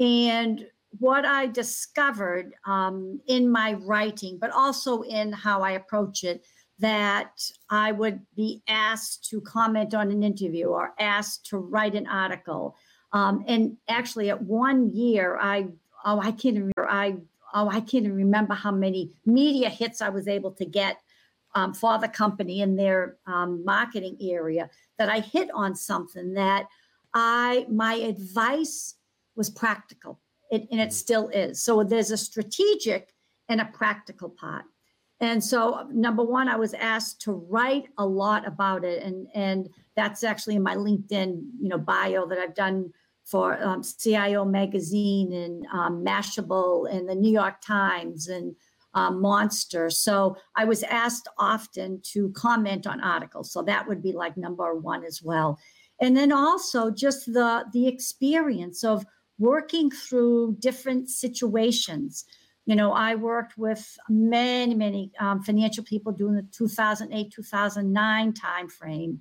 And 0.00 0.66
what 0.98 1.26
I 1.26 1.46
discovered 1.46 2.54
um, 2.66 3.20
in 3.26 3.50
my 3.50 3.74
writing, 3.74 4.38
but 4.40 4.50
also 4.50 5.02
in 5.02 5.32
how 5.32 5.60
I 5.60 5.72
approach 5.72 6.24
it, 6.24 6.46
that 6.78 7.50
I 7.70 7.92
would 7.92 8.20
be 8.34 8.62
asked 8.68 9.28
to 9.30 9.40
comment 9.40 9.94
on 9.94 10.10
an 10.10 10.22
interview 10.22 10.66
or 10.66 10.94
asked 10.98 11.46
to 11.46 11.58
write 11.58 11.94
an 11.94 12.06
article. 12.06 12.76
Um, 13.12 13.44
and 13.46 13.76
actually, 13.88 14.30
at 14.30 14.42
one 14.42 14.90
year, 14.92 15.38
I 15.40 15.68
oh 16.04 16.20
I 16.20 16.32
can't 16.32 16.56
remember 16.56 16.88
I 16.88 17.16
oh 17.54 17.68
I 17.68 17.80
can't 17.80 18.04
even 18.04 18.16
remember 18.16 18.54
how 18.54 18.72
many 18.72 19.12
media 19.24 19.68
hits 19.68 20.02
I 20.02 20.08
was 20.08 20.26
able 20.26 20.50
to 20.52 20.64
get 20.64 20.98
um, 21.54 21.72
for 21.72 21.98
the 21.98 22.08
company 22.08 22.60
in 22.60 22.74
their 22.74 23.16
um, 23.26 23.64
marketing 23.64 24.16
area. 24.20 24.68
That 24.98 25.08
I 25.08 25.20
hit 25.20 25.48
on 25.54 25.76
something 25.76 26.34
that 26.34 26.66
I 27.14 27.66
my 27.70 27.94
advice 27.94 28.96
was 29.36 29.48
practical, 29.48 30.20
it, 30.50 30.66
and 30.72 30.80
it 30.80 30.92
still 30.92 31.28
is. 31.28 31.62
So 31.62 31.84
there's 31.84 32.10
a 32.10 32.16
strategic 32.16 33.14
and 33.48 33.60
a 33.60 33.66
practical 33.66 34.28
part. 34.28 34.64
And 35.20 35.42
so, 35.42 35.86
number 35.92 36.24
one, 36.24 36.48
I 36.48 36.56
was 36.56 36.74
asked 36.74 37.20
to 37.22 37.32
write 37.32 37.88
a 37.98 38.06
lot 38.06 38.46
about 38.46 38.84
it, 38.84 39.02
and 39.02 39.28
and 39.34 39.68
that's 39.94 40.24
actually 40.24 40.56
in 40.56 40.62
my 40.62 40.74
LinkedIn, 40.74 41.42
you 41.60 41.68
know, 41.68 41.78
bio 41.78 42.26
that 42.26 42.38
I've 42.38 42.54
done 42.54 42.92
for 43.24 43.62
um, 43.62 43.82
CIO 43.82 44.44
magazine 44.44 45.32
and 45.32 45.66
um, 45.72 46.04
Mashable 46.04 46.92
and 46.92 47.08
the 47.08 47.14
New 47.14 47.32
York 47.32 47.60
Times 47.62 48.28
and 48.28 48.54
um, 48.92 49.20
Monster. 49.20 49.88
So 49.90 50.36
I 50.56 50.64
was 50.64 50.82
asked 50.82 51.28
often 51.38 52.00
to 52.12 52.30
comment 52.30 52.86
on 52.86 53.00
articles. 53.00 53.50
So 53.50 53.62
that 53.62 53.88
would 53.88 54.02
be 54.02 54.12
like 54.12 54.36
number 54.36 54.74
one 54.74 55.04
as 55.04 55.22
well. 55.22 55.58
And 56.00 56.16
then 56.16 56.32
also 56.32 56.90
just 56.90 57.26
the 57.26 57.64
the 57.72 57.86
experience 57.86 58.84
of 58.84 59.06
working 59.38 59.90
through 59.90 60.56
different 60.60 61.08
situations 61.08 62.24
you 62.66 62.74
know 62.74 62.92
i 62.92 63.14
worked 63.14 63.56
with 63.58 63.96
many 64.08 64.74
many 64.74 65.10
um, 65.20 65.42
financial 65.42 65.84
people 65.84 66.12
during 66.12 66.36
the 66.36 66.46
2008 66.52 67.32
2009 67.32 68.32
timeframe. 68.32 69.18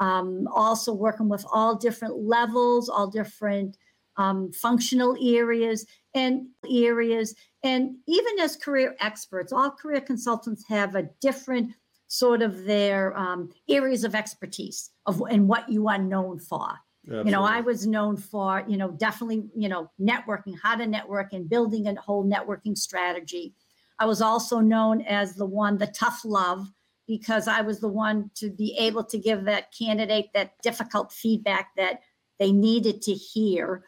Um, 0.00 0.48
also 0.52 0.92
working 0.92 1.28
with 1.28 1.44
all 1.52 1.76
different 1.76 2.16
levels 2.16 2.88
all 2.88 3.06
different 3.06 3.76
um, 4.16 4.52
functional 4.52 5.16
areas 5.20 5.86
and 6.14 6.46
areas. 6.68 7.34
And 7.62 7.96
even 8.06 8.38
as 8.40 8.56
career 8.56 8.96
experts 9.00 9.52
all 9.52 9.70
career 9.70 10.00
consultants 10.00 10.64
have 10.68 10.94
a 10.94 11.08
different 11.20 11.74
sort 12.08 12.42
of 12.42 12.64
their 12.64 13.16
um, 13.16 13.50
areas 13.68 14.04
of 14.04 14.14
expertise 14.14 14.90
of 15.06 15.22
and 15.30 15.48
what 15.48 15.68
you 15.68 15.88
are 15.88 15.98
known 15.98 16.38
for 16.38 16.68
you 17.06 17.24
know 17.24 17.42
i 17.44 17.60
was 17.60 17.86
known 17.86 18.16
for 18.16 18.64
you 18.66 18.76
know 18.76 18.90
definitely 18.92 19.44
you 19.54 19.68
know 19.68 19.90
networking 20.00 20.54
how 20.62 20.74
to 20.74 20.86
network 20.86 21.32
and 21.32 21.48
building 21.48 21.86
a 21.86 22.00
whole 22.00 22.24
networking 22.24 22.76
strategy. 22.76 23.54
I 23.98 24.06
was 24.06 24.20
also 24.20 24.58
known 24.58 25.02
as 25.02 25.34
the 25.34 25.46
one 25.46 25.78
the 25.78 25.86
tough 25.86 26.22
love 26.24 26.66
because 27.06 27.46
i 27.46 27.60
was 27.60 27.80
the 27.80 27.88
one 27.88 28.30
to 28.34 28.50
be 28.50 28.76
able 28.78 29.04
to 29.04 29.18
give 29.18 29.44
that 29.44 29.72
candidate 29.72 30.32
that 30.34 30.60
difficult 30.62 31.12
feedback 31.12 31.70
that 31.76 32.00
they 32.38 32.50
needed 32.50 33.02
to 33.02 33.12
hear 33.12 33.84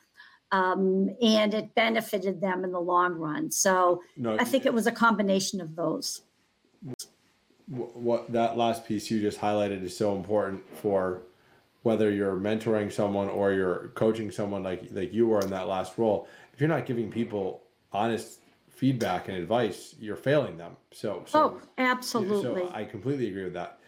um, 0.53 1.11
and 1.21 1.55
it 1.55 1.75
benefited 1.75 2.41
them 2.41 2.65
in 2.65 2.73
the 2.73 2.81
long 2.81 3.15
run. 3.15 3.51
So 3.51 4.03
No, 4.17 4.37
i 4.39 4.45
think 4.45 4.67
it 4.67 4.73
was 4.73 4.87
a 4.87 4.93
combination 4.93 5.61
of 5.61 5.75
those. 5.75 6.23
Wh- 7.67 7.97
what 7.97 8.33
that 8.33 8.57
last 8.57 8.87
piece 8.87 9.11
you 9.11 9.21
just 9.21 9.41
highlighted 9.41 9.83
is 9.83 9.97
so 9.97 10.15
important 10.15 10.63
for 10.77 11.23
whether 11.87 12.11
you're 12.11 12.35
mentoring 12.35 12.93
someone 12.93 13.29
or 13.29 13.53
you're 13.53 13.93
coaching 13.95 14.29
someone 14.29 14.61
like 14.65 14.83
like 14.91 15.13
you 15.13 15.25
were 15.29 15.39
in 15.39 15.51
that 15.51 15.69
last 15.69 15.97
role, 15.97 16.27
if 16.53 16.61
you're 16.61 16.69
not 16.69 16.85
giving 16.85 17.09
people 17.09 17.63
honest 17.93 18.41
feedback 18.69 19.29
and 19.29 19.39
advice, 19.39 19.95
you're 20.01 20.17
failing 20.17 20.59
them. 20.59 20.77
So, 20.91 21.23
so 21.27 21.39
oh, 21.39 21.69
absolutely. 21.79 22.63
So 22.63 22.73
I 22.75 22.83
completely 22.85 23.29
agree 23.29 23.45
with 23.45 23.55
that. 23.55 23.79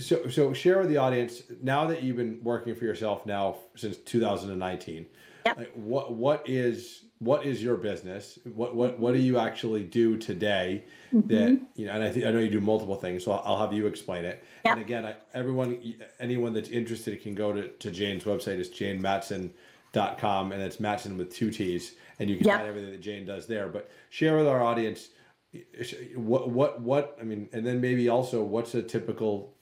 So, 0.00 0.26
so 0.28 0.52
share 0.52 0.80
with 0.80 0.88
the 0.88 0.96
audience 0.96 1.42
now 1.62 1.86
that 1.86 2.02
you've 2.02 2.16
been 2.16 2.40
working 2.42 2.74
for 2.74 2.84
yourself 2.84 3.24
now 3.24 3.58
since 3.76 3.96
2019. 3.98 5.06
Yep. 5.46 5.56
Like 5.56 5.72
what 5.74 6.14
what 6.14 6.48
is 6.48 7.04
what 7.18 7.46
is 7.46 7.62
your 7.62 7.76
business? 7.76 8.38
What 8.44 8.74
what 8.74 8.98
what 8.98 9.14
do 9.14 9.20
you 9.20 9.38
actually 9.38 9.84
do 9.84 10.16
today? 10.16 10.84
Mm-hmm. 11.12 11.28
That 11.28 11.60
you 11.74 11.86
know, 11.86 11.92
and 11.92 12.02
I 12.02 12.10
think 12.10 12.26
I 12.26 12.30
know 12.30 12.38
you 12.38 12.50
do 12.50 12.60
multiple 12.60 12.96
things, 12.96 13.24
so 13.24 13.32
I'll, 13.32 13.42
I'll 13.44 13.60
have 13.60 13.72
you 13.72 13.86
explain 13.86 14.24
it. 14.24 14.44
And 14.64 14.80
again, 14.80 15.06
I, 15.06 15.14
everyone, 15.32 15.94
anyone 16.20 16.52
that's 16.52 16.68
interested 16.68 17.22
can 17.22 17.34
go 17.34 17.52
to, 17.52 17.68
to 17.68 17.90
Jayne's 17.90 18.24
website. 18.24 18.58
It's 18.58 18.68
jaynemattson.com, 18.68 20.52
and 20.52 20.62
it's 20.62 20.76
Mattson 20.76 21.16
with 21.16 21.32
two 21.32 21.50
T's, 21.50 21.94
and 22.18 22.28
you 22.28 22.36
can 22.36 22.46
find 22.46 22.66
everything 22.66 22.90
that 22.90 23.00
Jayne 23.00 23.24
does 23.24 23.46
there. 23.46 23.68
But 23.68 23.90
share 24.10 24.36
with 24.36 24.46
our 24.46 24.62
audience 24.62 25.08
what 26.14 26.50
what 26.50 26.80
what 26.80 27.16
I 27.20 27.24
mean, 27.24 27.48
and 27.52 27.66
then 27.66 27.80
maybe 27.80 28.08
also 28.08 28.42
what's 28.42 28.74
a 28.74 28.82
typical 28.82 29.54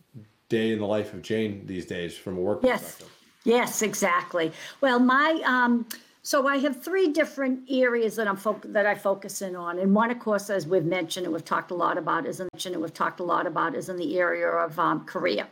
day 0.49 0.73
in 0.73 0.79
the 0.79 0.87
life 0.87 1.15
of 1.15 1.23
Jayne 1.23 1.67
these 1.67 1.87
days 1.87 2.17
from 2.17 2.37
a 2.37 2.41
work 2.41 2.61
yes. 2.63 2.83
perspective. 2.83 3.11
Yes, 3.45 3.83
exactly. 3.83 4.53
Well, 4.81 4.99
my 4.99 5.41
um, 5.45 5.87
so 6.25 6.49
I 6.49 6.57
have 6.57 6.83
three 6.83 7.09
different 7.09 7.69
areas 7.69 8.17
that 8.17 8.27
I'm 8.27 8.39
fo- 8.39 8.59
that 8.65 8.87
I 8.87 8.95
focus 8.95 9.43
in 9.43 9.55
on, 9.55 9.79
and 9.79 9.95
one, 9.95 10.11
of 10.11 10.19
course, 10.19 10.49
as 10.49 10.67
we've 10.67 10.87
mentioned 10.87 11.27
and 11.27 11.35
we've 11.35 11.45
talked 11.45 11.71
a 11.71 11.75
lot 11.75 11.99
about, 11.99 12.27
is 12.27 12.41
in, 12.41 12.49
and 12.65 12.81
we've 12.81 12.95
talked 12.95 13.21
a 13.21 13.25
lot 13.25 13.47
about, 13.47 13.75
is 13.75 13.91
in 13.91 13.99
the 13.99 14.19
area 14.19 14.49
of 14.49 14.79
um, 14.79 15.05
career 15.05 15.47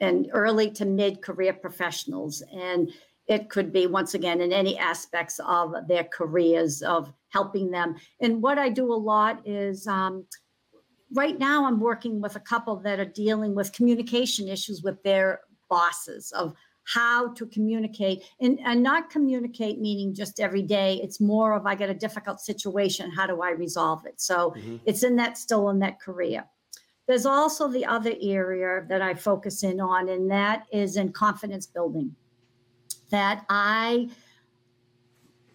and 0.00 0.30
early 0.32 0.70
to 0.70 0.86
mid 0.86 1.20
career 1.20 1.52
professionals, 1.52 2.42
and 2.50 2.90
it 3.26 3.50
could 3.50 3.74
be 3.74 3.86
once 3.86 4.14
again 4.14 4.40
in 4.40 4.54
any 4.54 4.78
aspects 4.78 5.38
of 5.46 5.74
their 5.86 6.04
careers 6.04 6.80
of 6.80 7.12
helping 7.28 7.70
them. 7.70 7.96
And 8.18 8.42
what 8.42 8.58
I 8.58 8.70
do 8.70 8.90
a 8.92 8.94
lot 8.94 9.46
is. 9.46 9.86
Um, 9.86 10.24
right 11.12 11.38
now, 11.38 11.66
I'm 11.66 11.78
working 11.78 12.20
with 12.20 12.36
a 12.36 12.40
couple 12.40 12.76
that 12.76 12.98
are 12.98 13.04
dealing 13.04 13.54
with 13.54 13.72
communication 13.72 14.48
issues 14.48 14.82
with 14.82 15.00
their 15.02 15.40
bosses 15.68 16.32
of 16.32 16.54
how 16.86 17.28
to 17.34 17.46
communicate 17.46 18.22
and, 18.40 18.58
and 18.64 18.82
not 18.82 19.10
communicate 19.10 19.80
meaning 19.80 20.14
just 20.14 20.40
every 20.40 20.62
day. 20.62 21.00
It's 21.02 21.20
more 21.20 21.54
of 21.54 21.66
i 21.66 21.74
get 21.74 21.90
a 21.90 21.94
difficult 21.94 22.40
situation. 22.40 23.10
How 23.10 23.26
do 23.26 23.42
i 23.42 23.50
resolve 23.50 24.06
it? 24.06 24.20
So 24.20 24.54
mm-hmm. 24.56 24.76
it's 24.86 25.02
in 25.02 25.16
that 25.16 25.36
still 25.36 25.68
in 25.70 25.78
that 25.80 26.00
career 26.00 26.44
there's 27.06 27.26
also 27.26 27.68
the 27.68 27.86
other 27.86 28.14
area 28.20 28.84
that 28.88 29.00
i 29.00 29.14
focus 29.14 29.62
in 29.62 29.80
on 29.80 30.08
and 30.08 30.30
that 30.30 30.66
is 30.72 30.96
in 30.96 31.12
confidence 31.12 31.66
building. 31.66 32.14
That 33.10 33.44
i 33.48 34.08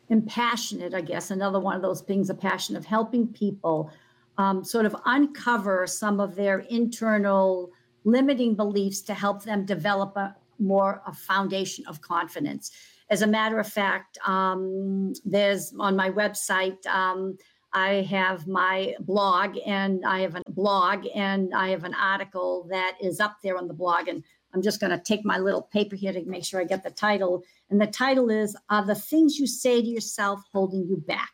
am 0.09 0.21
passionate 0.23 0.93
i 0.93 1.01
guess 1.01 1.31
another 1.31 1.59
one 1.59 1.75
of 1.75 1.81
those 1.81 2.01
things 2.01 2.29
a 2.29 2.33
passion 2.33 2.75
of 2.75 2.85
helping 2.85 3.27
people 3.27 3.91
um, 4.37 4.63
sort 4.63 4.85
of 4.85 4.95
uncover 5.05 5.85
some 5.87 6.19
of 6.19 6.35
their 6.35 6.59
internal 6.59 7.71
limiting 8.03 8.55
beliefs 8.55 9.01
to 9.01 9.13
help 9.13 9.43
them 9.43 9.65
develop 9.65 10.15
a, 10.17 10.35
more 10.61 11.01
a 11.05 11.13
foundation 11.13 11.85
of 11.87 12.01
confidence. 12.01 12.71
As 13.09 13.21
a 13.21 13.27
matter 13.27 13.59
of 13.59 13.67
fact, 13.67 14.17
um, 14.25 15.13
there's 15.25 15.73
on 15.77 15.95
my 15.95 16.09
website, 16.09 16.85
um, 16.87 17.37
I 17.73 18.01
have 18.09 18.47
my 18.47 18.95
blog 18.99 19.57
and 19.65 20.05
I 20.05 20.19
have 20.21 20.35
a 20.35 20.41
blog 20.49 21.05
and 21.15 21.53
I 21.53 21.69
have 21.69 21.83
an 21.83 21.93
article 21.93 22.67
that 22.69 22.97
is 23.01 23.19
up 23.19 23.37
there 23.43 23.57
on 23.57 23.67
the 23.67 23.73
blog. 23.73 24.07
And 24.07 24.23
I'm 24.53 24.61
just 24.61 24.81
going 24.81 24.91
to 24.91 24.99
take 24.99 25.23
my 25.23 25.37
little 25.37 25.61
paper 25.61 25.95
here 25.95 26.11
to 26.11 26.23
make 26.25 26.43
sure 26.43 26.59
I 26.59 26.65
get 26.65 26.83
the 26.83 26.91
title. 26.91 27.43
And 27.69 27.79
the 27.79 27.87
title 27.87 28.29
is 28.29 28.57
Are 28.69 28.85
the 28.85 28.95
Things 28.95 29.37
You 29.39 29.47
Say 29.47 29.81
to 29.81 29.87
Yourself 29.87 30.41
Holding 30.51 30.85
You 30.87 30.97
Back? 30.97 31.31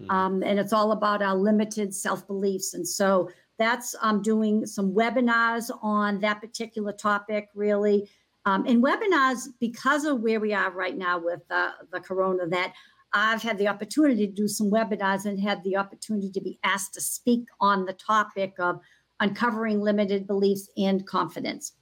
Mm-hmm. 0.00 0.10
Um, 0.10 0.42
and 0.42 0.58
it's 0.58 0.72
all 0.72 0.92
about 0.92 1.22
our 1.22 1.36
limited 1.36 1.94
self 1.94 2.26
beliefs. 2.26 2.74
And 2.74 2.86
so 2.86 3.30
that's 3.58 3.94
I'm 4.02 4.22
doing 4.22 4.66
some 4.66 4.92
webinars 4.92 5.70
on 5.82 6.20
that 6.20 6.40
particular 6.40 6.92
topic, 6.92 7.48
really. 7.54 8.10
Um, 8.44 8.66
in 8.66 8.82
webinars, 8.82 9.46
because 9.60 10.04
of 10.04 10.20
where 10.20 10.40
we 10.40 10.52
are 10.52 10.72
right 10.72 10.96
now 10.96 11.18
with 11.18 11.42
uh, 11.50 11.70
the 11.92 12.00
corona, 12.00 12.48
that 12.48 12.72
I've 13.12 13.42
had 13.42 13.58
the 13.58 13.68
opportunity 13.68 14.26
to 14.26 14.32
do 14.32 14.48
some 14.48 14.70
webinars 14.70 15.26
and 15.26 15.38
had 15.38 15.62
the 15.62 15.76
opportunity 15.76 16.30
to 16.32 16.40
be 16.40 16.58
asked 16.64 16.94
to 16.94 17.00
speak 17.00 17.44
on 17.60 17.84
the 17.84 17.92
topic 17.92 18.54
of 18.58 18.80
uncovering 19.20 19.80
limited 19.80 20.26
beliefs 20.26 20.68
and 20.76 21.06
confidence. 21.06 21.72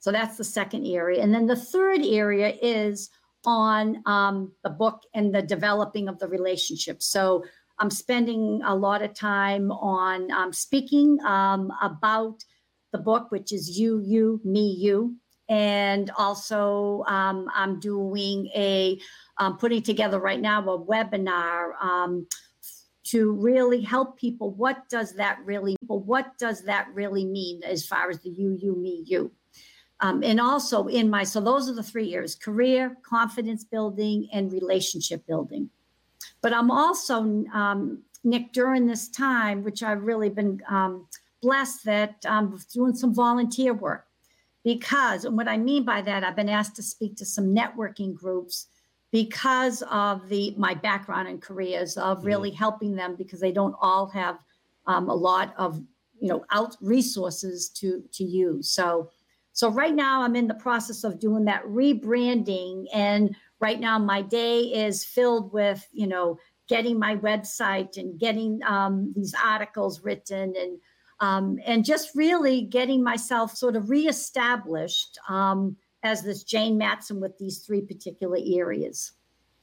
So 0.00 0.10
that's 0.10 0.36
the 0.36 0.44
second 0.44 0.86
area. 0.86 1.22
And 1.22 1.34
then 1.34 1.46
the 1.46 1.56
third 1.56 2.00
area 2.04 2.54
is 2.60 3.10
on 3.44 4.02
um, 4.06 4.52
the 4.64 4.70
book 4.70 5.02
and 5.14 5.34
the 5.34 5.42
developing 5.42 6.08
of 6.08 6.18
the 6.18 6.28
relationship. 6.28 7.02
So 7.02 7.44
I'm 7.78 7.90
spending 7.90 8.60
a 8.64 8.74
lot 8.74 9.02
of 9.02 9.14
time 9.14 9.70
on 9.70 10.30
um, 10.32 10.52
speaking 10.52 11.18
um, 11.24 11.70
about 11.80 12.42
the 12.92 12.98
book, 12.98 13.30
which 13.30 13.52
is 13.52 13.78
You, 13.78 14.00
You, 14.04 14.40
Me, 14.44 14.74
You 14.78 15.16
and 15.48 16.10
also 16.16 17.04
um, 17.06 17.48
I'm 17.54 17.80
doing 17.80 18.48
a 18.54 18.98
um, 19.38 19.56
putting 19.56 19.82
together 19.82 20.18
right 20.18 20.40
now 20.40 20.60
a 20.60 20.78
webinar 20.78 21.72
um, 21.82 22.26
to 23.04 23.32
really 23.32 23.80
help 23.80 24.18
people. 24.18 24.50
What 24.50 24.88
does 24.88 25.14
that 25.14 25.38
really? 25.44 25.76
What 25.86 26.36
does 26.38 26.62
that 26.64 26.88
really 26.92 27.24
mean 27.24 27.62
as 27.64 27.86
far 27.86 28.10
as 28.10 28.20
the 28.20 28.30
you, 28.30 28.58
you, 28.60 28.76
me, 28.76 29.02
you? 29.06 29.32
Um, 30.00 30.22
and 30.22 30.40
also 30.40 30.86
in 30.86 31.10
my 31.10 31.24
so 31.24 31.40
those 31.40 31.68
are 31.68 31.74
the 31.74 31.82
three 31.82 32.14
areas: 32.14 32.34
career, 32.34 32.96
confidence 33.02 33.64
building, 33.64 34.28
and 34.32 34.52
relationship 34.52 35.26
building. 35.26 35.70
But 36.42 36.52
I'm 36.52 36.70
also 36.70 37.44
um, 37.52 38.02
Nick 38.22 38.52
during 38.52 38.86
this 38.86 39.08
time, 39.08 39.64
which 39.64 39.82
I've 39.82 40.02
really 40.02 40.28
been 40.28 40.60
um, 40.68 41.06
blessed 41.40 41.84
that 41.86 42.16
I'm 42.26 42.58
doing 42.72 42.94
some 42.94 43.14
volunteer 43.14 43.72
work 43.72 44.07
because 44.68 45.24
and 45.24 45.34
what 45.34 45.48
i 45.48 45.56
mean 45.56 45.82
by 45.82 46.02
that 46.02 46.22
i've 46.22 46.36
been 46.36 46.50
asked 46.50 46.76
to 46.76 46.82
speak 46.82 47.16
to 47.16 47.24
some 47.24 47.54
networking 47.54 48.14
groups 48.14 48.66
because 49.10 49.82
of 49.90 50.28
the 50.28 50.54
my 50.58 50.74
background 50.74 51.26
in 51.26 51.38
careers 51.38 51.96
of 51.96 52.18
mm-hmm. 52.18 52.26
really 52.26 52.50
mm-hmm. 52.50 52.58
helping 52.58 52.94
them 52.94 53.16
because 53.16 53.40
they 53.40 53.50
don't 53.50 53.74
all 53.80 54.06
have 54.06 54.38
um, 54.86 55.08
a 55.08 55.14
lot 55.14 55.54
of 55.56 55.82
you 56.20 56.28
know 56.28 56.44
out 56.50 56.76
resources 56.82 57.70
to 57.70 58.04
to 58.12 58.24
use 58.24 58.68
so 58.68 59.08
so 59.54 59.70
right 59.70 59.94
now 59.94 60.20
i'm 60.20 60.36
in 60.36 60.46
the 60.46 60.62
process 60.66 61.02
of 61.02 61.18
doing 61.18 61.46
that 61.46 61.64
rebranding 61.64 62.84
and 62.92 63.34
right 63.60 63.80
now 63.80 63.98
my 63.98 64.20
day 64.20 64.60
is 64.60 65.02
filled 65.02 65.50
with 65.50 65.88
you 65.92 66.06
know 66.06 66.38
getting 66.68 66.98
my 66.98 67.16
website 67.16 67.96
and 67.96 68.20
getting 68.20 68.60
um, 68.64 69.10
these 69.16 69.34
articles 69.42 70.04
written 70.04 70.52
and 70.58 70.78
um, 71.20 71.58
and 71.64 71.84
just 71.84 72.14
really 72.14 72.62
getting 72.62 73.02
myself 73.02 73.56
sort 73.56 73.76
of 73.76 73.90
reestablished 73.90 75.18
um, 75.28 75.76
as 76.02 76.22
this 76.22 76.44
Jayne 76.44 76.78
Mattson 76.78 77.20
with 77.20 77.36
these 77.38 77.58
three 77.58 77.80
particular 77.80 78.38
areas. 78.44 79.12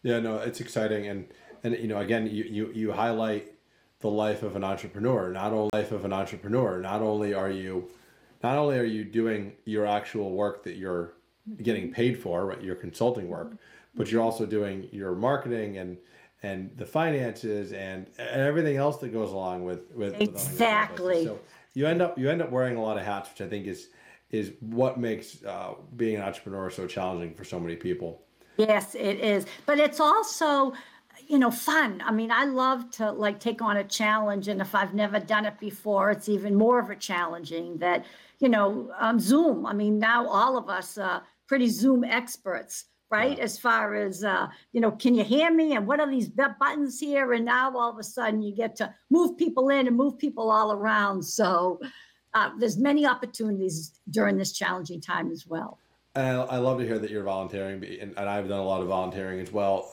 Yeah, 0.03 0.19
no, 0.19 0.37
it's 0.37 0.59
exciting, 0.59 1.07
and 1.07 1.27
and 1.63 1.77
you 1.77 1.87
know, 1.87 1.99
again, 1.99 2.27
you 2.27 2.43
you 2.43 2.71
you 2.73 2.91
highlight 2.91 3.53
the 3.99 4.09
life 4.09 4.43
of 4.43 4.55
an 4.55 4.63
entrepreneur, 4.63 5.31
not 5.31 5.51
only 5.53 5.69
life 5.73 5.91
of 5.91 6.05
an 6.05 6.13
entrepreneur. 6.13 6.79
Not 6.79 7.01
only 7.01 7.33
are 7.33 7.49
you, 7.49 7.89
not 8.43 8.57
only 8.57 8.77
are 8.77 8.83
you 8.83 9.03
doing 9.03 9.53
your 9.65 9.85
actual 9.85 10.31
work 10.31 10.63
that 10.65 10.75
you're 10.75 11.13
getting 11.63 11.91
paid 11.91 12.19
for, 12.19 12.45
right, 12.47 12.61
your 12.61 12.75
consulting 12.75 13.29
work, 13.29 13.57
but 13.95 14.11
you're 14.11 14.21
also 14.21 14.45
doing 14.45 14.87
your 14.91 15.15
marketing 15.15 15.77
and 15.77 15.97
and 16.45 16.77
the 16.77 16.85
finances 16.85 17.73
and, 17.73 18.07
and 18.19 18.41
everything 18.41 18.77
else 18.77 18.97
that 18.97 19.11
goes 19.11 19.31
along 19.31 19.65
with 19.65 19.91
with 19.91 20.19
exactly. 20.21 21.27
With 21.27 21.27
so 21.27 21.39
you 21.73 21.87
end 21.87 22.01
up 22.01 22.17
you 22.17 22.29
end 22.29 22.41
up 22.41 22.51
wearing 22.51 22.77
a 22.77 22.81
lot 22.81 22.97
of 22.97 23.03
hats, 23.03 23.29
which 23.29 23.41
I 23.41 23.49
think 23.49 23.65
is 23.65 23.89
is 24.31 24.53
what 24.59 24.99
makes 24.99 25.43
uh, 25.43 25.73
being 25.95 26.15
an 26.17 26.21
entrepreneur 26.21 26.69
so 26.69 26.87
challenging 26.87 27.33
for 27.33 27.43
so 27.43 27.59
many 27.59 27.75
people. 27.75 28.21
Yes, 28.57 28.95
it 28.95 29.19
is, 29.19 29.45
but 29.65 29.79
it's 29.79 29.99
also 29.99 30.73
you 31.27 31.39
know 31.39 31.49
fun. 31.49 32.03
I 32.05 32.11
mean 32.11 32.31
i 32.31 32.45
love 32.45 32.91
to 32.91 33.11
like 33.11 33.39
take 33.39 33.61
on 33.61 33.77
a 33.77 33.83
challenge 33.83 34.47
and 34.47 34.61
if 34.61 34.75
i've 34.75 34.93
never 34.93 35.19
done 35.19 35.45
it 35.45 35.57
before 35.59 36.11
it's 36.11 36.29
even 36.29 36.53
more 36.53 36.77
of 36.77 36.89
a 36.89 36.95
challenging 36.95 37.77
that 37.77 38.05
you 38.39 38.49
know 38.49 38.91
um, 38.99 39.19
zoom. 39.19 39.65
I 39.65 39.73
mean 39.73 39.97
now 39.97 40.27
all 40.27 40.57
of 40.57 40.69
us 40.69 40.97
uh, 40.97 41.21
pretty 41.47 41.69
zoom 41.69 42.03
experts 42.03 42.85
right? 43.09 43.37
As 43.39 43.57
far 43.57 43.95
as, 43.95 44.23
uh, 44.23 44.47
you 44.71 44.81
know, 44.81 44.91
can 44.91 45.15
you 45.15 45.23
hear 45.23 45.53
me? 45.53 45.75
And 45.75 45.87
what 45.87 45.99
are 45.99 46.09
these 46.09 46.29
buttons 46.29 46.99
here? 46.99 47.33
And 47.33 47.45
now 47.45 47.75
all 47.77 47.91
of 47.91 47.99
a 47.99 48.03
sudden 48.03 48.41
you 48.41 48.55
get 48.55 48.75
to 48.77 48.93
move 49.09 49.37
people 49.37 49.69
in 49.69 49.87
and 49.87 49.95
move 49.95 50.17
people 50.17 50.49
all 50.49 50.71
around. 50.71 51.23
So 51.23 51.79
uh, 52.33 52.51
there's 52.59 52.77
many 52.77 53.05
opportunities 53.05 53.99
during 54.09 54.37
this 54.37 54.51
challenging 54.51 55.01
time 55.01 55.31
as 55.31 55.45
well. 55.47 55.77
And 56.15 56.39
I 56.49 56.57
love 56.57 56.79
to 56.79 56.85
hear 56.85 56.97
that 56.97 57.09
you're 57.09 57.23
volunteering, 57.23 57.83
and 57.99 58.17
I've 58.17 58.47
done 58.47 58.59
a 58.59 58.63
lot 58.63 58.81
of 58.81 58.87
volunteering 58.87 59.41
as 59.41 59.51
well, 59.51 59.91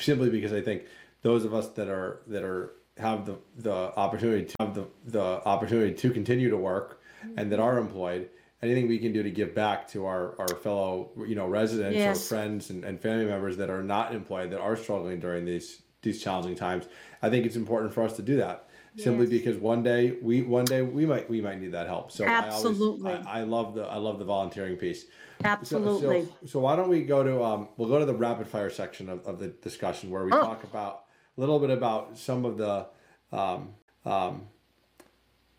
simply 0.00 0.30
because 0.30 0.54
I 0.54 0.62
think 0.62 0.84
those 1.20 1.44
of 1.44 1.52
us 1.52 1.68
that 1.70 1.88
are 1.88 2.20
that 2.28 2.42
are 2.42 2.72
have 2.96 3.26
the 3.26 3.36
the 3.58 3.72
opportunity 3.72 4.46
to 4.46 4.54
have 4.60 4.74
the 4.74 4.86
the 5.04 5.22
opportunity 5.46 5.92
to 5.92 6.10
continue 6.10 6.48
to 6.48 6.56
work, 6.56 7.02
and 7.36 7.52
that 7.52 7.60
are 7.60 7.76
employed, 7.76 8.30
anything 8.64 8.88
we 8.88 8.98
can 8.98 9.12
do 9.12 9.22
to 9.22 9.30
give 9.30 9.54
back 9.54 9.86
to 9.88 10.06
our, 10.06 10.34
our 10.40 10.48
fellow 10.56 11.10
you 11.26 11.34
know 11.34 11.46
residents 11.46 11.96
Yes. 11.96 12.16
or 12.24 12.28
friends 12.34 12.70
and, 12.70 12.82
and 12.84 12.98
family 13.00 13.26
members 13.26 13.56
that 13.58 13.68
are 13.70 13.82
not 13.82 14.14
employed 14.14 14.50
that 14.50 14.60
are 14.60 14.76
struggling 14.76 15.20
during 15.20 15.44
these 15.44 15.82
these 16.02 16.22
challenging 16.22 16.54
times 16.56 16.84
i 17.22 17.30
think 17.30 17.46
it's 17.46 17.56
important 17.56 17.92
for 17.92 18.02
us 18.02 18.16
to 18.16 18.22
do 18.22 18.36
that 18.36 18.68
simply 18.96 19.26
because 19.26 19.56
one 19.56 19.82
day 19.82 20.16
we 20.22 20.42
one 20.42 20.64
day 20.64 20.80
we 20.82 21.04
might 21.04 21.28
we 21.28 21.40
might 21.40 21.60
need 21.60 21.72
that 21.72 21.86
help 21.86 22.10
so 22.12 22.24
Absolutely. 22.24 23.10
I, 23.10 23.14
always, 23.14 23.26
I, 23.26 23.40
I 23.40 23.42
love 23.42 23.74
the 23.74 23.82
i 23.84 23.96
love 23.96 24.18
the 24.18 24.24
volunteering 24.24 24.76
piece 24.76 25.02
So- 25.02 25.08
Absolutely. 25.44 26.22
so, 26.26 26.46
so, 26.46 26.60
why 26.60 26.76
don't 26.76 26.88
we 26.88 27.02
go 27.02 27.22
to 27.24 27.42
um, 27.42 27.68
we'll 27.76 27.88
go 27.88 27.98
to 27.98 28.06
the 28.06 28.14
rapid 28.14 28.46
fire 28.46 28.70
section 28.70 29.08
of, 29.08 29.26
of 29.26 29.38
the 29.38 29.48
discussion 29.48 30.10
where 30.10 30.24
we 30.24 30.32
Oh. 30.32 30.40
talk 30.40 30.62
about 30.64 31.04
a 31.36 31.40
little 31.40 31.58
bit 31.58 31.70
about 31.70 32.16
some 32.16 32.44
of 32.44 32.56
the 32.56 32.86
um, 33.32 33.74
um, 34.06 34.46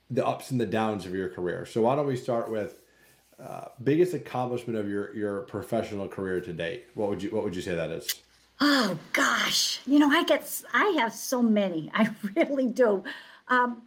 the 0.10 0.26
ups 0.26 0.52
and 0.52 0.62
the 0.62 0.66
downs 0.66 1.06
of 1.06 1.14
your 1.14 1.30
career. 1.30 1.66
So 1.66 1.82
why 1.82 1.96
don't 1.96 2.08
we 2.08 2.16
start 2.16 2.50
with 2.50 2.80
uh, 3.40 3.66
biggest 3.84 4.14
accomplishment 4.14 4.78
of 4.78 4.90
your 4.90 5.16
your 5.16 5.42
professional 5.42 6.08
career 6.08 6.42
to 6.42 6.54
date? 6.54 6.86
What 6.94 7.10
would 7.10 7.22
you 7.24 7.30
what 7.32 7.44
would 7.44 7.56
you 7.56 7.62
say 7.62 7.76
that 7.76 7.92
is? 7.92 8.22
Oh 8.62 8.98
gosh, 9.12 9.82
you 9.86 10.00
know, 10.00 10.10
I 10.10 10.24
get, 10.24 10.50
I 10.74 10.96
have 11.00 11.14
so 11.14 11.42
many. 11.42 11.92
I 11.94 12.10
really 12.36 12.68
do. 12.68 13.04
Um, 13.50 13.84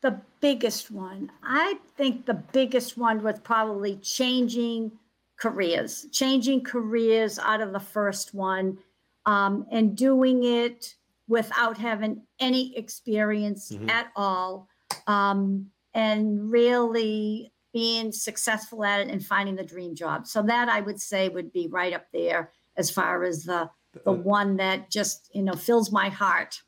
the 0.00 0.20
biggest 0.40 0.90
one, 0.92 1.32
I 1.42 1.76
think 1.96 2.24
the 2.24 2.34
biggest 2.34 2.96
one 2.96 3.22
was 3.24 3.40
probably 3.40 3.96
changing 3.96 4.92
careers, 5.36 6.06
changing 6.12 6.62
careers 6.62 7.38
out 7.40 7.60
of 7.60 7.72
the 7.72 7.80
first 7.80 8.32
one, 8.34 8.78
um, 9.26 9.66
and 9.72 9.96
doing 9.96 10.44
it 10.44 10.94
without 11.26 11.76
having 11.76 12.22
any 12.38 12.76
experience 12.76 13.72
Mhm. 13.72 13.90
at 13.90 14.10
all, 14.14 14.68
um, 15.08 15.70
and 15.94 16.50
really 16.50 17.52
being 17.78 18.10
successful 18.10 18.84
at 18.84 18.98
it 18.98 19.08
and 19.08 19.24
finding 19.24 19.54
the 19.54 19.62
dream 19.62 19.94
job. 19.94 20.26
So 20.26 20.42
that 20.42 20.68
I 20.68 20.80
would 20.80 21.00
say 21.00 21.28
would 21.28 21.52
be 21.52 21.68
right 21.68 21.92
up 21.92 22.06
there 22.12 22.50
as 22.76 22.90
far 22.90 23.22
as 23.22 23.44
the 23.44 23.70
the 24.04 24.10
one 24.10 24.56
that 24.56 24.90
just 24.90 25.30
you 25.32 25.42
know 25.42 25.52
fills 25.52 25.92
my 25.92 26.08
heart. 26.08 26.60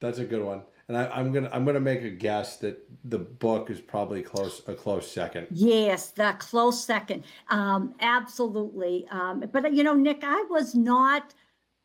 That's 0.00 0.20
a 0.20 0.24
good 0.24 0.44
one. 0.44 0.62
And 0.86 0.96
I, 0.96 1.08
I'm 1.08 1.32
gonna 1.32 1.50
I'm 1.52 1.64
gonna 1.64 1.80
make 1.80 2.02
a 2.02 2.10
guess 2.10 2.58
that 2.58 2.78
the 3.02 3.18
book 3.18 3.68
is 3.68 3.80
probably 3.80 4.22
close 4.22 4.62
a 4.68 4.74
close 4.74 5.10
second. 5.10 5.48
Yes, 5.50 6.12
the 6.12 6.36
close 6.38 6.84
second. 6.84 7.24
Um, 7.48 7.96
absolutely. 7.98 9.08
Um, 9.10 9.42
but 9.52 9.74
you 9.74 9.82
know, 9.82 9.94
Nick, 9.94 10.20
I 10.22 10.44
was 10.48 10.76
not. 10.76 11.34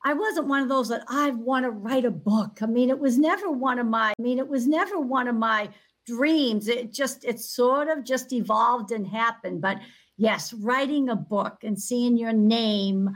I 0.05 0.13
wasn't 0.13 0.47
one 0.47 0.61
of 0.61 0.69
those 0.69 0.89
that 0.89 1.03
I 1.09 1.31
want 1.31 1.65
to 1.65 1.71
write 1.71 2.05
a 2.05 2.11
book. 2.11 2.59
I 2.61 2.67
mean, 2.67 2.91
it 2.91 2.99
was 2.99 3.17
never 3.17 3.49
one 3.49 3.79
of 3.79 3.87
my. 3.87 4.11
I 4.11 4.21
mean, 4.21 4.37
it 4.37 4.47
was 4.47 4.67
never 4.67 4.99
one 4.99 5.27
of 5.27 5.35
my 5.35 5.69
dreams. 6.15 6.67
It 6.67 6.93
just 7.01 7.25
it 7.25 7.39
sort 7.39 7.87
of 7.93 8.03
just 8.03 8.33
evolved 8.33 8.91
and 8.91 9.05
happened. 9.07 9.61
But 9.61 9.77
yes, 10.17 10.53
writing 10.53 11.09
a 11.09 11.15
book 11.15 11.55
and 11.63 11.75
seeing 11.79 12.17
your 12.17 12.33
name 12.33 13.09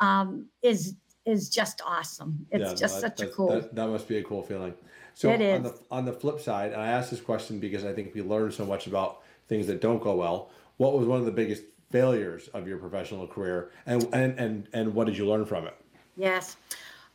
um, 0.00 0.48
is 0.62 0.94
is 1.24 1.48
just 1.48 1.80
awesome. 1.86 2.46
It's 2.50 2.70
Yeah, 2.70 2.74
just 2.74 3.00
that- 3.00 3.18
such 3.18 3.26
a 3.26 3.30
cool. 3.30 3.48
That, 3.48 3.74
that 3.74 3.88
must 3.88 4.06
be 4.08 4.18
a 4.18 4.22
cool 4.22 4.42
feeling. 4.42 4.74
So 5.14 5.30
on 5.30 5.38
the 5.38 5.74
on 5.90 6.04
the 6.04 6.12
flip 6.12 6.40
side, 6.40 6.72
and 6.72 6.80
I 6.82 6.88
asked 6.88 7.10
this 7.10 7.20
question 7.20 7.60
because 7.60 7.84
I 7.84 7.92
think 7.92 8.14
we 8.14 8.22
learn 8.22 8.50
so 8.50 8.64
much 8.66 8.86
about 8.86 9.10
things 9.48 9.66
that 9.68 9.80
don't 9.80 10.02
go 10.02 10.14
well. 10.16 10.50
What 10.76 10.92
was 10.98 11.06
one 11.06 11.20
of 11.20 11.24
the 11.24 11.36
biggest 11.42 11.62
failures 11.90 12.48
of 12.52 12.66
your 12.66 12.78
professional 12.78 13.26
career, 13.26 13.70
and 13.86 14.02
and 14.12 14.38
and 14.44 14.68
and 14.72 14.94
what 14.94 15.06
did 15.06 15.16
you 15.16 15.26
learn 15.26 15.44
from 15.46 15.66
it? 15.66 15.76
Yes. 16.16 16.56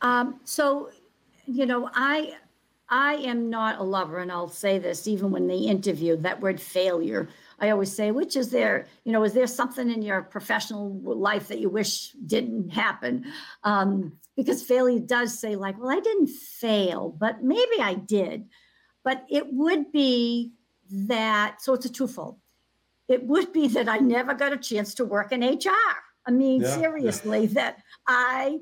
Um, 0.02 0.40
so, 0.44 0.90
you 1.46 1.66
know, 1.66 1.90
I 1.94 2.36
I 2.90 3.14
am 3.14 3.48
not 3.48 3.78
a 3.78 3.84
lover, 3.84 4.18
and 4.18 4.32
I'll 4.32 4.48
say 4.48 4.78
this 4.78 5.06
even 5.06 5.30
when 5.30 5.46
they 5.46 5.58
interview 5.58 6.16
that 6.16 6.40
word 6.40 6.60
failure. 6.60 7.28
I 7.60 7.70
always 7.70 7.92
say, 7.94 8.10
which 8.10 8.36
is 8.36 8.50
there, 8.50 8.86
you 9.04 9.12
know, 9.12 9.22
is 9.22 9.32
there 9.32 9.46
something 9.46 9.90
in 9.90 10.02
your 10.02 10.22
professional 10.22 10.98
life 11.02 11.48
that 11.48 11.60
you 11.60 11.68
wish 11.68 12.10
didn't 12.26 12.70
happen? 12.70 13.26
Um, 13.62 14.14
because 14.36 14.62
failure 14.62 14.98
does 14.98 15.38
say, 15.38 15.54
like, 15.54 15.78
well, 15.78 15.90
I 15.90 16.00
didn't 16.00 16.28
fail, 16.28 17.10
but 17.10 17.44
maybe 17.44 17.80
I 17.80 17.94
did. 17.94 18.46
But 19.04 19.24
it 19.30 19.52
would 19.52 19.92
be 19.92 20.52
that, 20.90 21.62
so 21.62 21.74
it's 21.74 21.86
a 21.86 21.92
twofold. 21.92 22.38
It 23.06 23.22
would 23.24 23.52
be 23.52 23.68
that 23.68 23.88
I 23.88 23.98
never 23.98 24.34
got 24.34 24.52
a 24.52 24.56
chance 24.56 24.94
to 24.94 25.04
work 25.04 25.30
in 25.30 25.42
HR. 25.42 25.70
I 26.26 26.30
mean, 26.30 26.62
Yeah, 26.62 26.68
yeah. 26.68 26.74
seriously, 26.76 27.46
that 27.48 27.78
I 28.06 28.60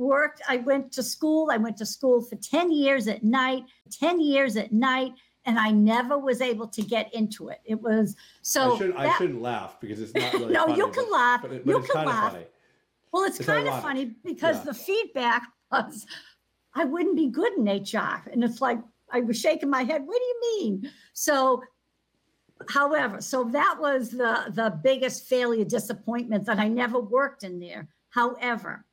worked, 0.00 0.40
I 0.48 0.56
went 0.56 0.90
to 0.92 1.02
school, 1.02 1.50
I 1.52 1.58
went 1.58 1.76
to 1.76 1.86
school 1.86 2.22
for 2.22 2.36
10 2.36 2.72
years 2.72 3.06
at 3.06 3.22
night, 3.22 3.64
10 3.92 4.20
years 4.20 4.56
at 4.56 4.72
night, 4.72 5.12
and 5.44 5.58
I 5.58 5.70
never 5.70 6.18
was 6.18 6.40
able 6.40 6.66
to 6.68 6.82
get 6.82 7.12
into 7.14 7.48
it. 7.50 7.60
It 7.64 7.80
was 7.80 8.16
so. 8.42 8.74
I 8.74 8.78
shouldn't 8.78 8.98
I 8.98 9.18
shouldn't 9.18 9.42
laugh 9.42 9.78
because 9.80 10.00
it's 10.00 10.14
not 10.14 10.32
really 10.34 10.52
No, 10.52 10.66
funny, 10.66 10.78
you 10.78 10.86
but- 10.86 10.94
can 10.94 11.10
laugh. 11.12 11.42
but, 11.42 11.52
it- 11.52 11.66
but 11.66 11.72
You 11.72 11.82
can 11.82 12.04
laugh. 12.06 12.32
funny. 12.32 12.46
Well, 13.12 13.24
it's, 13.24 13.38
It's 13.40 13.46
kind 13.46 13.68
of 13.68 13.82
funny 13.82 14.04
because 14.24 14.56
Yeah. 14.56 14.64
the 14.64 14.74
feedback 14.74 15.42
was 15.72 16.06
I 16.74 16.84
wouldn't 16.84 17.16
be 17.16 17.28
good 17.28 17.52
in 17.54 17.64
HR. 17.66 18.22
And 18.32 18.44
it's 18.44 18.60
like, 18.60 18.78
I 19.12 19.20
was 19.20 19.40
shaking 19.40 19.68
my 19.70 19.82
head. 19.82 20.06
What 20.06 20.18
do 20.18 20.24
you 20.24 20.40
mean? 20.60 20.90
So, 21.14 21.62
however, 22.68 23.20
so 23.20 23.44
that 23.44 23.76
was 23.80 24.10
the, 24.10 24.44
the 24.50 24.78
biggest 24.82 25.26
failure, 25.26 25.64
disappointment 25.64 26.46
that 26.46 26.58
I 26.60 26.68
never 26.68 27.00
worked 27.00 27.42
in 27.42 27.58
there. 27.58 27.88
However, 28.10 28.84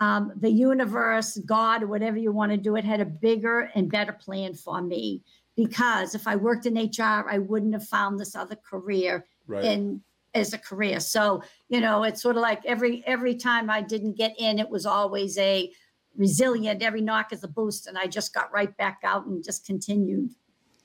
um, 0.00 0.32
the 0.36 0.50
universe, 0.50 1.38
God, 1.38 1.84
whatever 1.84 2.16
you 2.16 2.30
want 2.32 2.52
to 2.52 2.58
do 2.58 2.76
it, 2.76 2.84
had 2.84 3.00
a 3.00 3.04
bigger 3.04 3.70
and 3.74 3.90
better 3.90 4.12
plan 4.12 4.54
for 4.54 4.80
me. 4.80 5.22
Because 5.56 6.14
if 6.14 6.28
I 6.28 6.36
worked 6.36 6.66
in 6.66 6.74
HR, 6.76 7.26
I 7.28 7.38
wouldn't 7.38 7.72
have 7.72 7.86
found 7.86 8.18
this 8.18 8.36
other 8.36 8.56
career 8.56 9.26
Right. 9.48 9.64
in 9.64 10.02
as 10.34 10.52
a 10.52 10.58
career. 10.58 11.00
So, 11.00 11.42
you 11.68 11.80
know, 11.80 12.04
it's 12.04 12.22
sort 12.22 12.36
of 12.36 12.42
like 12.42 12.64
every 12.66 13.02
every 13.06 13.34
time 13.34 13.70
I 13.70 13.80
didn't 13.80 14.16
get 14.16 14.34
in, 14.38 14.58
it 14.58 14.68
was 14.68 14.84
always 14.84 15.38
a 15.38 15.72
resilient, 16.16 16.82
every 16.82 17.00
knock 17.00 17.32
is 17.32 17.42
a 17.44 17.48
boost. 17.48 17.86
And 17.86 17.96
I 17.96 18.06
just 18.06 18.34
got 18.34 18.52
right 18.52 18.76
back 18.76 19.00
out 19.04 19.26
and 19.26 19.42
just 19.42 19.64
continued. 19.66 20.34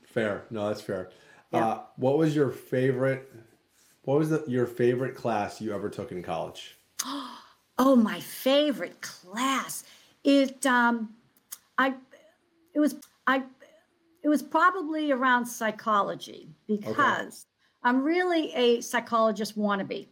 Fair. 0.06 0.46
No, 0.50 0.70
that's 0.70 0.82
fair. 0.82 1.10
Yeah. 1.52 1.68
Uh, 1.68 1.82
what 1.98 2.18
was 2.18 2.36
your 2.36 2.52
favorite? 2.52 3.32
What 4.04 4.18
was 4.18 4.30
the, 4.30 4.44
your 4.48 4.66
favorite 4.66 5.16
class 5.16 5.60
you 5.60 5.74
ever 5.74 5.90
took 5.90 6.12
in 6.12 6.24
college? 6.24 6.78
Oh, 7.78 7.96
my 7.96 8.20
favorite 8.20 9.02
class. 9.02 9.84
It 10.24 10.66
um 10.66 11.16
I 11.78 11.96
it 12.74 12.80
was 12.80 12.96
I 13.28 13.44
it 14.24 14.30
was 14.30 14.42
probably 14.42 15.12
around 15.12 15.46
psychology 15.46 16.50
because 16.68 17.46
I'm 17.84 18.02
really 18.04 18.54
a 18.54 18.82
psychologist 18.82 19.58
wannabe. 19.58 20.08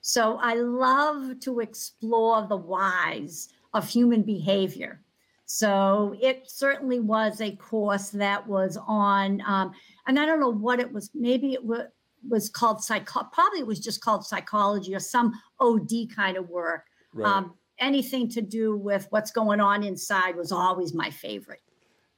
So 0.00 0.38
I 0.40 0.54
love 0.54 1.40
to 1.40 1.60
explore 1.60 2.46
the 2.46 2.56
whys 2.56 3.48
of 3.74 3.88
human 3.88 4.22
behavior. 4.22 5.02
So 5.46 6.14
it 6.20 6.48
certainly 6.48 7.00
was 7.00 7.40
a 7.40 7.56
course 7.56 8.10
that 8.10 8.46
was 8.46 8.78
on, 8.86 9.42
um, 9.46 9.72
and 10.06 10.20
I 10.20 10.26
don't 10.26 10.40
know 10.40 10.50
what 10.52 10.78
it 10.78 10.92
was. 10.92 11.10
Maybe 11.14 11.54
it 11.54 11.64
wa- 11.64 11.86
was 12.28 12.48
called 12.48 12.84
psycho. 12.84 13.24
Probably 13.32 13.60
it 13.60 13.66
was 13.66 13.80
just 13.80 14.02
called 14.02 14.26
psychology 14.26 14.94
or 14.94 15.00
some 15.00 15.32
OD 15.58 16.06
kind 16.14 16.36
of 16.36 16.48
work. 16.48 16.84
Right. 17.18 17.28
Um, 17.36 17.54
anything 17.78 18.28
to 18.30 18.40
do 18.40 18.76
with 18.76 19.06
what's 19.10 19.30
going 19.30 19.60
on 19.60 19.82
inside 19.82 20.36
was 20.36 20.52
always 20.52 20.94
my 20.94 21.10
favorite. 21.10 21.62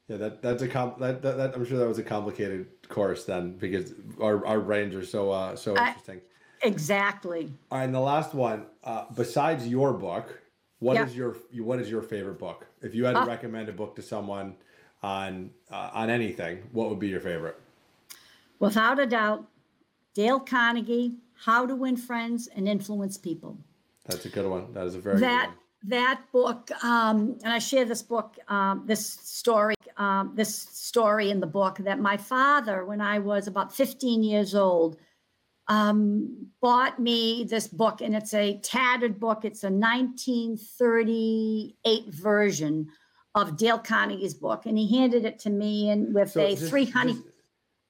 yeah, 0.09 0.16
that 0.18 0.42
that's 0.42 0.62
a 0.62 0.68
com- 0.68 0.94
that, 1.01 1.22
that, 1.22 1.36
that 1.38 1.55
I'm 1.55 1.64
sure 1.64 1.78
that 1.78 1.88
was 1.88 1.98
a 1.98 2.03
complicated 2.03 2.66
course 2.88 3.24
then 3.24 3.57
because 3.57 3.94
our, 4.20 4.44
our 4.46 4.61
brains 4.61 4.94
are 4.94 5.05
so 5.05 5.30
uh, 5.30 5.57
so 5.57 5.74
I- 5.76 5.88
interesting. 5.88 6.20
Exactly. 6.62 7.51
All 7.70 7.78
right, 7.78 7.84
and 7.84 7.94
the 7.94 8.01
last 8.01 8.34
one. 8.34 8.66
Uh, 8.84 9.05
besides 9.16 9.66
your 9.66 9.94
book, 9.94 10.42
what 10.80 10.98
is 10.98 11.12
Yeah. 11.16 11.32
your 11.53 11.64
what 11.64 11.78
is 11.80 11.90
your 11.90 12.03
favorite 12.03 12.38
book? 12.38 12.66
If 12.82 12.94
you 12.94 13.07
had 13.07 13.14
to 13.14 13.22
Uh, 13.22 13.26
recommend 13.26 13.70
a 13.70 13.72
book 13.72 13.96
to 13.96 14.03
someone 14.03 14.57
on 15.03 15.51
uh, 15.70 15.90
on 15.94 16.11
anything, 16.11 16.62
what 16.72 16.90
would 16.90 16.98
be 16.98 17.09
your 17.09 17.20
favorite? 17.20 17.59
Without 18.59 18.98
a 18.98 19.07
doubt, 19.07 19.46
Dale 20.12 20.38
Carnegie, 20.40 21.16
How 21.32 21.64
to 21.64 21.74
Win 21.74 21.96
Friends 21.96 22.46
and 22.55 22.68
Influence 22.68 23.16
People. 23.16 23.57
That's 24.07 24.24
a 24.24 24.28
good 24.28 24.46
one. 24.46 24.72
That 24.72 24.86
is 24.86 24.94
a 24.94 25.01
very 25.01 25.18
that 25.20 25.46
good 25.46 25.48
one. 25.48 25.57
that 25.90 26.20
book 26.32 26.70
um, 26.84 27.38
and 27.44 27.53
i 27.53 27.59
share 27.59 27.84
this 27.84 28.03
book 28.03 28.36
um, 28.48 28.84
this 28.86 29.07
story 29.07 29.74
um, 29.96 30.32
this 30.34 30.55
story 30.55 31.30
in 31.30 31.40
the 31.40 31.46
book 31.46 31.78
that 31.78 31.98
my 32.01 32.16
father 32.16 32.84
when 32.84 33.01
i 33.01 33.18
was 33.18 33.46
about 33.46 33.74
15 33.74 34.22
years 34.22 34.55
old 34.55 34.96
um, 35.68 36.48
bought 36.61 36.98
me 36.98 37.44
this 37.48 37.68
book 37.68 38.01
and 38.01 38.14
it's 38.16 38.34
a 38.34 38.59
tattered 38.59 39.20
book 39.20 39.44
it's 39.44 39.62
a 39.64 39.70
1938 39.70 42.12
version 42.12 42.88
of 43.34 43.57
dale 43.57 43.78
carnegie's 43.78 44.34
book 44.34 44.66
and 44.66 44.76
he 44.76 44.98
handed 44.98 45.24
it 45.24 45.38
to 45.38 45.48
me 45.51 45.88
and 45.88 46.12
with 46.14 46.36
a 46.36 46.57
just- 46.57 46.68
300 46.68 47.16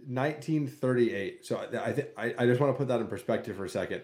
1938. 0.06 1.44
So 1.44 1.56
I 1.56 1.84
I 1.84 1.92
think 1.92 2.08
I, 2.16 2.34
I 2.38 2.46
just 2.46 2.58
want 2.58 2.72
to 2.72 2.78
put 2.78 2.88
that 2.88 3.00
in 3.00 3.06
perspective 3.06 3.54
for 3.56 3.66
a 3.66 3.68
second 3.68 4.00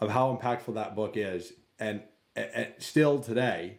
of 0.00 0.10
how 0.10 0.36
impactful 0.36 0.74
that 0.74 0.94
book 0.94 1.16
is, 1.16 1.52
and, 1.78 2.02
and 2.36 2.68
still 2.78 3.18
today. 3.18 3.78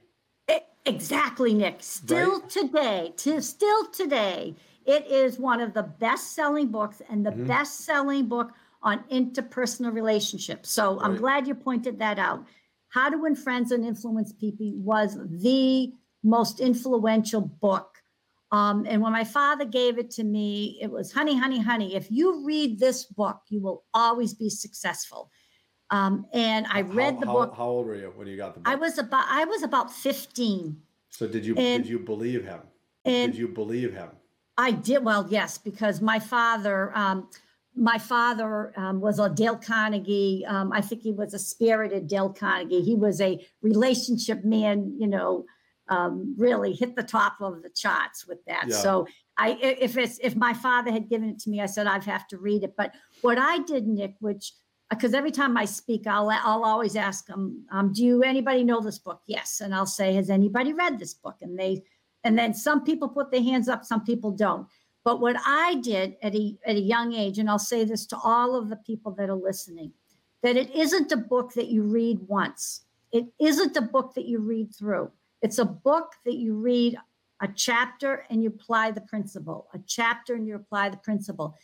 Exactly, 0.85 1.53
Nick. 1.53 1.83
Still 1.83 2.39
Right? 2.39 2.49
today, 2.49 3.13
to 3.17 3.41
still 3.41 3.85
today, 3.91 4.55
it 4.85 5.05
is 5.05 5.37
one 5.37 5.61
of 5.61 5.73
the 5.73 5.83
best-selling 5.83 6.69
books 6.69 7.01
and 7.09 7.23
the 7.23 7.31
Mhm. 7.31 7.47
best-selling 7.47 8.27
book 8.27 8.53
on 8.81 9.03
interpersonal 9.11 9.93
relationships. 9.93 10.71
So 10.71 10.99
I'm 11.01 11.15
glad 11.17 11.47
you 11.47 11.53
pointed 11.53 11.99
that 11.99 12.17
out. 12.17 12.45
How 12.87 13.09
to 13.09 13.17
Win 13.17 13.35
Friends 13.35 13.71
and 13.71 13.85
Influence 13.85 14.33
People 14.33 14.71
was 14.77 15.17
the 15.29 15.93
most 16.23 16.59
influential 16.59 17.41
book. 17.41 18.01
Um, 18.51 18.85
and 18.87 18.99
when 19.01 19.11
my 19.11 19.25
father 19.25 19.65
gave 19.65 19.99
it 19.99 20.09
to 20.11 20.23
me, 20.23 20.79
it 20.81 20.89
was, 20.89 21.11
honey, 21.11 21.37
honey, 21.37 21.59
honey, 21.59 21.93
if 21.93 22.09
you 22.09 22.43
read 22.43 22.79
this 22.79 23.05
book, 23.05 23.41
you 23.49 23.61
will 23.61 23.83
always 23.93 24.33
be 24.33 24.49
successful. 24.49 25.29
Um, 25.91 26.25
and 26.33 26.65
I 26.69 26.81
read 26.81 27.15
how, 27.15 27.19
the 27.19 27.25
book. 27.25 27.53
How 27.55 27.65
old 27.67 27.87
were 27.87 27.95
you 27.95 28.13
when 28.15 28.27
you 28.27 28.37
got 28.37 28.53
the 28.53 28.59
book? 28.59 28.71
I 28.71 28.75
was 28.75 28.97
about 28.97 29.25
I 29.29 29.45
was 29.45 29.63
about 29.63 29.91
15. 29.91 30.77
so 31.09 31.27
did 31.27 31.45
you 31.45 31.55
and- 31.55 31.83
did 31.83 31.89
you 31.89 31.99
believe 31.99 32.43
him? 32.43 32.61
Did 33.05 33.35
you 33.35 33.47
believe 33.47 33.93
him? 33.93 34.09
I 34.57 34.71
did 34.71 35.03
well, 35.03 35.25
yes, 35.29 35.57
because 35.57 36.01
my 36.01 36.19
father, 36.19 36.91
um, 36.95 37.27
my 37.75 37.97
father 37.97 38.73
um, 38.77 38.99
was 38.99 39.17
a 39.17 39.29
Dale 39.29 39.55
Carnegie. 39.55 40.45
Um, 40.45 40.71
I 40.73 40.81
think 40.81 41.01
he 41.01 41.11
was 41.13 41.33
a 41.33 41.39
spirited 41.39 42.07
Dale 42.07 42.29
Carnegie. 42.29 42.81
He 42.81 42.93
was 42.93 43.19
a 43.21 43.43
relationship 43.61 44.43
man. 44.43 44.95
You 44.99 45.07
know, 45.07 45.45
um, 45.87 46.35
really 46.37 46.73
hit 46.73 46.95
the 46.95 47.03
top 47.03 47.37
of 47.41 47.63
the 47.63 47.69
charts 47.69 48.27
with 48.27 48.43
that. 48.45 48.65
Yeah. 48.67 48.75
So 48.75 49.07
i- 49.37 49.57
if 49.61 49.97
it's 49.97 50.19
if 50.21 50.35
my 50.35 50.53
father 50.53 50.91
had 50.91 51.09
given 51.09 51.29
it 51.29 51.39
to 51.39 51.49
me, 51.49 51.61
I 51.61 51.65
said 51.65 51.87
I'd 51.87 52.03
have 52.03 52.27
to 52.27 52.37
read 52.37 52.63
it. 52.63 52.75
But 52.77 52.93
what 53.21 53.39
I 53.39 53.59
did, 53.59 53.87
Nick, 53.87 54.15
which 54.19 54.53
because 54.89 55.13
every 55.13 55.31
time 55.31 55.55
I 55.55 55.65
speak, 55.65 56.07
I'll 56.07 56.29
I'll 56.29 56.63
always 56.63 56.95
ask 56.95 57.27
them, 57.27 57.65
um, 57.71 57.93
"Do 57.93 58.03
you 58.03 58.23
anybody 58.23 58.63
know 58.63 58.81
this 58.81 58.99
book?" 58.99 59.21
Yes, 59.27 59.61
and 59.61 59.73
I'll 59.73 59.85
say, 59.85 60.13
"Has 60.13 60.29
anybody 60.29 60.73
read 60.73 60.99
this 60.99 61.13
book?" 61.13 61.37
And 61.41 61.57
they 61.57 61.83
and 62.23 62.37
then 62.37 62.53
some 62.53 62.83
people 62.83 63.07
put 63.07 63.31
their 63.31 63.43
hands 63.43 63.69
up, 63.69 63.85
some 63.85 64.03
people 64.03 64.31
don't. 64.31 64.67
But 65.03 65.21
what 65.21 65.37
I 65.45 65.75
did 65.75 66.17
at 66.21 66.35
a, 66.35 66.57
at 66.65 66.75
a 66.75 66.81
young 66.81 67.13
age, 67.13 67.39
and 67.39 67.49
I'll 67.49 67.57
say 67.59 67.83
this 67.85 68.05
to 68.07 68.17
all 68.17 68.55
of 68.55 68.69
the 68.69 68.75
people 68.75 69.13
that 69.13 69.29
are 69.29 69.35
listening, 69.35 69.93
that 70.43 70.57
it 70.57 70.73
isn't 70.75 71.11
a 71.11 71.17
book 71.17 71.53
that 71.53 71.67
you 71.67 71.83
read 71.83 72.19
once. 72.27 72.81
It 73.11 73.25
isn't 73.39 73.77
a 73.77 73.81
book 73.81 74.13
that 74.15 74.25
you 74.25 74.39
read 74.39 74.75
through. 74.75 75.11
It's 75.41 75.57
a 75.57 75.65
book 75.65 76.13
that 76.25 76.35
you 76.35 76.53
read 76.55 76.97
a 77.41 77.47
chapter 77.47 78.25
and 78.29 78.43
you 78.43 78.49
apply 78.49 78.91
the 78.91 79.01
principle, 79.01 79.67
a 79.73 79.79
chapter 79.87 80.35
and 80.35 80.45
you 80.45 80.55
apply 80.55 80.89
the 80.89 80.97
principle. 80.97 81.55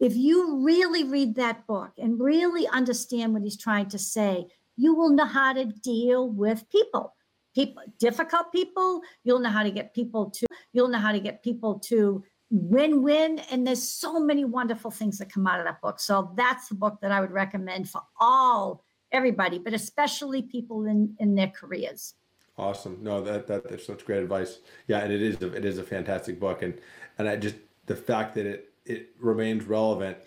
If 0.00 0.14
you 0.16 0.64
really 0.64 1.04
read 1.04 1.34
that 1.36 1.66
book 1.66 1.92
and 1.98 2.20
really 2.20 2.66
understand 2.68 3.32
what 3.32 3.42
he's 3.42 3.56
trying 3.56 3.88
to 3.88 3.98
say, 3.98 4.46
you 4.76 4.94
will 4.94 5.10
know 5.10 5.24
how 5.24 5.52
to 5.52 5.64
deal 5.64 6.28
with 6.28 6.68
people 6.70 7.14
people 7.54 7.82
difficult 7.98 8.52
people 8.52 9.00
you'll 9.24 9.38
know 9.38 9.50
how 9.50 9.62
to 9.62 9.70
get 9.70 9.94
people 9.94 10.30
to 10.30 10.46
you'll 10.72 10.88
know 10.88 10.98
how 10.98 11.12
to 11.12 11.18
get 11.18 11.42
people 11.42 11.78
to 11.78 12.22
win-win 12.50 13.38
and 13.50 13.66
there's 13.66 13.82
so 13.82 14.20
many 14.20 14.44
wonderful 14.44 14.90
things 14.90 15.18
that 15.18 15.32
come 15.32 15.46
out 15.46 15.58
of 15.58 15.64
that 15.64 15.80
book 15.80 15.98
so 15.98 16.30
that's 16.36 16.68
the 16.68 16.74
book 16.74 16.98
that 17.00 17.10
i 17.10 17.20
would 17.20 17.30
recommend 17.30 17.88
for 17.88 18.02
all 18.20 18.84
everybody 19.12 19.58
but 19.58 19.72
especially 19.72 20.42
people 20.42 20.84
in 20.84 21.14
in 21.18 21.34
their 21.34 21.48
careers 21.48 22.14
Awesome. 22.58 22.98
No, 23.00 23.20
that, 23.20 23.46
that 23.46 23.68
that's 23.68 23.86
such 23.86 24.04
great 24.04 24.20
advice. 24.20 24.58
Yeah, 24.88 24.98
and 24.98 25.12
it 25.12 25.22
is 25.22 25.40
a, 25.40 25.52
it 25.54 25.64
is 25.64 25.78
a 25.78 25.84
fantastic 25.84 26.40
book, 26.40 26.62
and 26.62 26.74
and 27.16 27.28
I 27.28 27.36
just 27.36 27.54
the 27.86 27.94
fact 27.94 28.34
that 28.34 28.46
it 28.46 28.67
it 28.88 29.10
remains 29.20 29.64
relevant 29.64 30.18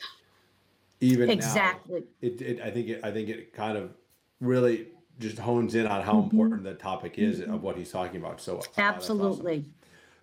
even 0.99 1.29
exactly 1.29 2.01
now. 2.01 2.05
It, 2.21 2.41
it 2.41 2.61
I 2.61 2.69
think 2.71 2.87
it 2.89 3.01
I 3.03 3.11
think 3.11 3.29
it 3.29 3.53
kind 3.53 3.77
of 3.77 3.91
really 4.39 4.87
just 5.19 5.37
hones 5.39 5.75
in 5.75 5.85
on 5.87 6.01
how 6.01 6.13
Mm-hmm. 6.13 6.23
important 6.39 6.63
the 6.63 6.73
topic 6.73 7.17
is 7.17 7.41
of 7.41 7.61
what 7.63 7.75
he's 7.77 7.91
talking 7.91 8.19
about. 8.19 8.41
So 8.41 8.53
uh, 8.57 8.57
that's 8.57 8.77
awesome. 8.79 8.95
absolutely 8.95 9.65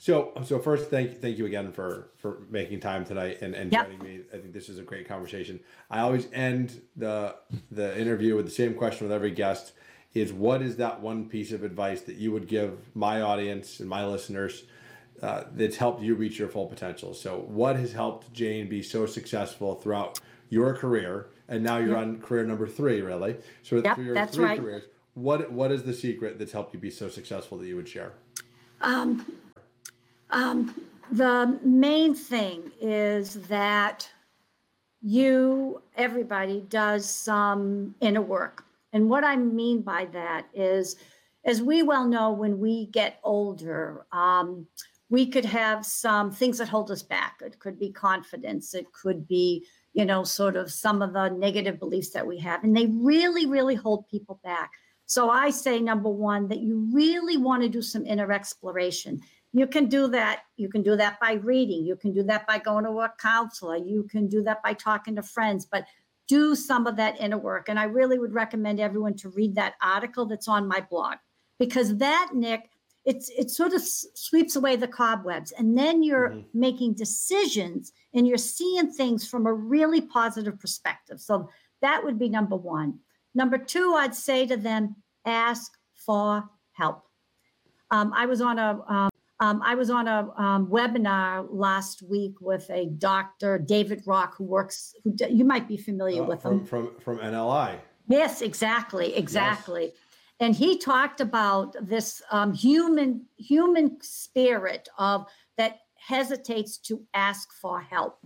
So, 0.01 0.33
so 0.45 0.59
first, 0.61 0.91
thank 0.91 1.21
thank 1.21 1.39
you 1.39 1.47
again 1.47 1.73
for 1.73 2.11
for 2.17 2.43
making 2.51 2.81
time 2.81 3.05
tonight 3.05 3.39
and, 3.43 3.55
and 3.55 3.71
Yep. 3.73 3.85
joining 3.87 4.03
me. 4.03 4.21
I 4.33 4.39
think 4.39 4.53
this 4.53 4.69
is 4.69 4.79
a 4.79 4.83
great 4.83 5.09
conversation. 5.09 5.59
I 5.91 6.01
always 6.01 6.29
end 6.33 6.81
the 6.97 7.35
the 7.71 7.99
interview 8.01 8.37
with 8.37 8.45
the 8.45 8.51
same 8.53 8.75
question 8.75 9.07
with 9.09 9.15
every 9.15 9.33
guest: 9.33 9.73
is 10.15 10.33
what 10.33 10.63
is 10.63 10.77
that 10.77 11.01
one 11.01 11.29
piece 11.29 11.51
of 11.53 11.65
advice 11.65 12.03
that 12.03 12.17
you 12.17 12.31
would 12.33 12.47
give 12.47 12.79
my 12.95 13.21
audience 13.21 13.81
and 13.81 13.89
my 13.89 14.05
listeners 14.07 14.65
uh, 15.23 15.45
that's 15.53 15.77
helped 15.77 16.03
you 16.03 16.15
reach 16.15 16.39
your 16.39 16.49
full 16.49 16.67
potential? 16.67 17.15
So, 17.15 17.45
what 17.49 17.77
has 17.77 17.93
helped 17.93 18.33
Jayne 18.33 18.69
be 18.69 18.83
so 18.83 19.07
successful 19.07 19.75
throughout 19.75 20.21
your 20.49 20.75
career? 20.75 21.29
And 21.49 21.63
now 21.63 21.79
you're 21.79 21.97
on 21.97 22.21
career 22.21 22.45
number 22.45 22.67
three, 22.67 23.01
really. 23.01 23.37
So, 23.63 23.77
Yep, 23.77 23.95
through 23.97 24.05
your 24.05 24.15
that's 24.15 24.35
three 24.35 24.45
right. 24.45 24.61
careers, 24.61 24.85
what 25.15 25.51
what 25.51 25.73
is 25.73 25.83
the 25.83 25.95
secret 25.95 26.39
that's 26.39 26.53
helped 26.53 26.75
you 26.75 26.81
be 26.81 26.91
so 26.91 27.09
successful 27.09 27.59
that 27.59 27.67
you 27.67 27.77
would 27.77 27.89
share? 27.89 28.13
the 31.11 31.59
main 31.65 32.15
thing 32.15 32.71
is 32.81 33.35
that 33.49 34.09
you 35.01 35.81
everybody 35.97 36.61
does 36.69 37.09
some 37.09 37.95
inner 38.01 38.21
work 38.21 38.65
and 38.93 39.09
what 39.09 39.25
i 39.25 39.37
mean 39.37 39.81
by 39.81 40.05
that 40.07 40.47
is 40.53 40.97
as 41.45 41.63
we 41.63 41.83
well 41.83 42.07
know 42.07 42.31
when 42.31 42.59
we 42.59 42.87
get 42.87 43.21
older 43.23 44.05
um, 44.13 44.67
we 45.11 45.27
could 45.27 45.45
have 45.45 45.87
some 45.87 46.31
things 46.31 46.59
that 46.59 46.69
hold 46.69 46.91
us 46.91 47.03
back. 47.03 47.41
It 47.45 47.59
could 47.59 47.79
be 47.79 47.91
confidence. 47.91 48.75
It 48.75 48.93
could 48.93 49.27
be 49.27 49.67
you 49.95 50.05
know 50.05 50.23
sort 50.23 50.57
of 50.57 50.71
some 50.71 51.03
of 51.03 51.13
the 51.13 51.29
negative 51.31 51.79
beliefs 51.79 52.11
that 52.11 52.27
we 52.27 52.39
have 52.39 52.63
and 52.63 52.77
they 52.77 52.87
really 52.87 53.47
really 53.47 53.75
hold 53.75 54.09
people 54.09 54.41
back. 54.45 54.71
So 55.07 55.31
i 55.31 55.51
say 55.51 55.81
number 55.81 56.11
one 56.11 56.49
that 56.49 56.61
you 56.61 56.89
really 56.93 57.37
want 57.37 57.63
to 57.63 57.69
do 57.69 57.83
some 57.83 58.07
inner 58.07 58.31
exploration. 58.33 59.21
You 59.53 59.67
can 59.67 59.87
do 59.87 60.07
that 60.09 60.43
you 60.57 60.69
can 60.69 60.83
do 60.83 60.95
that 60.97 61.19
by 61.21 61.33
reading 61.33 61.85
you 61.85 61.97
can 61.97 62.13
do 62.13 62.23
that 62.25 62.47
by 62.47 62.59
going 62.59 62.85
to 62.85 62.91
a 62.91 63.13
counselor 63.19 63.77
you 63.77 64.05
can 64.05 64.29
do 64.29 64.43
that 64.43 64.63
by 64.63 64.75
talking 64.75 65.17
to 65.17 65.23
friends 65.23 65.67
but 65.67 65.87
do 66.29 66.55
some 66.55 66.87
of 66.87 66.97
that 66.97 67.19
inner 67.19 67.39
work 67.39 67.71
and 67.71 67.79
i 67.79 67.85
really 67.85 68.19
would 68.19 68.35
recommend 68.35 68.79
everyone 68.79 69.17
to 69.17 69.31
read 69.31 69.55
that 69.55 69.75
article 69.83 70.27
that's 70.27 70.49
on 70.49 70.69
my 70.69 70.81
blog 70.91 71.17
because 71.59 71.97
that 71.97 72.31
nick 72.35 72.69
it's 73.11 73.31
it 73.31 73.49
sort 73.51 73.73
of 73.73 73.81
s- 73.81 74.07
sweeps 74.15 74.55
away 74.61 74.77
the 74.77 74.87
cobwebs 75.01 75.51
and 75.59 75.69
then 75.81 76.03
you're 76.09 76.31
Mhm. 76.31 76.45
making 76.67 76.91
decisions 77.05 77.93
and 78.15 78.27
you're 78.29 78.37
seeing 78.57 78.87
things 79.01 79.21
from 79.27 79.47
a 79.47 79.53
really 79.75 80.03
positive 80.19 80.57
perspective 80.65 81.19
so 81.29 81.35
that 81.81 81.99
would 82.05 82.19
be 82.25 82.29
number 82.29 82.57
one 82.57 82.91
number 83.41 83.59
two 83.75 83.87
i'd 84.01 84.15
say 84.15 84.41
to 84.53 84.57
them 84.69 84.83
ask 85.25 85.69
for 86.07 86.27
help 86.73 86.99
um, 87.91 88.13
i 88.15 88.25
was 88.27 88.41
on 88.41 88.59
a 88.59 88.71
um, 88.97 89.11
um, 89.41 89.63
I 89.65 89.77
was 89.77 89.89
on 89.89 90.09
a 90.09 90.19
um, 90.37 90.67
webinar 90.67 91.47
last 91.49 92.03
week 92.03 92.35
with 92.41 92.69
a 92.71 92.87
doctor, 93.11 93.57
David 93.57 94.03
Rock, 94.05 94.35
who 94.37 94.43
works. 94.43 94.97
Who 95.05 95.15
you 95.31 95.45
might 95.45 95.69
be 95.69 95.77
familiar 95.77 96.25
Uh, 96.25 96.31
with 96.31 96.43
from 96.43 96.55
him. 96.59 96.67
from 96.67 96.85
from 97.05 97.19
NLI. 97.21 97.79
Yes, 98.09 98.43
exactly, 98.43 99.15
exactly. 99.15 99.93
And 100.41 100.55
he 100.55 100.79
talked 100.79 101.21
about 101.21 101.75
this 101.81 102.23
um, 102.31 102.53
human 102.53 103.27
human 103.37 104.01
spirit 104.01 104.89
of 104.99 105.27
that 105.57 105.81
hesitates 105.97 106.79
to 106.79 107.03
ask 107.13 107.53
for 107.53 107.81
help. 107.81 108.19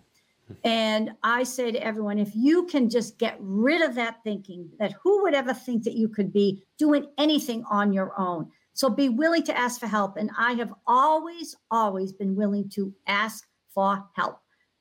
And 0.64 1.12
I 1.22 1.44
say 1.44 1.72
to 1.72 1.82
everyone, 1.82 2.18
if 2.18 2.34
you 2.34 2.66
can 2.66 2.90
just 2.90 3.18
get 3.18 3.36
rid 3.40 3.80
of 3.80 3.94
that 3.94 4.22
thinking, 4.22 4.68
that 4.78 4.92
who 5.02 5.22
would 5.22 5.34
ever 5.34 5.54
think 5.54 5.84
that 5.84 5.94
you 5.94 6.08
could 6.08 6.32
be 6.32 6.62
doing 6.78 7.06
anything 7.16 7.64
on 7.70 7.92
your 7.92 8.12
own? 8.18 8.50
So 8.74 8.90
be 8.90 9.08
willing 9.08 9.44
to 9.44 9.56
ask 9.56 9.80
for 9.80 9.86
help. 9.86 10.18
And 10.18 10.30
I 10.36 10.52
have 10.54 10.74
always, 10.86 11.56
always 11.70 12.12
been 12.12 12.36
willing 12.36 12.68
to 12.70 12.92
ask 13.06 13.46
for 13.74 14.04
help. 14.14 14.40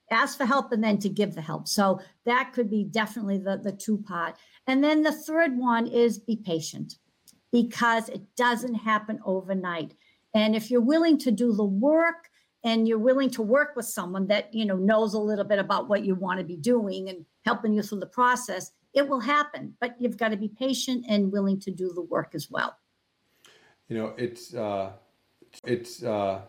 Ask 0.10 0.38
for 0.38 0.46
help 0.46 0.74
and 0.74 0.84
then 0.84 0.98
to 1.00 1.10
give 1.10 1.36
the 1.36 1.42
help. 1.42 1.70
So 1.70 2.02
that 2.26 2.52
could 2.52 2.70
be 2.70 2.84
definitely 2.84 3.38
the, 3.38 3.58
the 3.58 3.72
two 3.72 3.98
part. 3.98 4.36
And 4.68 4.84
then 4.84 5.04
the 5.04 5.14
third 5.14 5.58
one 5.58 5.88
is 5.88 6.20
be 6.20 6.36
patient 6.36 6.96
because 7.52 8.10
it 8.10 8.22
doesn't 8.36 8.76
happen 8.76 9.20
overnight. 9.26 9.94
And 10.34 10.56
if 10.56 10.72
you're 10.72 10.82
willing 10.82 11.18
to 11.20 11.32
do 11.32 11.54
the 11.54 11.66
work 11.66 12.30
and 12.64 12.88
you're 12.88 12.98
willing 12.98 13.30
to 13.32 13.42
work 13.42 13.76
with 13.76 13.86
someone 13.86 14.28
that 14.28 14.54
you 14.54 14.66
know 14.66 14.76
knows 14.76 15.14
a 15.14 15.20
little 15.20 15.46
bit 15.46 15.60
about 15.60 15.90
what 15.90 16.06
you 16.06 16.16
want 16.16 16.40
to 16.40 16.46
be 16.46 16.56
doing 16.56 17.10
and 17.10 17.26
helping 17.46 17.74
you 17.74 17.82
through 17.82 18.00
the 18.00 18.06
process, 18.06 18.72
it 18.94 19.08
will 19.08 19.20
happen. 19.20 19.76
But 19.80 19.96
you've 20.00 20.18
got 20.18 20.30
to 20.30 20.38
be 20.38 20.48
patient 20.48 21.06
and 21.08 21.32
willing 21.32 21.60
to 21.62 21.72
do 21.72 21.92
the 21.94 22.02
work 22.02 22.32
as 22.34 22.50
well. 22.50 22.78
You 23.88 23.98
know, 23.98 24.14
it's 24.18 24.54
uh, 24.54 24.92
it's 25.66 26.04
uh, 26.04 26.42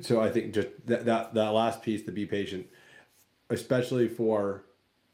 so 0.00 0.20
I 0.20 0.30
think 0.30 0.54
just 0.54 0.68
that 0.86 1.04
that 1.04 1.34
that 1.34 1.48
last 1.50 1.82
piece 1.82 2.02
to 2.02 2.12
be 2.12 2.26
patient, 2.26 2.66
especially 3.50 4.08
for 4.08 4.65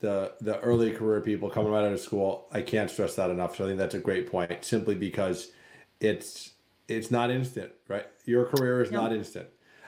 the 0.03 0.32
the 0.40 0.61
early 0.61 0.90
career 0.90 1.20
people 1.20 1.48
coming 1.48 1.72
right 1.72 1.84
out 1.84 1.92
of 1.92 2.00
school. 2.00 2.48
I 2.53 2.61
can't 2.61 2.90
stress 2.90 3.14
that 3.14 3.30
enough. 3.30 3.57
So 3.57 3.64
I 3.64 3.68
think 3.68 3.78
that's 3.78 3.94
a 3.94 4.00
great 4.00 4.30
point. 4.30 4.64
Simply 4.64 4.94
because 4.94 5.53
it's 6.00 6.50
it's 6.88 7.11
not 7.11 7.30
instant, 7.30 7.72
right? 7.88 8.07
Your 8.26 8.44
career 8.44 8.82
is 8.82 8.90
No. 8.90 9.03
not 9.03 9.12
instant. 9.12 9.46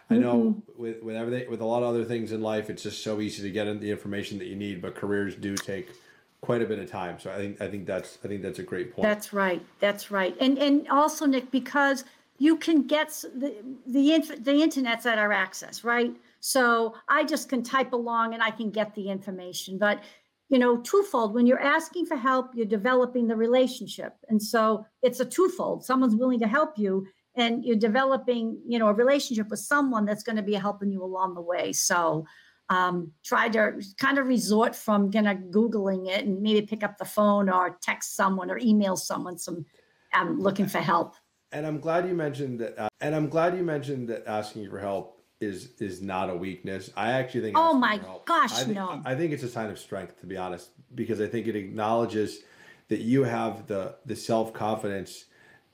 I 0.08 0.16
know 0.16 0.36
mm-hmm. 0.36 0.82
with 0.82 1.02
with 1.02 1.16
everything 1.16 1.50
with 1.50 1.60
a 1.60 1.66
lot 1.66 1.82
of 1.82 1.88
other 1.88 2.04
things 2.04 2.32
in 2.32 2.40
life, 2.40 2.70
it's 2.70 2.82
just 2.82 3.02
so 3.02 3.20
easy 3.20 3.42
to 3.42 3.50
get 3.50 3.66
in 3.66 3.80
the 3.80 3.90
information 3.90 4.38
that 4.38 4.46
you 4.46 4.56
need, 4.56 4.80
but 4.80 4.94
careers 4.94 5.34
do 5.34 5.56
take 5.56 5.90
quite 6.40 6.62
a 6.62 6.66
bit 6.66 6.78
of 6.78 6.88
time. 6.88 7.18
So 7.18 7.32
I 7.32 7.36
think 7.36 7.60
I 7.60 7.68
think 7.68 7.84
that's 7.84 8.18
I 8.24 8.28
think 8.28 8.42
that's 8.42 8.60
a 8.60 8.62
great 8.62 8.94
point. 8.94 9.02
That's 9.02 9.32
right. 9.32 9.62
That's 9.80 10.12
right. 10.12 10.36
And 10.40 10.58
and 10.58 10.88
also 10.88 11.26
Nick, 11.26 11.50
because 11.50 12.04
you 12.38 12.56
can 12.56 12.86
get 12.86 13.08
the 13.34 13.56
the 13.86 14.12
inf- 14.14 14.44
the 14.44 14.62
internet's 14.62 15.06
at 15.06 15.18
our 15.18 15.32
access, 15.32 15.82
right? 15.82 16.14
So 16.46 16.94
I 17.08 17.24
just 17.24 17.48
can 17.48 17.62
type 17.62 17.94
along 17.94 18.34
and 18.34 18.42
I 18.42 18.50
can 18.50 18.70
get 18.70 18.94
the 18.94 19.08
information. 19.08 19.78
But 19.78 20.02
you 20.50 20.58
know, 20.58 20.76
twofold. 20.76 21.32
When 21.32 21.46
you're 21.46 21.58
asking 21.58 22.04
for 22.04 22.18
help, 22.18 22.50
you're 22.54 22.66
developing 22.66 23.26
the 23.26 23.34
relationship. 23.34 24.12
And 24.28 24.40
so 24.40 24.84
it's 25.00 25.20
a 25.20 25.24
twofold. 25.24 25.86
Someone's 25.86 26.14
willing 26.14 26.38
to 26.40 26.46
help 26.46 26.78
you 26.78 27.06
and 27.34 27.64
you're 27.64 27.76
developing, 27.76 28.60
you 28.68 28.78
know, 28.78 28.88
a 28.88 28.92
relationship 28.92 29.48
with 29.48 29.60
someone 29.60 30.04
that's 30.04 30.22
going 30.22 30.36
to 30.36 30.42
be 30.42 30.52
helping 30.52 30.90
you 30.90 31.02
along 31.02 31.32
the 31.34 31.40
way. 31.40 31.72
So 31.72 32.26
um, 32.68 33.10
try 33.24 33.48
to 33.48 33.80
kind 33.98 34.18
of 34.18 34.26
resort 34.26 34.76
from 34.76 35.10
kind 35.10 35.28
of 35.28 35.38
Googling 35.50 36.10
it 36.10 36.26
and 36.26 36.42
maybe 36.42 36.66
pick 36.66 36.84
up 36.84 36.98
the 36.98 37.06
phone 37.06 37.48
or 37.48 37.78
text 37.80 38.16
someone 38.16 38.50
or 38.50 38.58
email 38.58 38.96
someone 38.96 39.38
some 39.38 39.64
I'm 40.12 40.38
looking 40.38 40.66
for 40.66 40.78
help. 40.78 41.14
And 41.52 41.66
I'm 41.66 41.80
glad 41.80 42.06
you 42.06 42.14
mentioned 42.14 42.60
that. 42.60 42.78
Uh, 42.78 42.88
and 43.00 43.14
I'm 43.14 43.30
glad 43.30 43.56
you 43.56 43.62
mentioned 43.62 44.10
that 44.10 44.26
asking 44.26 44.68
for 44.68 44.78
help 44.78 45.23
is 45.40 45.70
is 45.80 46.00
not 46.00 46.30
a 46.30 46.34
weakness. 46.34 46.90
I 46.96 47.12
actually 47.12 47.42
think. 47.42 47.58
Oh 47.58 47.74
my 47.74 48.00
gosh, 48.24 48.52
I 48.52 48.64
think, 48.64 48.76
no! 48.76 49.02
I 49.04 49.14
think 49.14 49.32
it's 49.32 49.42
a 49.42 49.48
sign 49.48 49.70
of 49.70 49.78
strength, 49.78 50.20
to 50.20 50.26
be 50.26 50.36
honest, 50.36 50.70
because 50.94 51.20
I 51.20 51.26
think 51.26 51.46
it 51.46 51.56
acknowledges 51.56 52.40
that 52.88 53.00
you 53.00 53.24
have 53.24 53.66
the 53.66 53.96
the 54.06 54.16
self 54.16 54.52
confidence 54.52 55.24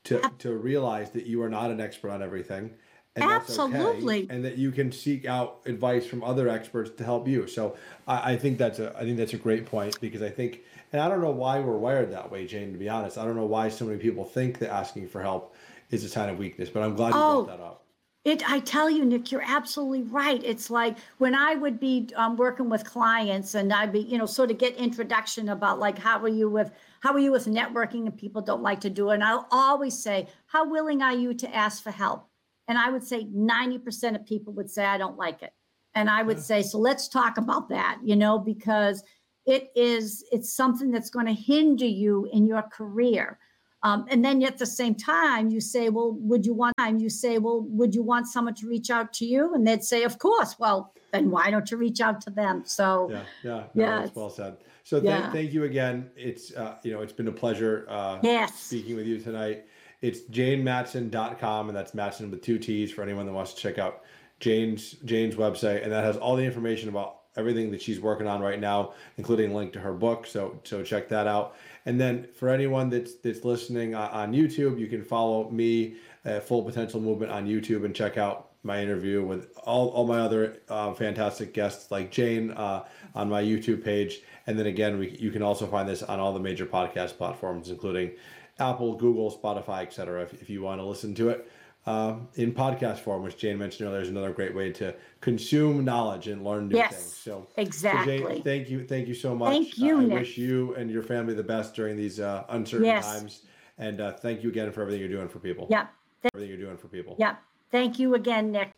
to 0.05 0.21
to 0.39 0.55
realize 0.55 1.11
that 1.11 1.25
you 1.25 1.41
are 1.43 1.49
not 1.49 1.71
an 1.71 1.79
expert 1.79 2.11
on 2.11 2.21
everything. 2.21 2.71
And 3.13 3.25
Absolutely, 3.25 4.23
okay, 4.23 4.33
and 4.33 4.45
that 4.45 4.57
you 4.57 4.71
can 4.71 4.89
seek 4.89 5.25
out 5.25 5.59
advice 5.65 6.05
from 6.05 6.23
other 6.23 6.47
experts 6.47 6.91
to 6.91 7.03
help 7.03 7.27
you. 7.27 7.45
So 7.45 7.75
I, 8.07 8.33
I 8.33 8.37
think 8.37 8.57
that's 8.57 8.79
a 8.79 8.97
I 8.97 9.01
think 9.01 9.17
that's 9.17 9.33
a 9.33 9.37
great 9.37 9.65
point 9.65 9.99
because 9.99 10.21
I 10.21 10.29
think, 10.29 10.61
and 10.93 11.01
I 11.01 11.09
don't 11.09 11.19
know 11.19 11.31
why 11.31 11.59
we're 11.59 11.77
wired 11.77 12.13
that 12.13 12.31
way, 12.31 12.47
Jayne. 12.47 12.71
To 12.71 12.79
be 12.79 12.87
honest, 12.87 13.17
I 13.17 13.25
don't 13.25 13.35
know 13.35 13.45
why 13.45 13.67
so 13.67 13.83
many 13.83 13.97
people 13.97 14.23
think 14.23 14.59
that 14.59 14.71
asking 14.71 15.09
for 15.09 15.21
help 15.21 15.53
is 15.89 16.05
a 16.05 16.09
sign 16.09 16.29
of 16.29 16.39
weakness. 16.39 16.69
But 16.69 16.83
I'm 16.83 16.95
glad 16.95 17.09
you 17.09 17.19
oh, 17.19 17.43
brought 17.43 17.57
that 17.57 17.63
up. 17.63 17.80
It, 18.23 18.47
I 18.47 18.59
tell 18.59 18.87
you, 18.87 19.03
Nick, 19.03 19.31
you're 19.31 19.43
absolutely 19.43 20.03
right. 20.03 20.43
It's 20.43 20.69
like 20.69 20.97
when 21.17 21.33
I 21.33 21.55
would 21.55 21.79
be 21.79 22.07
um, 22.15 22.37
working 22.37 22.69
with 22.69 22.85
clients, 22.85 23.55
and 23.55 23.73
I'd 23.73 23.91
be, 23.91 24.01
you 24.01 24.19
know, 24.19 24.27
sort 24.27 24.51
of 24.51 24.59
get 24.59 24.75
introduction 24.75 25.49
about 25.49 25.79
like 25.79 25.97
how 25.97 26.19
are 26.19 26.27
you 26.27 26.47
with 26.47 26.71
how 26.99 27.13
are 27.13 27.19
you 27.19 27.31
with 27.31 27.47
networking, 27.47 28.05
and 28.05 28.15
people 28.15 28.43
don't 28.43 28.61
like 28.61 28.79
to 28.81 28.91
do 28.91 29.09
it. 29.09 29.15
And 29.15 29.23
I'll 29.23 29.47
always 29.49 29.97
say, 29.97 30.27
how 30.45 30.69
willing 30.69 31.01
are 31.01 31.15
you 31.15 31.33
to 31.33 31.55
ask 31.55 31.81
for 31.81 31.89
help? 31.89 32.27
And 32.67 32.77
I 32.77 32.91
would 32.91 33.03
say 33.03 33.25
90% 33.25 34.15
of 34.15 34.25
people 34.25 34.53
would 34.53 34.69
say 34.69 34.85
I 34.85 34.99
don't 34.99 35.17
like 35.17 35.41
it, 35.41 35.53
and 35.95 36.07
I 36.07 36.21
would 36.21 36.37
yeah. 36.37 36.43
say, 36.43 36.61
so 36.61 36.77
let's 36.77 37.07
talk 37.07 37.39
about 37.39 37.69
that, 37.69 37.99
you 38.03 38.15
know, 38.15 38.37
because 38.37 39.03
it 39.47 39.71
is 39.75 40.23
it's 40.31 40.55
something 40.55 40.91
that's 40.91 41.09
going 41.09 41.25
to 41.25 41.33
hinder 41.33 41.85
you 41.85 42.29
in 42.31 42.45
your 42.45 42.61
career. 42.61 43.39
Um, 43.83 44.05
and 44.09 44.23
then 44.23 44.43
at 44.43 44.57
the 44.57 44.65
same 44.65 44.93
time, 44.93 45.49
you 45.49 45.59
say, 45.59 45.89
well, 45.89 46.11
would 46.19 46.45
you 46.45 46.53
want 46.53 46.77
time? 46.77 46.99
You 46.99 47.09
say, 47.09 47.39
well, 47.39 47.61
would 47.61 47.95
you 47.95 48.03
want 48.03 48.27
someone 48.27 48.53
to 48.55 48.67
reach 48.67 48.91
out 48.91 49.11
to 49.13 49.25
you? 49.25 49.53
And 49.53 49.65
they'd 49.65 49.83
say, 49.83 50.03
of 50.03 50.19
course. 50.19 50.57
Well, 50.59 50.93
then 51.11 51.29
why 51.31 51.49
don't 51.49 51.69
you 51.71 51.77
reach 51.77 51.99
out 51.99 52.21
to 52.21 52.29
them? 52.29 52.63
So 52.65 53.09
yeah, 53.11 53.23
yeah, 53.43 53.51
no, 53.51 53.69
yeah, 53.73 53.99
that's 53.99 54.15
well 54.15 54.29
said. 54.29 54.57
So 54.83 54.99
th- 54.99 55.09
yeah. 55.09 55.31
thank 55.31 55.51
you 55.53 55.63
again. 55.63 56.09
It's 56.15 56.53
uh, 56.55 56.75
you 56.83 56.93
know, 56.93 57.01
it's 57.01 57.13
been 57.13 57.27
a 57.27 57.31
pleasure 57.31 57.85
uh, 57.89 58.19
yes. 58.23 58.55
speaking 58.59 58.95
with 58.95 59.07
you 59.07 59.19
tonight. 59.19 59.65
It's 60.01 60.21
jaynemattson.com, 60.21 61.69
and 61.69 61.77
that's 61.77 61.91
Mattson 61.91 62.31
with 62.31 62.41
two 62.41 62.57
T's 62.57 62.91
for 62.91 63.03
anyone 63.03 63.25
that 63.27 63.33
wants 63.33 63.53
to 63.53 63.61
check 63.61 63.77
out 63.77 64.01
Jayne's 64.39 64.95
Jayne's 65.05 65.35
website, 65.35 65.83
and 65.83 65.91
that 65.91 66.03
has 66.03 66.17
all 66.17 66.35
the 66.35 66.43
information 66.43 66.89
about 66.89 67.17
everything 67.37 67.71
that 67.71 67.81
she's 67.81 67.99
working 67.99 68.27
on 68.27 68.41
right 68.41 68.59
now, 68.59 68.93
including 69.17 69.51
a 69.51 69.55
link 69.55 69.73
to 69.73 69.79
her 69.79 69.93
book. 69.93 70.25
So 70.25 70.59
so 70.63 70.83
check 70.83 71.07
that 71.09 71.27
out. 71.27 71.55
And 71.85 71.99
then 71.99 72.27
for 72.35 72.49
anyone 72.49 72.89
that's 72.89 73.15
that's 73.15 73.43
listening 73.43 73.95
on 73.95 74.33
YouTube, 74.33 74.79
you 74.79 74.87
can 74.87 75.03
follow 75.03 75.49
me, 75.49 75.95
uh, 76.25 76.39
Full 76.39 76.63
Potential 76.63 77.01
Movement 77.01 77.31
on 77.31 77.47
YouTube, 77.47 77.85
and 77.85 77.95
check 77.95 78.17
out 78.17 78.49
my 78.63 78.81
interview 78.81 79.23
with 79.23 79.51
all, 79.63 79.89
all 79.89 80.05
my 80.05 80.19
other 80.19 80.57
uh, 80.69 80.93
fantastic 80.93 81.53
guests 81.53 81.89
like 81.89 82.11
Jayne 82.11 82.51
uh, 82.51 82.85
on 83.15 83.27
my 83.27 83.41
YouTube 83.41 83.83
page. 83.83 84.21
And 84.45 84.57
then 84.57 84.67
again, 84.67 84.99
we, 84.99 85.17
you 85.19 85.31
can 85.31 85.41
also 85.41 85.65
find 85.65 85.89
this 85.89 86.03
on 86.03 86.19
all 86.19 86.31
the 86.31 86.39
major 86.39 86.67
podcast 86.67 87.17
platforms, 87.17 87.69
including 87.69 88.11
Apple, 88.59 88.95
Google, 88.95 89.31
Spotify, 89.31 89.81
etc. 89.81 90.21
If, 90.21 90.33
if 90.41 90.49
you 90.49 90.61
want 90.61 90.79
to 90.79 90.85
listen 90.85 91.15
to 91.15 91.29
it 91.29 91.49
uh, 91.85 92.15
in 92.35 92.53
podcast 92.53 92.99
form, 92.99 93.23
which 93.23 93.37
Jayne 93.37 93.57
mentioned 93.57 93.89
earlier, 93.89 94.01
is 94.01 94.09
another 94.09 94.31
great 94.31 94.53
way 94.53 94.71
to 94.73 94.93
consume 95.19 95.83
knowledge 95.83 96.27
and 96.27 96.43
learn 96.43 96.67
new 96.67 96.77
yes, 96.77 96.95
things. 96.95 97.17
So 97.17 97.47
exactly. 97.57 98.19
So 98.19 98.29
Jayne, 98.29 98.43
thank 98.43 98.69
you, 98.69 98.85
thank 98.85 99.07
you 99.07 99.13
so 99.15 99.35
much. 99.35 99.51
Thank 99.51 99.77
you. 99.77 99.97
Uh, 99.97 100.01
I 100.01 100.05
wish 100.05 100.37
you 100.37 100.75
and 100.75 100.91
your 100.91 101.03
family 101.03 101.33
the 101.33 101.43
best 101.43 101.73
during 101.73 101.97
these 101.97 102.19
uh, 102.19 102.43
uncertain 102.49 102.85
yes. 102.85 103.05
times, 103.05 103.41
and 103.77 103.99
uh, 103.99 104.13
thank 104.13 104.43
you 104.43 104.49
again 104.49 104.71
for 104.71 104.81
everything 104.81 104.99
you're 104.99 105.09
doing 105.09 105.27
for 105.27 105.39
people. 105.39 105.67
Yeah. 105.69 105.87
Th- 106.21 106.31
everything 106.35 106.49
you're 106.49 106.65
doing 106.65 106.77
for 106.77 106.87
people. 106.87 107.15
Yeah. 107.17 107.35
Thank 107.71 107.97
you 107.97 108.15
again, 108.15 108.51
Nick. 108.51 108.71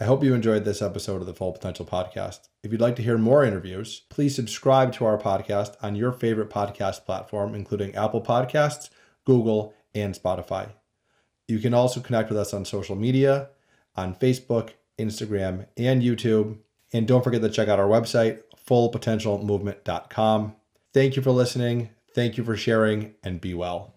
I 0.00 0.04
hope 0.04 0.24
you 0.24 0.34
enjoyed 0.34 0.64
this 0.64 0.80
episode 0.80 1.20
of 1.20 1.26
the 1.26 1.34
Full 1.34 1.52
Potential 1.52 1.84
Podcast. 1.84 2.48
If 2.62 2.72
you'd 2.72 2.80
like 2.80 2.96
to 2.96 3.02
hear 3.02 3.18
more 3.18 3.44
interviews, 3.44 4.02
please 4.08 4.34
subscribe 4.34 4.92
to 4.94 5.04
our 5.04 5.18
podcast 5.18 5.76
on 5.82 5.96
your 5.96 6.12
favorite 6.12 6.48
podcast 6.48 7.04
platform, 7.04 7.54
including 7.54 7.94
Apple 7.94 8.22
Podcasts, 8.22 8.88
Google, 9.26 9.74
and 9.94 10.14
Spotify. 10.14 10.72
You 11.48 11.58
can 11.58 11.74
also 11.74 12.00
connect 12.00 12.28
with 12.28 12.38
us 12.38 12.54
on 12.54 12.64
social 12.64 12.96
media, 12.96 13.48
on 13.96 14.14
Facebook, 14.14 14.70
Instagram, 14.98 15.66
and 15.76 16.02
YouTube. 16.02 16.58
And 16.92 17.06
don't 17.06 17.24
forget 17.24 17.42
to 17.42 17.50
check 17.50 17.68
out 17.68 17.78
our 17.78 17.88
website, 17.88 18.40
fullpotentialmovement.com. 18.68 20.54
Thank 20.94 21.16
you 21.16 21.22
for 21.22 21.30
listening. 21.30 21.90
Thank 22.14 22.36
you 22.36 22.44
for 22.44 22.56
sharing, 22.56 23.14
and 23.22 23.40
be 23.40 23.54
well. 23.54 23.94